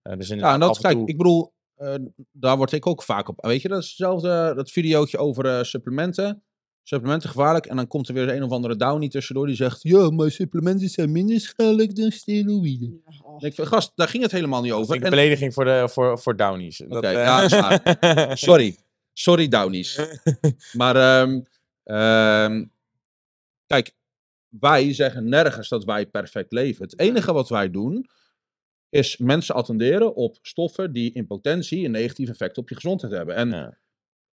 Eh, 0.02 0.16
dus 0.16 0.28
Ja, 0.28 0.34
inderdaad, 0.34 0.54
en 0.54 0.60
dat, 0.60 0.68
af 0.70 0.76
en 0.76 0.82
kijk, 0.82 1.08
ik 1.08 1.16
bedoel, 1.16 1.54
eh, 1.76 1.94
daar 2.32 2.56
word 2.56 2.72
ik 2.72 2.86
ook 2.86 3.02
vaak 3.02 3.28
op. 3.28 3.44
Weet 3.44 3.62
je, 3.62 3.68
dat 3.68 3.82
is 3.82 3.88
hetzelfde, 3.88 4.52
dat 4.54 4.70
videootje 4.70 5.18
over 5.18 5.46
eh, 5.46 5.62
supplementen. 5.62 6.42
Supplementen 6.82 7.28
gevaarlijk. 7.28 7.66
En 7.66 7.76
dan 7.76 7.86
komt 7.86 8.08
er 8.08 8.14
weer 8.14 8.28
een 8.28 8.42
of 8.42 8.50
andere 8.50 8.76
downy 8.76 9.08
tussendoor 9.08 9.46
die 9.46 9.56
zegt... 9.56 9.82
Ja, 9.82 10.10
maar 10.10 10.30
supplementen 10.30 10.88
zijn 10.88 11.12
minder 11.12 11.40
schadelijk 11.40 11.96
dan 11.96 12.10
steroïden. 12.10 13.02
Ja, 13.04 13.18
oh. 13.22 13.42
Ik 13.42 13.54
vind, 13.54 13.68
gast, 13.68 13.92
daar 13.94 14.08
ging 14.08 14.22
het 14.22 14.32
helemaal 14.32 14.62
niet 14.62 14.70
Dat 14.70 14.80
over. 14.80 14.96
En- 14.96 15.04
een 15.04 15.10
belediging 15.10 15.54
voor, 15.54 15.64
de, 15.64 15.88
voor, 15.88 16.18
voor 16.18 16.36
Downies. 16.36 16.82
Dat, 16.88 17.02
eh, 17.04 17.12
ja. 17.12 18.36
Sorry. 18.46 18.76
Sorry, 19.12 19.48
Downies. 19.48 20.00
Maar 20.72 20.96
ehm, 20.96 21.40
ehm, 21.84 22.64
kijk, 23.66 23.94
wij 24.48 24.94
zeggen 24.94 25.28
nergens 25.28 25.68
dat 25.68 25.84
wij 25.84 26.06
perfect 26.06 26.52
leven. 26.52 26.82
Het 26.82 26.98
enige 26.98 27.32
wat 27.32 27.48
wij 27.48 27.70
doen 27.70 28.06
is 28.88 29.16
mensen 29.16 29.54
attenderen 29.54 30.14
op 30.14 30.38
stoffen 30.42 30.92
die 30.92 31.12
in 31.12 31.26
potentie 31.26 31.84
een 31.84 31.90
negatief 31.90 32.28
effect 32.28 32.58
op 32.58 32.68
je 32.68 32.74
gezondheid 32.74 33.12
hebben. 33.12 33.34
En 33.34 33.48
Ja. 33.48 33.78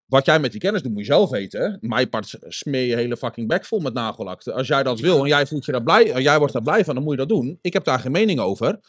wat 0.05 0.25
jij 0.25 0.39
met 0.39 0.51
die 0.51 0.59
kennis 0.61 0.81
doet, 0.81 0.91
moet 0.91 0.99
je 1.05 1.05
zelf 1.13 1.29
weten. 1.29 1.77
Mijn 1.81 2.09
part 2.09 2.35
smeer 2.47 2.85
je 2.85 2.95
hele 2.95 3.17
fucking 3.17 3.47
bek 3.47 3.65
vol 3.65 3.79
met 3.79 3.93
nagellak. 3.93 4.47
Als 4.47 4.67
jij 4.67 4.83
dat 4.83 4.99
wil 4.99 5.21
en 5.21 5.27
jij 5.27 5.45
voelt 5.47 5.65
je 5.65 5.71
daar 5.71 5.83
blij, 5.83 6.11
en 6.11 6.21
jij 6.21 6.37
wordt 6.37 6.53
daar 6.53 6.61
blij 6.63 6.85
van, 6.85 6.93
dan 6.95 7.03
moet 7.03 7.13
je 7.13 7.19
dat 7.25 7.29
doen. 7.29 7.59
Ik 7.61 7.73
heb 7.73 7.83
daar 7.83 7.99
geen 7.99 8.11
mening 8.11 8.39
over. 8.39 8.79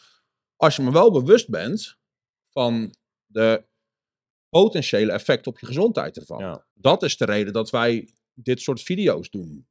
Als 0.55 0.75
je 0.75 0.81
me 0.81 0.91
wel 0.91 1.11
bewust 1.11 1.49
bent 1.49 1.97
van 2.49 2.95
de 3.25 3.63
potentiële 4.49 5.11
effect 5.11 5.47
op 5.47 5.59
je 5.59 5.65
gezondheid 5.65 6.17
ervan. 6.17 6.39
Ja. 6.39 6.65
Dat 6.73 7.03
is 7.03 7.17
de 7.17 7.25
reden 7.25 7.53
dat 7.53 7.69
wij 7.69 8.09
dit 8.33 8.61
soort 8.61 8.81
video's 8.81 9.29
doen. 9.29 9.67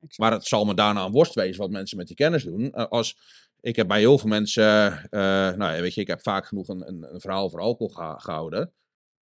Exact. 0.00 0.18
Maar 0.18 0.32
het 0.32 0.46
zal 0.46 0.64
me 0.64 0.74
daarna 0.74 1.04
een 1.04 1.12
worst 1.12 1.34
wezen 1.34 1.60
wat 1.60 1.70
mensen 1.70 1.96
met 1.96 2.06
die 2.06 2.16
kennis 2.16 2.44
doen. 2.44 2.72
Eh, 2.72 2.86
als, 2.86 3.16
ik 3.62 3.76
heb 3.76 3.88
bij 3.88 3.98
heel 3.98 4.18
veel 4.18 4.28
mensen, 4.28 4.64
eh, 5.10 5.20
nou 5.56 5.74
ja, 5.74 5.80
weet 5.80 5.94
je, 5.94 6.00
ik 6.00 6.06
heb 6.06 6.20
vaak 6.22 6.46
genoeg 6.46 6.68
een, 6.68 6.88
een, 6.88 7.14
een 7.14 7.20
verhaal 7.20 7.44
over 7.44 7.60
alcohol 7.60 7.94
geha- 7.94 8.18
gehouden. 8.18 8.72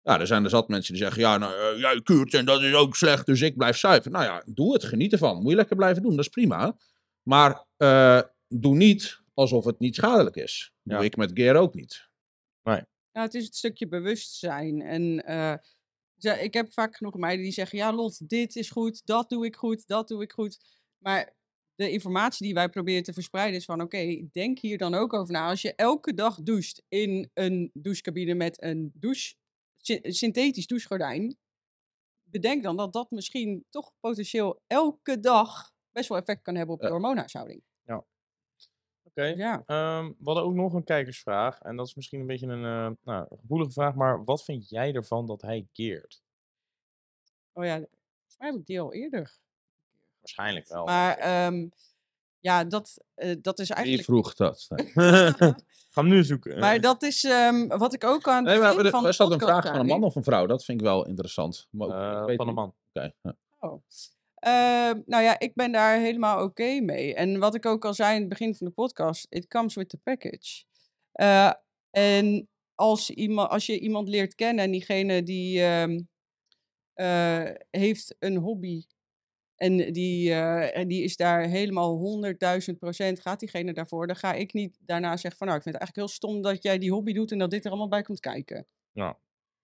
Ja, 0.02 0.20
er 0.20 0.26
zijn 0.26 0.44
er 0.44 0.50
zat 0.50 0.68
mensen 0.68 0.94
die 0.94 1.02
zeggen, 1.02 1.20
ja, 1.22 1.38
nou, 1.38 1.54
eh, 1.74 1.80
jij 1.80 2.00
kuurt 2.02 2.34
en 2.34 2.44
dat 2.44 2.62
is 2.62 2.74
ook 2.74 2.96
slecht, 2.96 3.26
dus 3.26 3.40
ik 3.40 3.56
blijf 3.56 3.76
zuiver. 3.76 4.10
Nou 4.10 4.24
ja, 4.24 4.42
doe 4.46 4.72
het, 4.72 4.84
geniet 4.84 5.12
ervan. 5.12 5.42
Moet 5.42 5.50
je 5.50 5.56
lekker 5.56 5.76
blijven 5.76 6.02
doen, 6.02 6.10
dat 6.16 6.20
is 6.24 6.28
prima. 6.28 6.76
Maar 7.22 7.64
eh, 7.76 8.20
doe 8.48 8.76
niet 8.76 9.20
alsof 9.34 9.64
het 9.64 9.78
niet 9.78 9.94
schadelijk 9.94 10.36
is. 10.36 10.72
Doe 10.82 10.98
Ja. 10.98 11.04
ik 11.04 11.16
met 11.16 11.30
Gear 11.34 11.56
ook 11.56 11.74
niet. 11.74 12.08
Ja, 13.12 13.22
het 13.22 13.34
is 13.34 13.44
het 13.44 13.56
stukje 13.56 13.88
bewustzijn. 13.88 14.82
En 14.82 15.24
eh, 15.24 15.54
ze- 16.16 16.42
ik 16.42 16.54
heb 16.54 16.72
vaak 16.72 16.96
genoeg 16.96 17.14
meiden 17.16 17.44
die 17.44 17.52
zeggen: 17.52 17.78
Ja, 17.78 17.92
Lot, 17.92 18.28
dit 18.28 18.56
is 18.56 18.70
goed, 18.70 19.06
dat 19.06 19.28
doe 19.28 19.44
ik 19.46 19.56
goed, 19.56 19.86
dat 19.86 20.08
doe 20.08 20.22
ik 20.22 20.32
goed. 20.32 20.58
Maar 20.98 21.34
de 21.80 21.90
informatie 21.90 22.46
die 22.46 22.54
wij 22.54 22.68
proberen 22.68 23.02
te 23.02 23.12
verspreiden 23.12 23.56
is 23.56 23.64
van: 23.64 23.80
Oké, 23.80 24.28
denk 24.32 24.58
hier 24.58 24.78
dan 24.78 24.94
ook 24.94 25.12
over 25.12 25.32
na. 25.32 25.48
Als 25.48 25.62
je 25.62 25.74
elke 25.74 26.14
dag 26.14 26.42
doucht 26.42 26.82
in 26.88 27.30
een 27.34 27.70
douchecabine 27.72 28.34
met 28.34 28.62
een 28.62 28.90
douche, 28.94 29.34
sy- 29.76 30.00
synthetisch 30.02 30.66
douchegordijn, 30.66 31.36
bedenk 32.22 32.62
dan 32.62 32.76
dat 32.76 32.92
dat 32.92 33.10
misschien 33.10 33.64
toch 33.70 33.92
potentieel 34.00 34.62
elke 34.66 35.20
dag 35.20 35.72
best 35.90 36.08
wel 36.08 36.18
effect 36.18 36.42
kan 36.42 36.54
hebben 36.54 36.74
op 36.74 36.80
je 36.80 36.86
Ja. 36.86 36.92
hormoonhuishouding. 36.92 37.62
Oké. 39.02 39.24
Ja. 39.24 39.62
Ehm, 39.66 40.06
we 40.06 40.24
hadden 40.24 40.44
ook 40.44 40.54
nog 40.54 40.72
een 40.72 40.84
kijkersvraag. 40.84 41.60
En 41.60 41.76
dat 41.76 41.86
is 41.86 41.94
misschien 41.94 42.20
een 42.20 42.26
beetje 42.26 42.46
een 42.46 42.64
eh, 42.64 42.96
nou, 43.02 43.26
gevoelige 43.40 43.70
vraag. 43.72 43.94
Maar 43.94 44.24
wat 44.24 44.44
vind 44.44 44.68
jij 44.68 44.92
ervan 44.94 45.26
dat 45.26 45.42
hij 45.42 45.66
keert? 45.72 46.22
Oh 47.52 47.64
ja, 47.64 47.74
volgens 47.76 48.36
mij 48.38 48.50
heb 48.50 48.58
ik 48.60 48.66
die 48.66 48.80
al 48.80 48.92
eerder. 48.92 49.38
Waarschijnlijk 50.20 50.68
wel. 50.68 50.84
Maar 50.84 51.16
ehm, 51.16 51.68
ja, 52.38 52.64
dat, 52.64 52.98
eh, 53.14 53.36
dat 53.42 53.58
is 53.58 53.66
Wie 53.68 53.76
eigenlijk. 53.76 54.04
vroeg 54.04 54.34
dat? 54.34 54.68
Ga 55.92 56.00
hem 56.00 56.08
nu 56.08 56.24
zoeken. 56.24 56.58
Maar 56.58 56.80
dat 56.80 57.02
is 57.02 57.24
ehm, 57.24 57.66
wat 57.66 57.94
ik 57.94 58.04
ook 58.04 58.28
aan. 58.28 58.36
het 58.36 58.44
Nee, 58.44 58.58
maar 58.58 58.84
er- 58.84 58.90
van 58.90 59.02
was 59.02 59.16
dat 59.16 59.32
een 59.32 59.40
vraag 59.40 59.66
van 59.66 59.78
een 59.80 59.86
man 59.86 60.04
of 60.04 60.14
een 60.14 60.22
vrouw? 60.24 60.46
Dat 60.46 60.64
vind 60.64 60.80
ik 60.80 60.86
wel 60.86 61.06
interessant. 61.06 61.66
Maar 61.70 61.86
ook- 62.22 62.28
Eh, 62.28 62.36
van 62.36 62.48
een 62.48 62.54
man. 62.54 62.74
Oké. 62.92 63.12
Oh. 63.60 63.82
Ehm, 64.34 65.00
nou 65.06 65.22
ja, 65.22 65.38
ik 65.38 65.54
ben 65.54 65.72
daar 65.72 65.98
helemaal 65.98 66.42
oké 66.44 66.80
mee. 66.80 67.14
En 67.14 67.38
wat 67.38 67.54
ik 67.54 67.66
ook 67.66 67.84
al 67.84 67.94
zei 67.94 68.14
in 68.14 68.20
het 68.20 68.28
begin 68.28 68.54
van 68.54 68.66
de 68.66 68.72
podcast, 68.72 69.26
it 69.28 69.46
comes 69.46 69.74
with 69.74 69.88
the 69.88 69.96
package. 69.98 70.64
Eh, 71.12 71.52
en 71.90 72.48
als, 72.74 73.10
iemand, 73.10 73.50
als 73.50 73.66
je 73.66 73.78
iemand 73.78 74.08
leert 74.08 74.34
kennen 74.34 74.64
en 74.64 74.70
diegene 74.70 75.22
die 75.22 75.62
heeft 77.70 78.16
een 78.18 78.36
hobby 78.36 78.82
en 79.60 79.92
die, 79.92 80.30
eh, 80.30 80.76
en 80.76 80.88
die 80.88 81.02
is 81.02 81.16
daar 81.16 81.42
helemaal 81.42 81.96
100.000 81.96 82.78
procent, 82.78 83.20
gaat 83.20 83.40
diegene 83.40 83.72
daarvoor, 83.72 84.06
dan 84.06 84.16
ga 84.16 84.32
ik 84.32 84.52
niet 84.52 84.78
daarna 84.80 85.16
zeggen 85.16 85.36
van 85.36 85.46
nou, 85.46 85.58
ik 85.58 85.64
vind 85.64 85.74
het 85.74 85.84
eigenlijk 85.84 85.96
heel 85.96 86.16
stom 86.16 86.42
dat 86.42 86.62
jij 86.62 86.78
die 86.78 86.92
hobby 86.92 87.12
doet 87.12 87.32
en 87.32 87.38
dat 87.38 87.50
dit 87.50 87.64
er 87.64 87.70
allemaal 87.70 87.88
bij 87.88 88.02
komt 88.02 88.20
kijken. 88.20 88.66
Ja. 88.92 89.18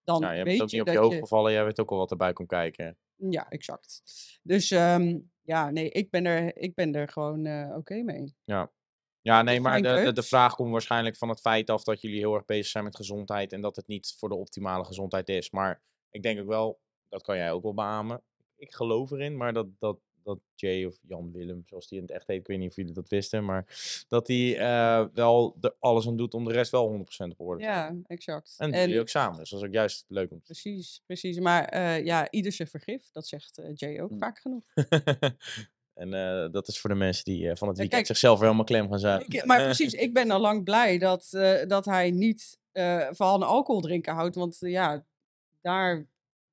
Dan 0.04 0.20
Ja, 0.20 0.30
je 0.30 0.37
hebt 0.37 0.48
weet 0.48 0.54
het 0.54 0.62
ook 0.62 0.70
je 0.70 0.76
niet 0.76 0.87
op 0.87 0.92
je 0.94 1.00
hoofd 1.00 1.18
gevallen. 1.18 1.52
Jij 1.52 1.64
weet 1.64 1.80
ook 1.80 1.90
al 1.90 1.96
wat 1.96 2.11
erbij 2.11 2.32
komt 2.32 2.48
kijken. 2.48 2.96
ja, 3.16 3.48
exact. 3.48 4.02
Dus 4.42 4.70
ehm, 4.70 5.18
ja, 5.42 5.70
nee, 5.70 5.90
ik 5.90 6.11
ben 6.11 6.24
er, 6.24 6.56
ik 6.56 6.74
ben 6.74 6.94
er 6.94 7.09
gewoon 7.09 7.46
eh, 7.46 7.76
oké 7.76 8.02
mee. 8.02 8.37
Ja, 9.20 9.42
nee, 9.42 9.56
is 9.56 9.62
maar 9.62 9.82
de, 9.82 10.12
de, 10.12 10.22
vraag 10.22 10.54
komt 10.54 10.70
waarschijnlijk 10.70 11.16
van 11.16 11.28
het 11.28 11.40
feit 11.40 11.70
af 11.70 11.85
dat 11.85 12.00
jullie 12.00 12.18
heel 12.18 12.35
erg 12.35 12.44
bezig 12.44 12.66
zijn 12.66 12.85
met 12.85 12.96
gezondheid. 12.96 13.52
En 13.52 13.61
dat 13.61 13.76
het 13.76 13.87
niet 13.87 14.14
voor 14.18 14.28
de 14.28 14.37
optimale 14.37 14.85
gezondheid 14.85 15.28
is. 15.28 15.50
Maar 15.50 15.82
ik 16.11 16.22
denk 16.22 16.40
ook 16.40 16.46
wel, 16.46 16.80
dat 17.09 17.22
kan 17.22 17.37
jij 17.37 17.52
ook 17.52 17.62
wel 17.62 17.74
beamen. 17.74 18.22
Ik 18.57 18.75
geloof 18.75 19.11
erin, 19.11 19.37
maar 19.37 19.53
dat, 19.53 19.66
dat, 19.79 19.99
dat 20.23 20.38
Jay 20.55 20.85
of 20.85 20.97
Jan 21.03 21.33
Willem, 21.33 21.62
zoals 21.66 21.88
die 21.88 21.99
in 21.99 22.05
het 22.05 22.12
echt 22.14 22.27
heet, 22.27 22.38
ik 22.40 22.47
weet 22.47 22.59
niet 22.59 22.71
of 22.71 22.77
jullie 22.77 22.92
dat 22.92 23.09
wisten. 23.09 23.45
Maar 23.45 23.64
dat 24.09 24.27
hij 24.29 24.59
eh, 24.59 25.07
wel 25.14 25.57
er 25.61 25.75
alles 25.79 26.07
aan 26.07 26.16
doet 26.16 26.35
om 26.35 26.45
de 26.45 26.53
rest 26.53 26.71
wel 26.71 26.99
100% 26.99 27.31
op 27.31 27.40
orde 27.40 27.61
te 27.62 27.69
Ja, 27.69 27.97
exact. 28.07 28.55
En 28.59 28.71
dat 28.71 28.81
jullie 28.81 29.01
ook 29.01 29.09
samen. 29.09 29.38
Dus 29.38 29.51
dat 29.51 29.61
is 29.61 29.66
ook 29.66 29.73
juist 29.73 30.05
leuk 30.09 30.31
om 30.31 30.38
te 30.38 30.45
precies, 30.45 31.03
precies. 31.07 31.38
Maar 31.38 31.64
eh, 31.64 32.05
ja, 32.05 32.31
ieder 32.31 32.53
zijn 32.53 32.69
vergif, 32.69 33.11
dat 33.11 33.27
zegt 33.27 33.59
eh, 33.59 33.71
Jay 33.75 34.01
ook 34.01 34.11
Hm. 34.11 34.19
vaak 34.19 34.38
genoeg. 34.38 34.64
en 35.95 36.11
dat 36.53 36.69
is 36.69 36.81
voor 36.81 36.90
de 36.90 36.97
mensen 36.97 37.25
die 37.25 37.40
van 37.42 37.69
het 37.69 37.77
weekend 37.77 37.88
kijk, 37.90 38.07
zichzelf 38.07 38.40
helemaal 38.40 38.64
klem 38.64 38.88
gaan 38.88 38.99
zuigen. 38.99 39.33
Ik- 39.35 39.45
maar 39.45 39.62
precies, 39.62 39.92
ik 39.92 40.12
ben 40.14 40.31
al 40.31 40.40
lang 40.40 40.64
blij 40.64 40.99
dat, 40.99 41.29
dat 41.69 41.85
hij 41.85 42.11
niet 42.11 42.59
van 43.11 43.42
alcohol 43.42 43.81
drinken 43.81 44.14
houdt. 44.14 44.35
Want 44.35 44.57
ja, 44.61 45.07
daar, 45.61 46.07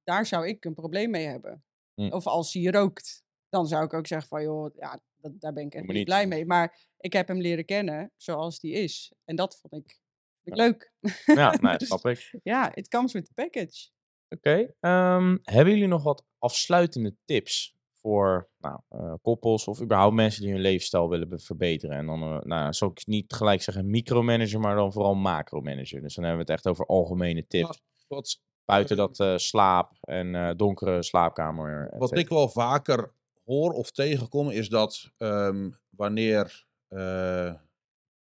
daar 0.03 0.25
zou 0.25 0.47
ik 0.47 0.65
een 0.65 0.73
probleem 0.73 1.09
mee 1.09 1.25
hebben. 1.25 1.63
Hm. 1.95 2.11
Of 2.11 2.27
als 2.27 2.53
hij 2.53 2.63
rookt, 2.63 3.23
dan 3.49 3.67
zou 3.67 3.83
ik 3.85 3.93
ook 3.93 4.07
zeggen 4.07 4.27
van 4.27 4.43
joh, 4.43 4.75
ja, 4.75 5.01
dat, 5.17 5.31
daar 5.41 5.53
ben 5.53 5.65
ik 5.65 5.73
echt 5.73 5.85
niet 5.85 5.93
niet. 5.95 6.05
blij 6.05 6.27
mee. 6.27 6.45
Maar 6.45 6.79
ik 6.97 7.13
heb 7.13 7.27
hem 7.27 7.41
leren 7.41 7.65
kennen 7.65 8.11
zoals 8.17 8.59
die 8.59 8.71
is. 8.73 9.13
En 9.25 9.35
dat 9.35 9.59
vond 9.59 9.73
ik, 9.73 9.99
vond 10.43 10.47
ik 10.47 10.55
Ja. 10.55 10.63
leuk. 10.63 10.93
Ja, 11.25 11.49
nee, 11.51 11.71
dat 11.71 11.79
Dus 11.79 11.87
snap 11.87 12.05
ik. 12.05 12.39
Ja, 12.43 12.75
it 12.75 12.87
comes 12.87 13.13
with 13.13 13.25
the 13.25 13.33
package. 13.33 13.89
Oké. 14.29 14.73
ehm, 14.79 15.37
hebben 15.41 15.73
jullie 15.73 15.87
nog 15.87 16.03
wat 16.03 16.25
afsluitende 16.37 17.15
tips 17.25 17.75
voor 17.91 18.49
nou, 18.57 18.79
eh, 18.89 19.13
koppels 19.21 19.67
of 19.67 19.81
überhaupt 19.81 20.15
mensen 20.15 20.41
die 20.41 20.51
hun 20.51 20.61
levensstijl 20.61 21.09
willen 21.09 21.29
be- 21.29 21.39
verbeteren. 21.39 21.97
En 21.97 22.05
dan 22.05 22.21
eh, 22.23 22.39
nou, 22.41 22.73
zou 22.73 22.91
ik 22.91 23.07
niet 23.07 23.33
gelijk 23.33 23.61
zeggen 23.61 23.89
micromanager, 23.89 24.59
maar 24.59 24.75
dan 24.75 24.93
vooral 24.93 25.15
macromanager. 25.15 26.01
Dus 26.01 26.15
dan 26.15 26.23
hebben 26.23 26.45
we 26.45 26.51
het 26.51 26.59
echt 26.61 26.67
over 26.73 26.85
algemene 26.85 27.47
tips. 27.47 27.81
Wat, 28.07 28.39
Buiten 28.65 28.97
dat 28.97 29.19
eh, 29.19 29.37
slaap 29.37 29.91
en 30.01 30.35
eh, 30.35 30.49
donkere 30.55 31.03
slaapkamer. 31.03 31.93
wat 31.97 32.17
ik 32.17 32.29
wel 32.29 32.49
vaker 32.49 33.11
hoor 33.45 33.71
of 33.73 33.91
tegenkom, 33.91 34.49
is 34.49 34.69
dat 34.69 35.11
ehm, 35.17 35.69
wanneer, 35.89 36.65
eh, 36.87 37.53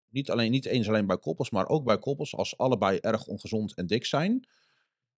niet, 0.09 0.31
alleen, 0.31 0.51
niet 0.51 0.65
eens 0.65 0.87
alleen 0.87 1.07
bij 1.07 1.17
koppels, 1.17 1.49
maar 1.49 1.67
ook 1.67 1.83
bij 1.83 1.97
koppels, 1.99 2.35
als 2.35 2.57
allebei 2.57 2.97
erg 2.97 3.25
ongezond 3.25 3.73
en 3.75 3.87
dik 3.87 4.05
zijn, 4.05 4.47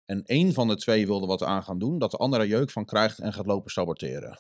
en 0.06 0.24
één 0.24 0.54
van 0.54 0.68
de 0.68 0.76
twee 0.76 1.06
wilde 1.08 1.26
wat 1.28 1.44
aan 1.44 1.64
gaan 1.64 1.80
doen, 1.80 2.00
dat 2.00 2.12
de 2.12 2.18
andere 2.18 2.48
jeuk 2.48 2.70
van 2.72 2.86
krijgt 2.86 3.20
en 3.20 3.34
gaat 3.34 3.46
lopen 3.46 3.72
saboteren. 3.72 4.40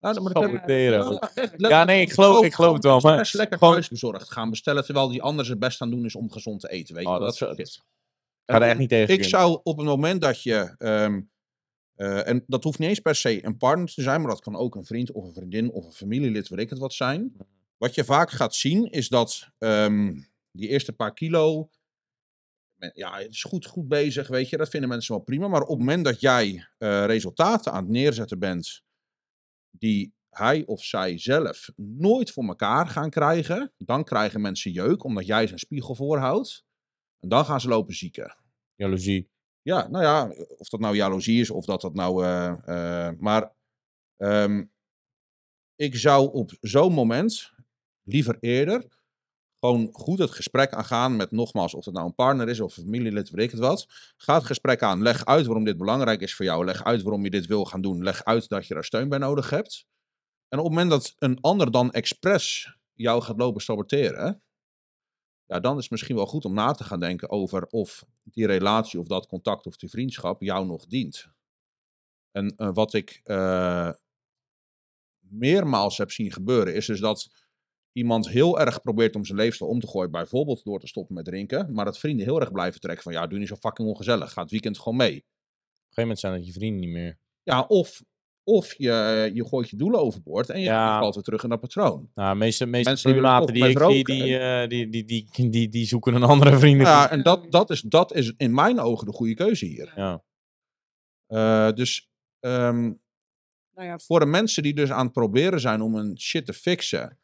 Nou, 0.00 0.14
dat 0.14 0.24
Saboteren. 0.32 1.18
Ja, 1.56 1.84
nee, 1.84 2.00
ik 2.00 2.12
geloof, 2.12 2.44
ik 2.44 2.54
geloof 2.54 2.74
het 2.74 2.84
wel. 2.84 3.00
Maar 3.00 3.30
lekker 3.32 3.58
gewoon- 3.58 3.82
gaan 4.28 4.50
bestellen, 4.50 4.84
terwijl 4.84 5.08
die 5.08 5.22
ander 5.22 5.44
zijn 5.44 5.58
best 5.58 5.80
aan 5.80 5.90
doen 5.90 6.04
is 6.04 6.14
om 6.14 6.30
gezond 6.30 6.60
te 6.60 6.70
eten. 6.70 6.94
Weet 6.94 7.04
je 7.04 7.10
Oh, 7.10 7.16
wel, 7.18 7.26
dat 7.26 7.38
dat 7.38 7.58
is- 7.58 7.82
ga 8.50 8.60
er 8.60 8.68
echt 8.68 8.78
niet 8.78 8.88
tegen. 8.88 9.14
Ik 9.14 9.24
zou 9.24 9.60
op 9.62 9.76
het 9.76 9.86
moment 9.86 10.20
dat 10.20 10.42
je, 10.42 10.74
ehm, 10.78 11.20
eh, 11.94 12.28
en 12.28 12.44
dat 12.46 12.64
hoeft 12.64 12.78
niet 12.78 12.88
eens 12.88 13.00
per 13.00 13.14
se 13.14 13.44
een 13.44 13.56
partner 13.56 13.94
te 13.94 14.02
zijn, 14.02 14.20
maar 14.20 14.30
dat 14.30 14.40
kan 14.40 14.56
ook 14.56 14.74
een 14.74 14.84
vriend 14.84 15.12
of 15.12 15.24
een 15.24 15.34
vriendin 15.34 15.70
of 15.70 15.84
een 15.84 15.92
familielid, 15.92 16.48
weet 16.48 16.60
ik 16.60 16.70
het 16.70 16.78
wat 16.78 16.92
zijn. 16.92 17.36
Wat 17.76 17.94
je 17.94 18.04
vaak 18.04 18.30
gaat 18.30 18.54
zien 18.54 18.90
is 18.90 19.08
dat 19.08 19.48
ehm, 19.58 20.20
die 20.52 20.68
eerste 20.68 20.92
paar 20.92 21.12
kilo, 21.12 21.70
ja, 22.94 23.18
het 23.18 23.30
is 23.30 23.42
goed, 23.42 23.66
goed 23.66 23.88
bezig, 23.88 24.28
weet 24.28 24.48
je, 24.48 24.56
dat 24.56 24.68
vinden 24.68 24.88
mensen 24.88 25.14
wel 25.14 25.24
prima. 25.24 25.48
Maar 25.48 25.62
op 25.62 25.68
het 25.68 25.78
moment 25.78 26.04
dat 26.04 26.20
jij 26.20 26.66
eh, 26.78 27.04
resultaten 27.04 27.72
aan 27.72 27.82
het 27.82 27.92
neerzetten 27.92 28.38
bent 28.38 28.82
die 29.70 30.14
hij 30.30 30.66
of 30.66 30.84
zij 30.84 31.18
zelf 31.18 31.70
nooit 31.76 32.30
voor 32.30 32.44
elkaar 32.44 32.86
gaan 32.86 33.10
krijgen, 33.10 33.72
dan 33.76 34.04
krijgen 34.04 34.40
mensen 34.40 34.72
jeuk, 34.72 35.04
omdat 35.04 35.26
jij 35.26 35.46
zijn 35.46 35.58
spiegel 35.58 35.94
voorhoudt. 35.94 36.64
En 37.20 37.28
dan 37.28 37.44
gaan 37.44 37.60
ze 37.60 37.68
lopen 37.68 37.94
zieken. 37.94 38.36
Jaloezie. 38.80 39.28
Ja, 39.62 39.88
nou 39.88 40.04
ja, 40.04 40.44
of 40.58 40.68
dat 40.68 40.80
nou 40.80 40.96
jaloezie 40.96 41.40
is 41.40 41.50
of 41.50 41.64
dat 41.64 41.80
dat 41.80 41.94
nou. 41.94 42.24
eh, 42.24 43.08
eh, 43.08 43.14
maar 43.18 43.52
ehm, 44.16 44.64
ik 45.76 45.96
zou 45.96 46.32
op 46.32 46.50
zo'n 46.60 46.92
moment 46.92 47.52
liever 48.02 48.36
eerder 48.40 48.98
gewoon 49.58 49.88
goed 49.92 50.18
het 50.18 50.30
gesprek 50.30 50.72
aangaan 50.72 51.16
met 51.16 51.30
nogmaals, 51.30 51.74
of 51.74 51.84
het 51.84 51.94
nou 51.94 52.06
een 52.06 52.14
partner 52.14 52.48
is 52.48 52.60
of 52.60 52.76
een 52.76 52.82
familielid, 52.82 53.30
weet 53.30 53.44
ik 53.44 53.50
het 53.50 53.60
wat. 53.60 53.86
Ga 54.16 54.34
het 54.34 54.44
gesprek 54.44 54.82
aan. 54.82 55.02
Leg 55.02 55.24
uit 55.24 55.46
waarom 55.46 55.64
dit 55.64 55.76
belangrijk 55.76 56.20
is 56.20 56.34
voor 56.34 56.44
jou. 56.44 56.64
Leg 56.64 56.84
uit 56.84 57.02
waarom 57.02 57.24
je 57.24 57.30
dit 57.30 57.46
wil 57.46 57.64
gaan 57.64 57.80
doen. 57.80 58.02
Leg 58.02 58.24
uit 58.24 58.48
dat 58.48 58.66
je 58.66 58.74
daar 58.74 58.84
steun 58.84 59.08
bij 59.08 59.18
nodig 59.18 59.50
hebt. 59.50 59.86
En 60.48 60.58
op 60.58 60.64
het 60.64 60.74
moment 60.74 60.90
dat 60.90 61.14
een 61.18 61.40
ander 61.40 61.70
dan 61.70 61.92
expres 61.92 62.76
jou 62.94 63.22
gaat 63.22 63.38
lopen 63.38 63.62
saboteren, 63.62 64.42
ja, 65.50 65.60
dan 65.60 65.76
is 65.76 65.82
het 65.82 65.90
misschien 65.90 66.16
wel 66.16 66.26
goed 66.26 66.44
om 66.44 66.54
na 66.54 66.72
te 66.72 66.84
gaan 66.84 67.00
denken 67.00 67.30
over 67.30 67.66
of 67.66 68.06
die 68.22 68.46
relatie 68.46 69.00
of 69.00 69.06
dat 69.06 69.26
contact 69.26 69.66
of 69.66 69.76
die 69.76 69.88
vriendschap 69.88 70.42
jou 70.42 70.66
nog 70.66 70.86
dient. 70.86 71.28
En 72.30 72.54
eh, 72.56 72.70
wat 72.72 72.94
ik 72.94 73.20
eh, 73.24 73.90
meermaals 75.18 75.98
heb 75.98 76.10
zien 76.10 76.32
gebeuren, 76.32 76.74
is 76.74 76.86
dus 76.86 77.00
dat 77.00 77.48
iemand 77.92 78.28
heel 78.28 78.60
erg 78.60 78.80
probeert 78.80 79.16
om 79.16 79.24
zijn 79.24 79.38
levensstijl 79.38 79.70
om 79.70 79.80
te 79.80 79.86
gooien, 79.86 80.10
bijvoorbeeld 80.10 80.64
door 80.64 80.80
te 80.80 80.86
stoppen 80.86 81.14
met 81.14 81.24
drinken, 81.24 81.72
maar 81.72 81.84
dat 81.84 81.98
vrienden 81.98 82.26
heel 82.26 82.40
erg 82.40 82.52
blijven 82.52 82.80
trekken 82.80 83.02
van 83.02 83.12
ja, 83.12 83.26
doe 83.26 83.38
niet 83.38 83.48
zo 83.48 83.56
fucking 83.56 83.88
ongezellig, 83.88 84.32
ga 84.32 84.42
het 84.42 84.50
weekend 84.50 84.78
gewoon 84.78 84.98
mee. 84.98 85.16
Op 85.16 85.16
een 85.16 85.24
gegeven 85.86 86.02
moment 86.02 86.18
zijn 86.18 86.34
dat 86.34 86.46
je 86.46 86.52
vrienden 86.52 86.80
niet 86.80 86.90
meer. 86.90 87.18
Ja, 87.42 87.60
of, 87.62 88.02
of 88.50 88.74
je, 88.78 89.30
je 89.34 89.46
gooit 89.48 89.68
je 89.70 89.76
doelen 89.76 90.00
overboord 90.00 90.50
en 90.50 90.58
je 90.60 90.64
Ja. 90.64 90.98
valt 91.00 91.14
weer 91.14 91.22
terug 91.24 91.42
in 91.42 91.48
dat 91.48 91.60
patroon. 91.60 92.10
Nou, 92.14 92.36
meeste, 92.36 92.66
meeste 92.66 92.88
Mensen 92.88 93.10
die 93.12 93.20
primaten 93.20 93.54
die 93.54 93.64
ik 93.68 93.78
zie, 93.78 93.96
met 93.96 94.06
die, 94.06 94.38
eh, 94.38 94.68
die, 94.68 94.88
die, 94.88 95.04
die, 95.04 95.50
die, 95.50 95.68
die 95.68 95.86
zoeken 95.86 96.14
een 96.14 96.22
andere 96.22 96.58
vrienden. 96.58 96.86
Ja, 96.86 97.10
en 97.10 97.22
dat, 97.22 97.50
dat, 97.52 97.70
is, 97.70 97.80
dat 97.80 98.14
is 98.14 98.32
in 98.36 98.54
mijn 98.54 98.80
ogen 98.80 99.06
de 99.06 99.12
goede 99.12 99.34
keuze 99.34 99.66
hier. 99.66 99.92
Ja. 99.96 100.22
Eh, 101.26 101.72
dus 101.72 102.10
ehm, 102.40 102.92
Nou 103.74 103.88
ja, 103.88 103.98
voor 103.98 104.20
de 104.20 104.26
mensen 104.26 104.62
die 104.62 104.74
dus 104.74 104.90
aan 104.90 105.04
het 105.04 105.12
proberen 105.12 105.60
zijn 105.60 105.80
om 105.80 105.94
een 105.94 106.20
shit 106.20 106.46
te 106.46 106.52
fixen. 106.52 107.18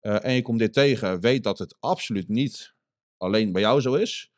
eh, 0.00 0.24
en 0.24 0.32
je 0.34 0.42
komt 0.42 0.58
dit 0.58 0.72
tegen, 0.72 1.20
weet 1.20 1.44
dat 1.44 1.58
het 1.58 1.76
absoluut 1.80 2.28
niet 2.28 2.74
alleen 3.16 3.52
bij 3.52 3.62
jou 3.62 3.80
zo 3.80 3.94
is. 3.94 4.30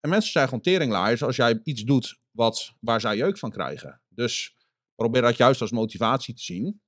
En 0.00 0.10
mensen 0.10 0.32
zijn 0.32 0.44
gewoon 0.44 0.60
teringlaaiers 0.62 1.22
als 1.22 1.36
jij 1.36 1.60
iets 1.64 1.82
doet 1.82 2.18
wat, 2.30 2.72
waar 2.80 3.00
zij 3.00 3.16
jeuk 3.16 3.38
van 3.38 3.50
krijgen. 3.50 4.00
Dus 4.08 4.56
probeer 4.98 5.22
dat 5.22 5.36
juist 5.36 5.60
als 5.60 5.70
motivatie 5.70 6.34
te 6.34 6.42
zien. 6.42 6.80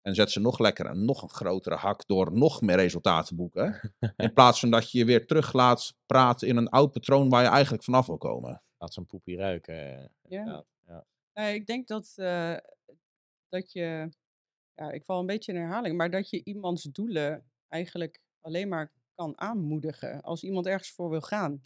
En 0.00 0.14
zet 0.14 0.30
ze 0.30 0.40
nog 0.40 0.58
lekker 0.58 0.86
en 0.86 1.04
nog 1.04 1.22
een 1.22 1.28
grotere 1.30 1.74
hak 1.76 2.06
door 2.06 2.32
nog 2.32 2.60
meer 2.60 2.76
resultaten 2.76 3.28
te 3.28 3.34
boeken. 3.34 3.94
In 4.16 4.32
plaats 4.32 4.60
van 4.60 4.70
dat 4.70 4.90
je 4.90 4.98
je 4.98 5.04
weer 5.04 5.26
terug 5.26 5.52
laat 5.52 5.94
praten 6.06 6.48
in 6.48 6.56
een 6.56 6.68
oud 6.68 6.92
patroon 6.92 7.28
waar 7.28 7.42
je 7.42 7.48
eigenlijk 7.48 7.84
vanaf 7.84 8.06
wil 8.06 8.18
komen. 8.18 8.62
Laat 8.78 8.92
zo'n 8.94 9.06
poepie 9.06 9.36
ruiken. 9.36 9.74
eh. 10.28 10.60
ja. 10.86 11.06
Ja, 11.32 11.42
ik 11.46 11.66
denk 11.66 11.86
dat, 11.88 12.12
eh, 12.16 12.56
dat 13.48 13.72
je, 13.72 14.08
ja, 14.74 14.90
ik 14.90 15.04
val 15.04 15.20
een 15.20 15.26
beetje 15.26 15.52
in 15.52 15.58
herhaling, 15.58 15.96
maar 15.96 16.10
dat 16.10 16.30
je 16.30 16.44
iemands 16.44 16.82
doelen 16.82 17.50
eigenlijk 17.68 18.20
alleen 18.40 18.68
maar 18.68 18.92
kan 19.14 19.40
aanmoedigen. 19.40 20.20
Als 20.20 20.42
iemand 20.42 20.66
ergens 20.66 20.90
voor 20.90 21.10
wil 21.10 21.20
gaan, 21.20 21.60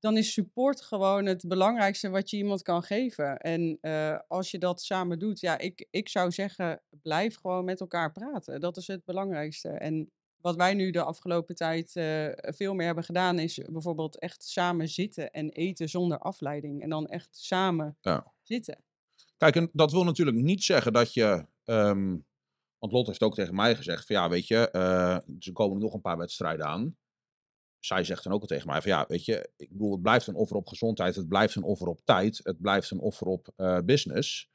dan 0.00 0.16
is 0.16 0.32
support 0.32 0.80
gewoon 0.80 1.26
het 1.26 1.48
belangrijkste 1.48 2.08
wat 2.08 2.30
je 2.30 2.36
iemand 2.36 2.62
kan 2.62 2.82
geven. 2.82 3.36
En 3.36 3.78
eh, 3.80 4.18
als 4.28 4.50
je 4.50 4.58
dat 4.58 4.82
samen 4.82 5.18
doet, 5.18 5.40
ja, 5.40 5.58
ik, 5.58 5.86
ik 5.90 6.08
zou 6.08 6.30
zeggen, 6.30 6.80
blijf 7.02 7.36
gewoon 7.36 7.64
met 7.64 7.80
elkaar 7.80 8.12
praten. 8.12 8.60
Dat 8.60 8.76
is 8.76 8.86
het 8.86 9.04
belangrijkste. 9.04 9.68
En 9.68 10.10
wat 10.40 10.56
wij 10.56 10.74
nu 10.74 10.90
de 10.90 11.02
afgelopen 11.02 11.54
tijd 11.54 11.96
eh, 11.96 12.26
veel 12.34 12.74
meer 12.74 12.86
hebben 12.86 13.04
gedaan, 13.04 13.38
is 13.38 13.58
bijvoorbeeld 13.70 14.18
echt 14.18 14.44
samen 14.44 14.88
zitten 14.88 15.30
en 15.30 15.50
eten 15.50 15.88
zonder 15.88 16.18
afleiding. 16.18 16.82
En 16.82 16.88
dan 16.88 17.06
echt 17.06 17.28
samen 17.36 17.96
Ja. 18.00 18.32
zitten. 18.42 18.78
Kijk, 19.36 19.56
en 19.56 19.70
dat 19.72 19.92
wil 19.92 20.04
natuurlijk 20.04 20.36
niet 20.36 20.64
zeggen 20.64 20.92
dat 20.92 21.14
je. 21.14 21.46
ehm, 21.64 22.16
want 22.78 22.92
Lot 22.92 23.06
heeft 23.06 23.22
ook 23.22 23.34
tegen 23.34 23.54
mij 23.54 23.76
gezegd: 23.76 24.06
van 24.06 24.16
ja, 24.16 24.28
weet 24.28 24.46
je, 24.46 24.70
eh, 24.70 25.14
er 25.14 25.52
komen 25.52 25.80
nog 25.80 25.94
een 25.94 26.00
paar 26.00 26.16
wedstrijden 26.16 26.66
aan. 26.66 26.96
Zij 27.80 28.04
zegt 28.04 28.24
dan 28.24 28.32
ook 28.32 28.40
al 28.40 28.46
tegen 28.46 28.66
mij: 28.66 28.82
van 28.82 28.90
ja, 28.90 29.04
weet 29.08 29.24
je, 29.24 29.50
ik 29.56 29.70
bedoel, 29.72 29.92
het 29.92 30.02
blijft 30.02 30.26
een 30.26 30.34
offer 30.34 30.56
op 30.56 30.66
gezondheid, 30.66 31.14
het 31.14 31.28
blijft 31.28 31.54
een 31.54 31.62
offer 31.62 31.86
op 31.86 32.00
tijd, 32.04 32.40
het 32.42 32.60
blijft 32.60 32.90
een 32.90 33.00
offer 33.00 33.26
op 33.26 33.52
eh, 33.56 33.78
business. 33.84 34.48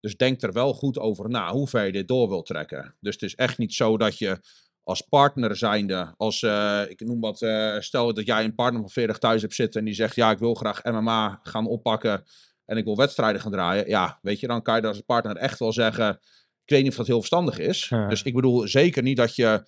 Dus 0.00 0.16
denk 0.16 0.42
er 0.42 0.52
wel 0.52 0.74
goed 0.74 0.98
over 0.98 1.28
na 1.28 1.52
hoe 1.52 1.68
ver 1.68 1.86
je 1.86 1.92
dit 1.92 2.08
door 2.08 2.28
wilt 2.28 2.46
trekken. 2.46 2.96
Dus 3.00 3.14
het 3.14 3.22
is 3.22 3.34
echt 3.34 3.58
niet 3.58 3.74
zo 3.74 3.96
dat 3.96 4.18
je 4.18 4.40
als 4.82 5.00
partner 5.00 5.56
zijnde, 5.56 6.14
als 6.16 6.42
eh, 6.42 6.82
ik 6.88 7.00
noem 7.00 7.20
wat, 7.20 7.42
eh, 7.42 7.78
stel 7.78 8.14
dat 8.14 8.26
jij 8.26 8.44
een 8.44 8.54
partner 8.54 8.80
van 8.80 8.90
40 8.90 9.18
thuis 9.18 9.42
hebt 9.42 9.54
zitten 9.54 9.80
en 9.80 9.86
die 9.86 9.94
zegt: 9.94 10.14
ja, 10.14 10.30
ik 10.30 10.38
wil 10.38 10.54
graag 10.54 10.84
MMA 10.84 11.40
gaan 11.42 11.66
oppakken 11.66 12.24
en 12.64 12.76
ik 12.76 12.84
wil 12.84 12.96
wedstrijden 12.96 13.40
gaan 13.40 13.52
draaien, 13.52 13.88
ja, 13.88 14.18
weet 14.22 14.40
je, 14.40 14.46
dan 14.46 14.62
kan 14.62 14.80
je 14.80 14.86
als 14.86 15.00
partner 15.00 15.36
echt 15.36 15.58
wel 15.58 15.72
zeggen, 15.72 16.20
ik 16.64 16.70
weet 16.70 16.82
niet 16.82 16.90
of 16.90 16.96
dat 16.96 17.06
heel 17.06 17.18
verstandig 17.18 17.58
is. 17.58 17.88
Ja. 17.88 18.08
Dus 18.08 18.22
ik 18.22 18.34
bedoel 18.34 18.68
zeker 18.68 19.02
niet 19.02 19.16
dat 19.16 19.36
je 19.36 19.64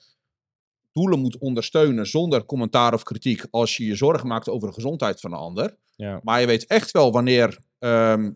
doelen 0.95 1.21
moet 1.21 1.39
ondersteunen 1.39 2.07
zonder 2.07 2.45
commentaar 2.45 2.95
of 2.95 3.03
kritiek 3.03 3.47
als 3.51 3.77
je 3.77 3.85
je 3.85 3.95
zorgen 3.95 4.29
maakt 4.29 4.49
over 4.49 4.69
de 4.69 4.75
gezondheid 4.75 5.21
van 5.21 5.33
een 5.33 5.39
ander. 5.39 5.77
Ja. 5.97 6.21
Maar 6.23 6.41
je 6.41 6.47
weet 6.47 6.67
echt 6.67 6.91
wel 6.91 7.13
wanneer 7.13 7.59
ehm, 7.79 8.33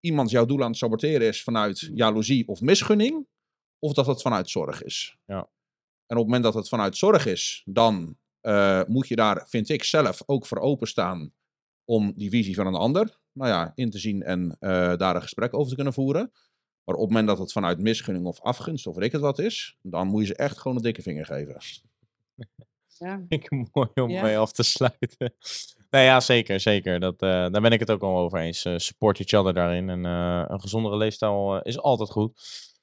iemand 0.00 0.30
jouw 0.30 0.44
doel 0.44 0.62
aan 0.62 0.68
het 0.68 0.76
saboteren 0.76 1.26
is 1.26 1.42
vanuit 1.42 1.90
jaloezie 1.94 2.48
of 2.48 2.60
misgunning, 2.60 3.26
of 3.78 3.92
dat 3.92 4.06
het 4.06 4.22
vanuit 4.22 4.50
zorg 4.50 4.82
is. 4.82 5.16
Ja. 5.26 5.48
En 6.06 6.16
op 6.16 6.22
het 6.22 6.24
moment 6.24 6.42
dat 6.42 6.54
het 6.54 6.68
vanuit 6.68 6.96
zorg 6.96 7.26
is, 7.26 7.62
dan 7.64 8.16
eh, 8.40 8.82
moet 8.86 9.08
je 9.08 9.16
daar, 9.16 9.48
vind 9.48 9.68
ik 9.68 9.84
zelf, 9.84 10.22
ook 10.26 10.46
voor 10.46 10.58
openstaan 10.58 11.32
om 11.84 12.12
die 12.14 12.30
visie 12.30 12.54
van 12.54 12.66
een 12.66 12.74
ander 12.74 13.18
nou 13.32 13.50
ja, 13.50 13.72
in 13.74 13.90
te 13.90 13.98
zien 13.98 14.22
en 14.22 14.56
eh, 14.60 14.96
daar 14.96 15.14
een 15.14 15.22
gesprek 15.22 15.54
over 15.54 15.68
te 15.68 15.74
kunnen 15.74 15.92
voeren. 15.92 16.32
Maar 16.84 16.94
op 16.94 17.00
het 17.00 17.10
moment 17.10 17.26
dat 17.28 17.38
het 17.38 17.52
vanuit 17.52 17.78
misgunning 17.80 18.26
of 18.26 18.40
afgunst 18.40 18.86
of 18.86 18.94
weet 18.94 19.04
ik 19.04 19.12
het 19.12 19.20
wat 19.20 19.38
is, 19.38 19.78
dan 19.82 20.06
moet 20.06 20.20
je 20.20 20.26
ze 20.26 20.34
echt 20.34 20.58
gewoon 20.58 20.76
een 20.76 20.82
dikke 20.82 21.02
vinger 21.02 21.26
geven. 21.26 21.56
Ja. 22.98 23.16
Vind 23.28 23.32
ik 23.44 23.50
mooi 23.72 23.88
om 23.94 24.10
Ja. 24.10 24.22
mee 24.22 24.38
af 24.38 24.52
te 24.52 24.62
sluiten. 24.62 25.34
nou 25.90 26.04
ja, 26.04 26.20
zeker, 26.20 26.60
zeker. 26.60 27.00
Dat, 27.00 27.22
eh, 27.22 27.28
daar 27.28 27.60
ben 27.60 27.70
ik 27.72 27.80
het 27.80 27.90
ook 27.90 28.02
al 28.02 28.16
over 28.18 28.38
eens. 28.38 28.64
Eh, 28.64 28.76
support 28.76 29.18
each 29.18 29.32
other 29.40 29.54
daarin. 29.54 29.90
En 29.90 30.04
eh, 30.06 30.44
een 30.48 30.60
gezondere 30.60 30.96
leefstijl 30.96 31.62
is 31.62 31.78
altijd 31.78 32.10
goed. 32.10 32.40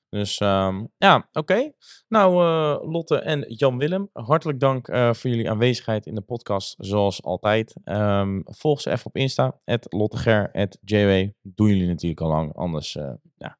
Dus 0.10 0.38
ehm, 0.38 0.86
ja, 0.98 1.30
oké. 1.32 1.72
Nou, 2.08 2.34
eh, 2.44 2.92
Lotte 2.92 3.16
en 3.20 3.46
Jan-Willem, 3.48 4.10
hartelijk 4.14 4.60
dank 4.60 4.88
eh, 4.88 5.14
voor 5.14 5.30
jullie 5.30 5.50
aanwezigheid 5.50 6.06
in 6.06 6.16
de 6.16 6.22
podcast, 6.22 6.76
zoals 6.78 7.24
altijd. 7.24 7.74
Ehm, 7.84 8.42
volg 8.44 8.82
ze 8.82 8.92
even 8.92 9.06
op 9.06 9.16
Insta, 9.16 9.60
lotteger, 9.90 10.50
JW. 10.84 11.30
Doen 11.42 11.68
jullie 11.68 11.88
natuurlijk 11.88 12.22
al 12.22 12.30
lang, 12.30 12.56
anders, 12.56 12.96
eh, 12.96 13.14
ja, 13.38 13.58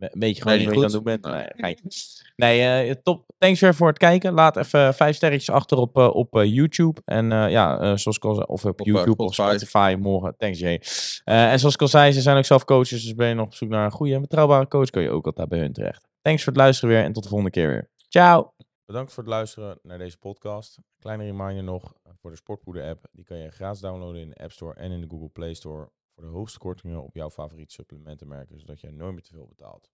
hè, 0.00 0.08
We- 0.12 0.18
Weet 0.18 0.36
je 0.36 0.42
gewoon 0.42 0.56
Nee, 0.58 0.66
niet 0.66 0.74
niet 0.76 0.82
wat 0.92 0.92
je 0.92 0.98
aan 0.98 1.04
het 1.04 1.22
goed. 1.22 1.22
doen 1.22 1.54
bent? 1.56 2.36
Nee, 2.36 2.88
eh, 2.88 2.94
top. 3.02 3.24
Thanks 3.38 3.60
weer 3.60 3.74
voor 3.74 3.88
het 3.88 3.98
kijken. 3.98 4.32
Laat 4.32 4.56
even 4.56 4.94
vijf 4.94 5.16
sterretjes 5.16 5.50
achter 5.54 5.78
op, 5.78 5.96
eh, 5.98 6.14
op 6.14 6.36
eh, 6.36 6.44
YouTube. 6.54 7.00
En 7.04 7.32
eh, 7.32 7.50
ja, 7.50 7.74
eh, 7.80 7.96
zoals 7.96 8.16
ik 8.16 8.24
al 8.24 8.34
zei, 8.34 8.46
of 8.46 8.64
op, 8.64 8.80
Op, 8.80 8.86
eh, 8.86 8.92
YouTube 8.92 9.22
of 9.22 9.34
Spotify. 9.34 9.96
Morgen. 9.98 10.34
Thanks 10.38 10.58
Jay. 10.58 10.82
Eh, 11.24 11.52
en 11.52 11.58
zoals 11.58 11.74
ik 11.74 11.80
al 11.80 11.88
zei, 11.88 12.12
ze 12.12 12.20
zijn 12.20 12.36
ook 12.36 12.44
zelf 12.44 12.64
coaches. 12.64 13.02
Dus 13.02 13.14
ben 13.14 13.28
je 13.28 13.34
nog 13.34 13.46
op 13.46 13.54
zoek 13.54 13.68
naar 13.68 13.84
een 13.84 13.90
goede 13.90 14.14
en 14.14 14.20
betrouwbare 14.20 14.68
coach, 14.68 14.90
kun 14.90 15.02
je 15.02 15.10
ook 15.10 15.26
altijd 15.26 15.48
bij 15.48 15.58
hun 15.58 15.72
terecht. 15.72 16.08
Thanks 16.22 16.42
voor 16.44 16.52
het 16.52 16.62
luisteren 16.62 16.94
weer 16.94 17.04
en 17.04 17.12
tot 17.12 17.22
de 17.22 17.28
volgende 17.28 17.52
keer 17.52 17.68
weer. 17.68 17.90
Ciao! 18.08 18.52
Bedankt 18.86 19.12
voor 19.12 19.22
het 19.22 19.32
luisteren 19.32 19.78
naar 19.82 19.98
deze 19.98 20.18
podcast. 20.18 20.78
Kleine 20.98 21.24
reminder 21.24 21.62
nog 21.64 21.94
eh, 22.04 22.12
voor 22.20 22.30
de 22.30 22.36
Sportpoeder 22.36 22.88
app. 22.88 23.06
Die 23.12 23.24
kan 23.24 23.36
je 23.38 23.50
gratis 23.50 23.80
downloaden 23.80 24.20
in 24.20 24.28
de 24.28 24.36
App 24.42 24.52
Store 24.52 24.74
en 24.74 24.90
in 24.90 25.00
de 25.00 25.06
Google 25.10 25.28
Play 25.28 25.54
Store. 25.54 25.90
De 26.20 26.26
hoogste 26.26 26.58
kortingen 26.58 27.02
op 27.02 27.14
jouw 27.14 27.30
favoriete 27.30 27.72
supplementenmerken, 27.72 28.60
zodat 28.60 28.80
je 28.80 28.90
nooit 28.90 29.12
meer 29.12 29.22
te 29.22 29.32
veel 29.32 29.46
betaalt. 29.46 29.90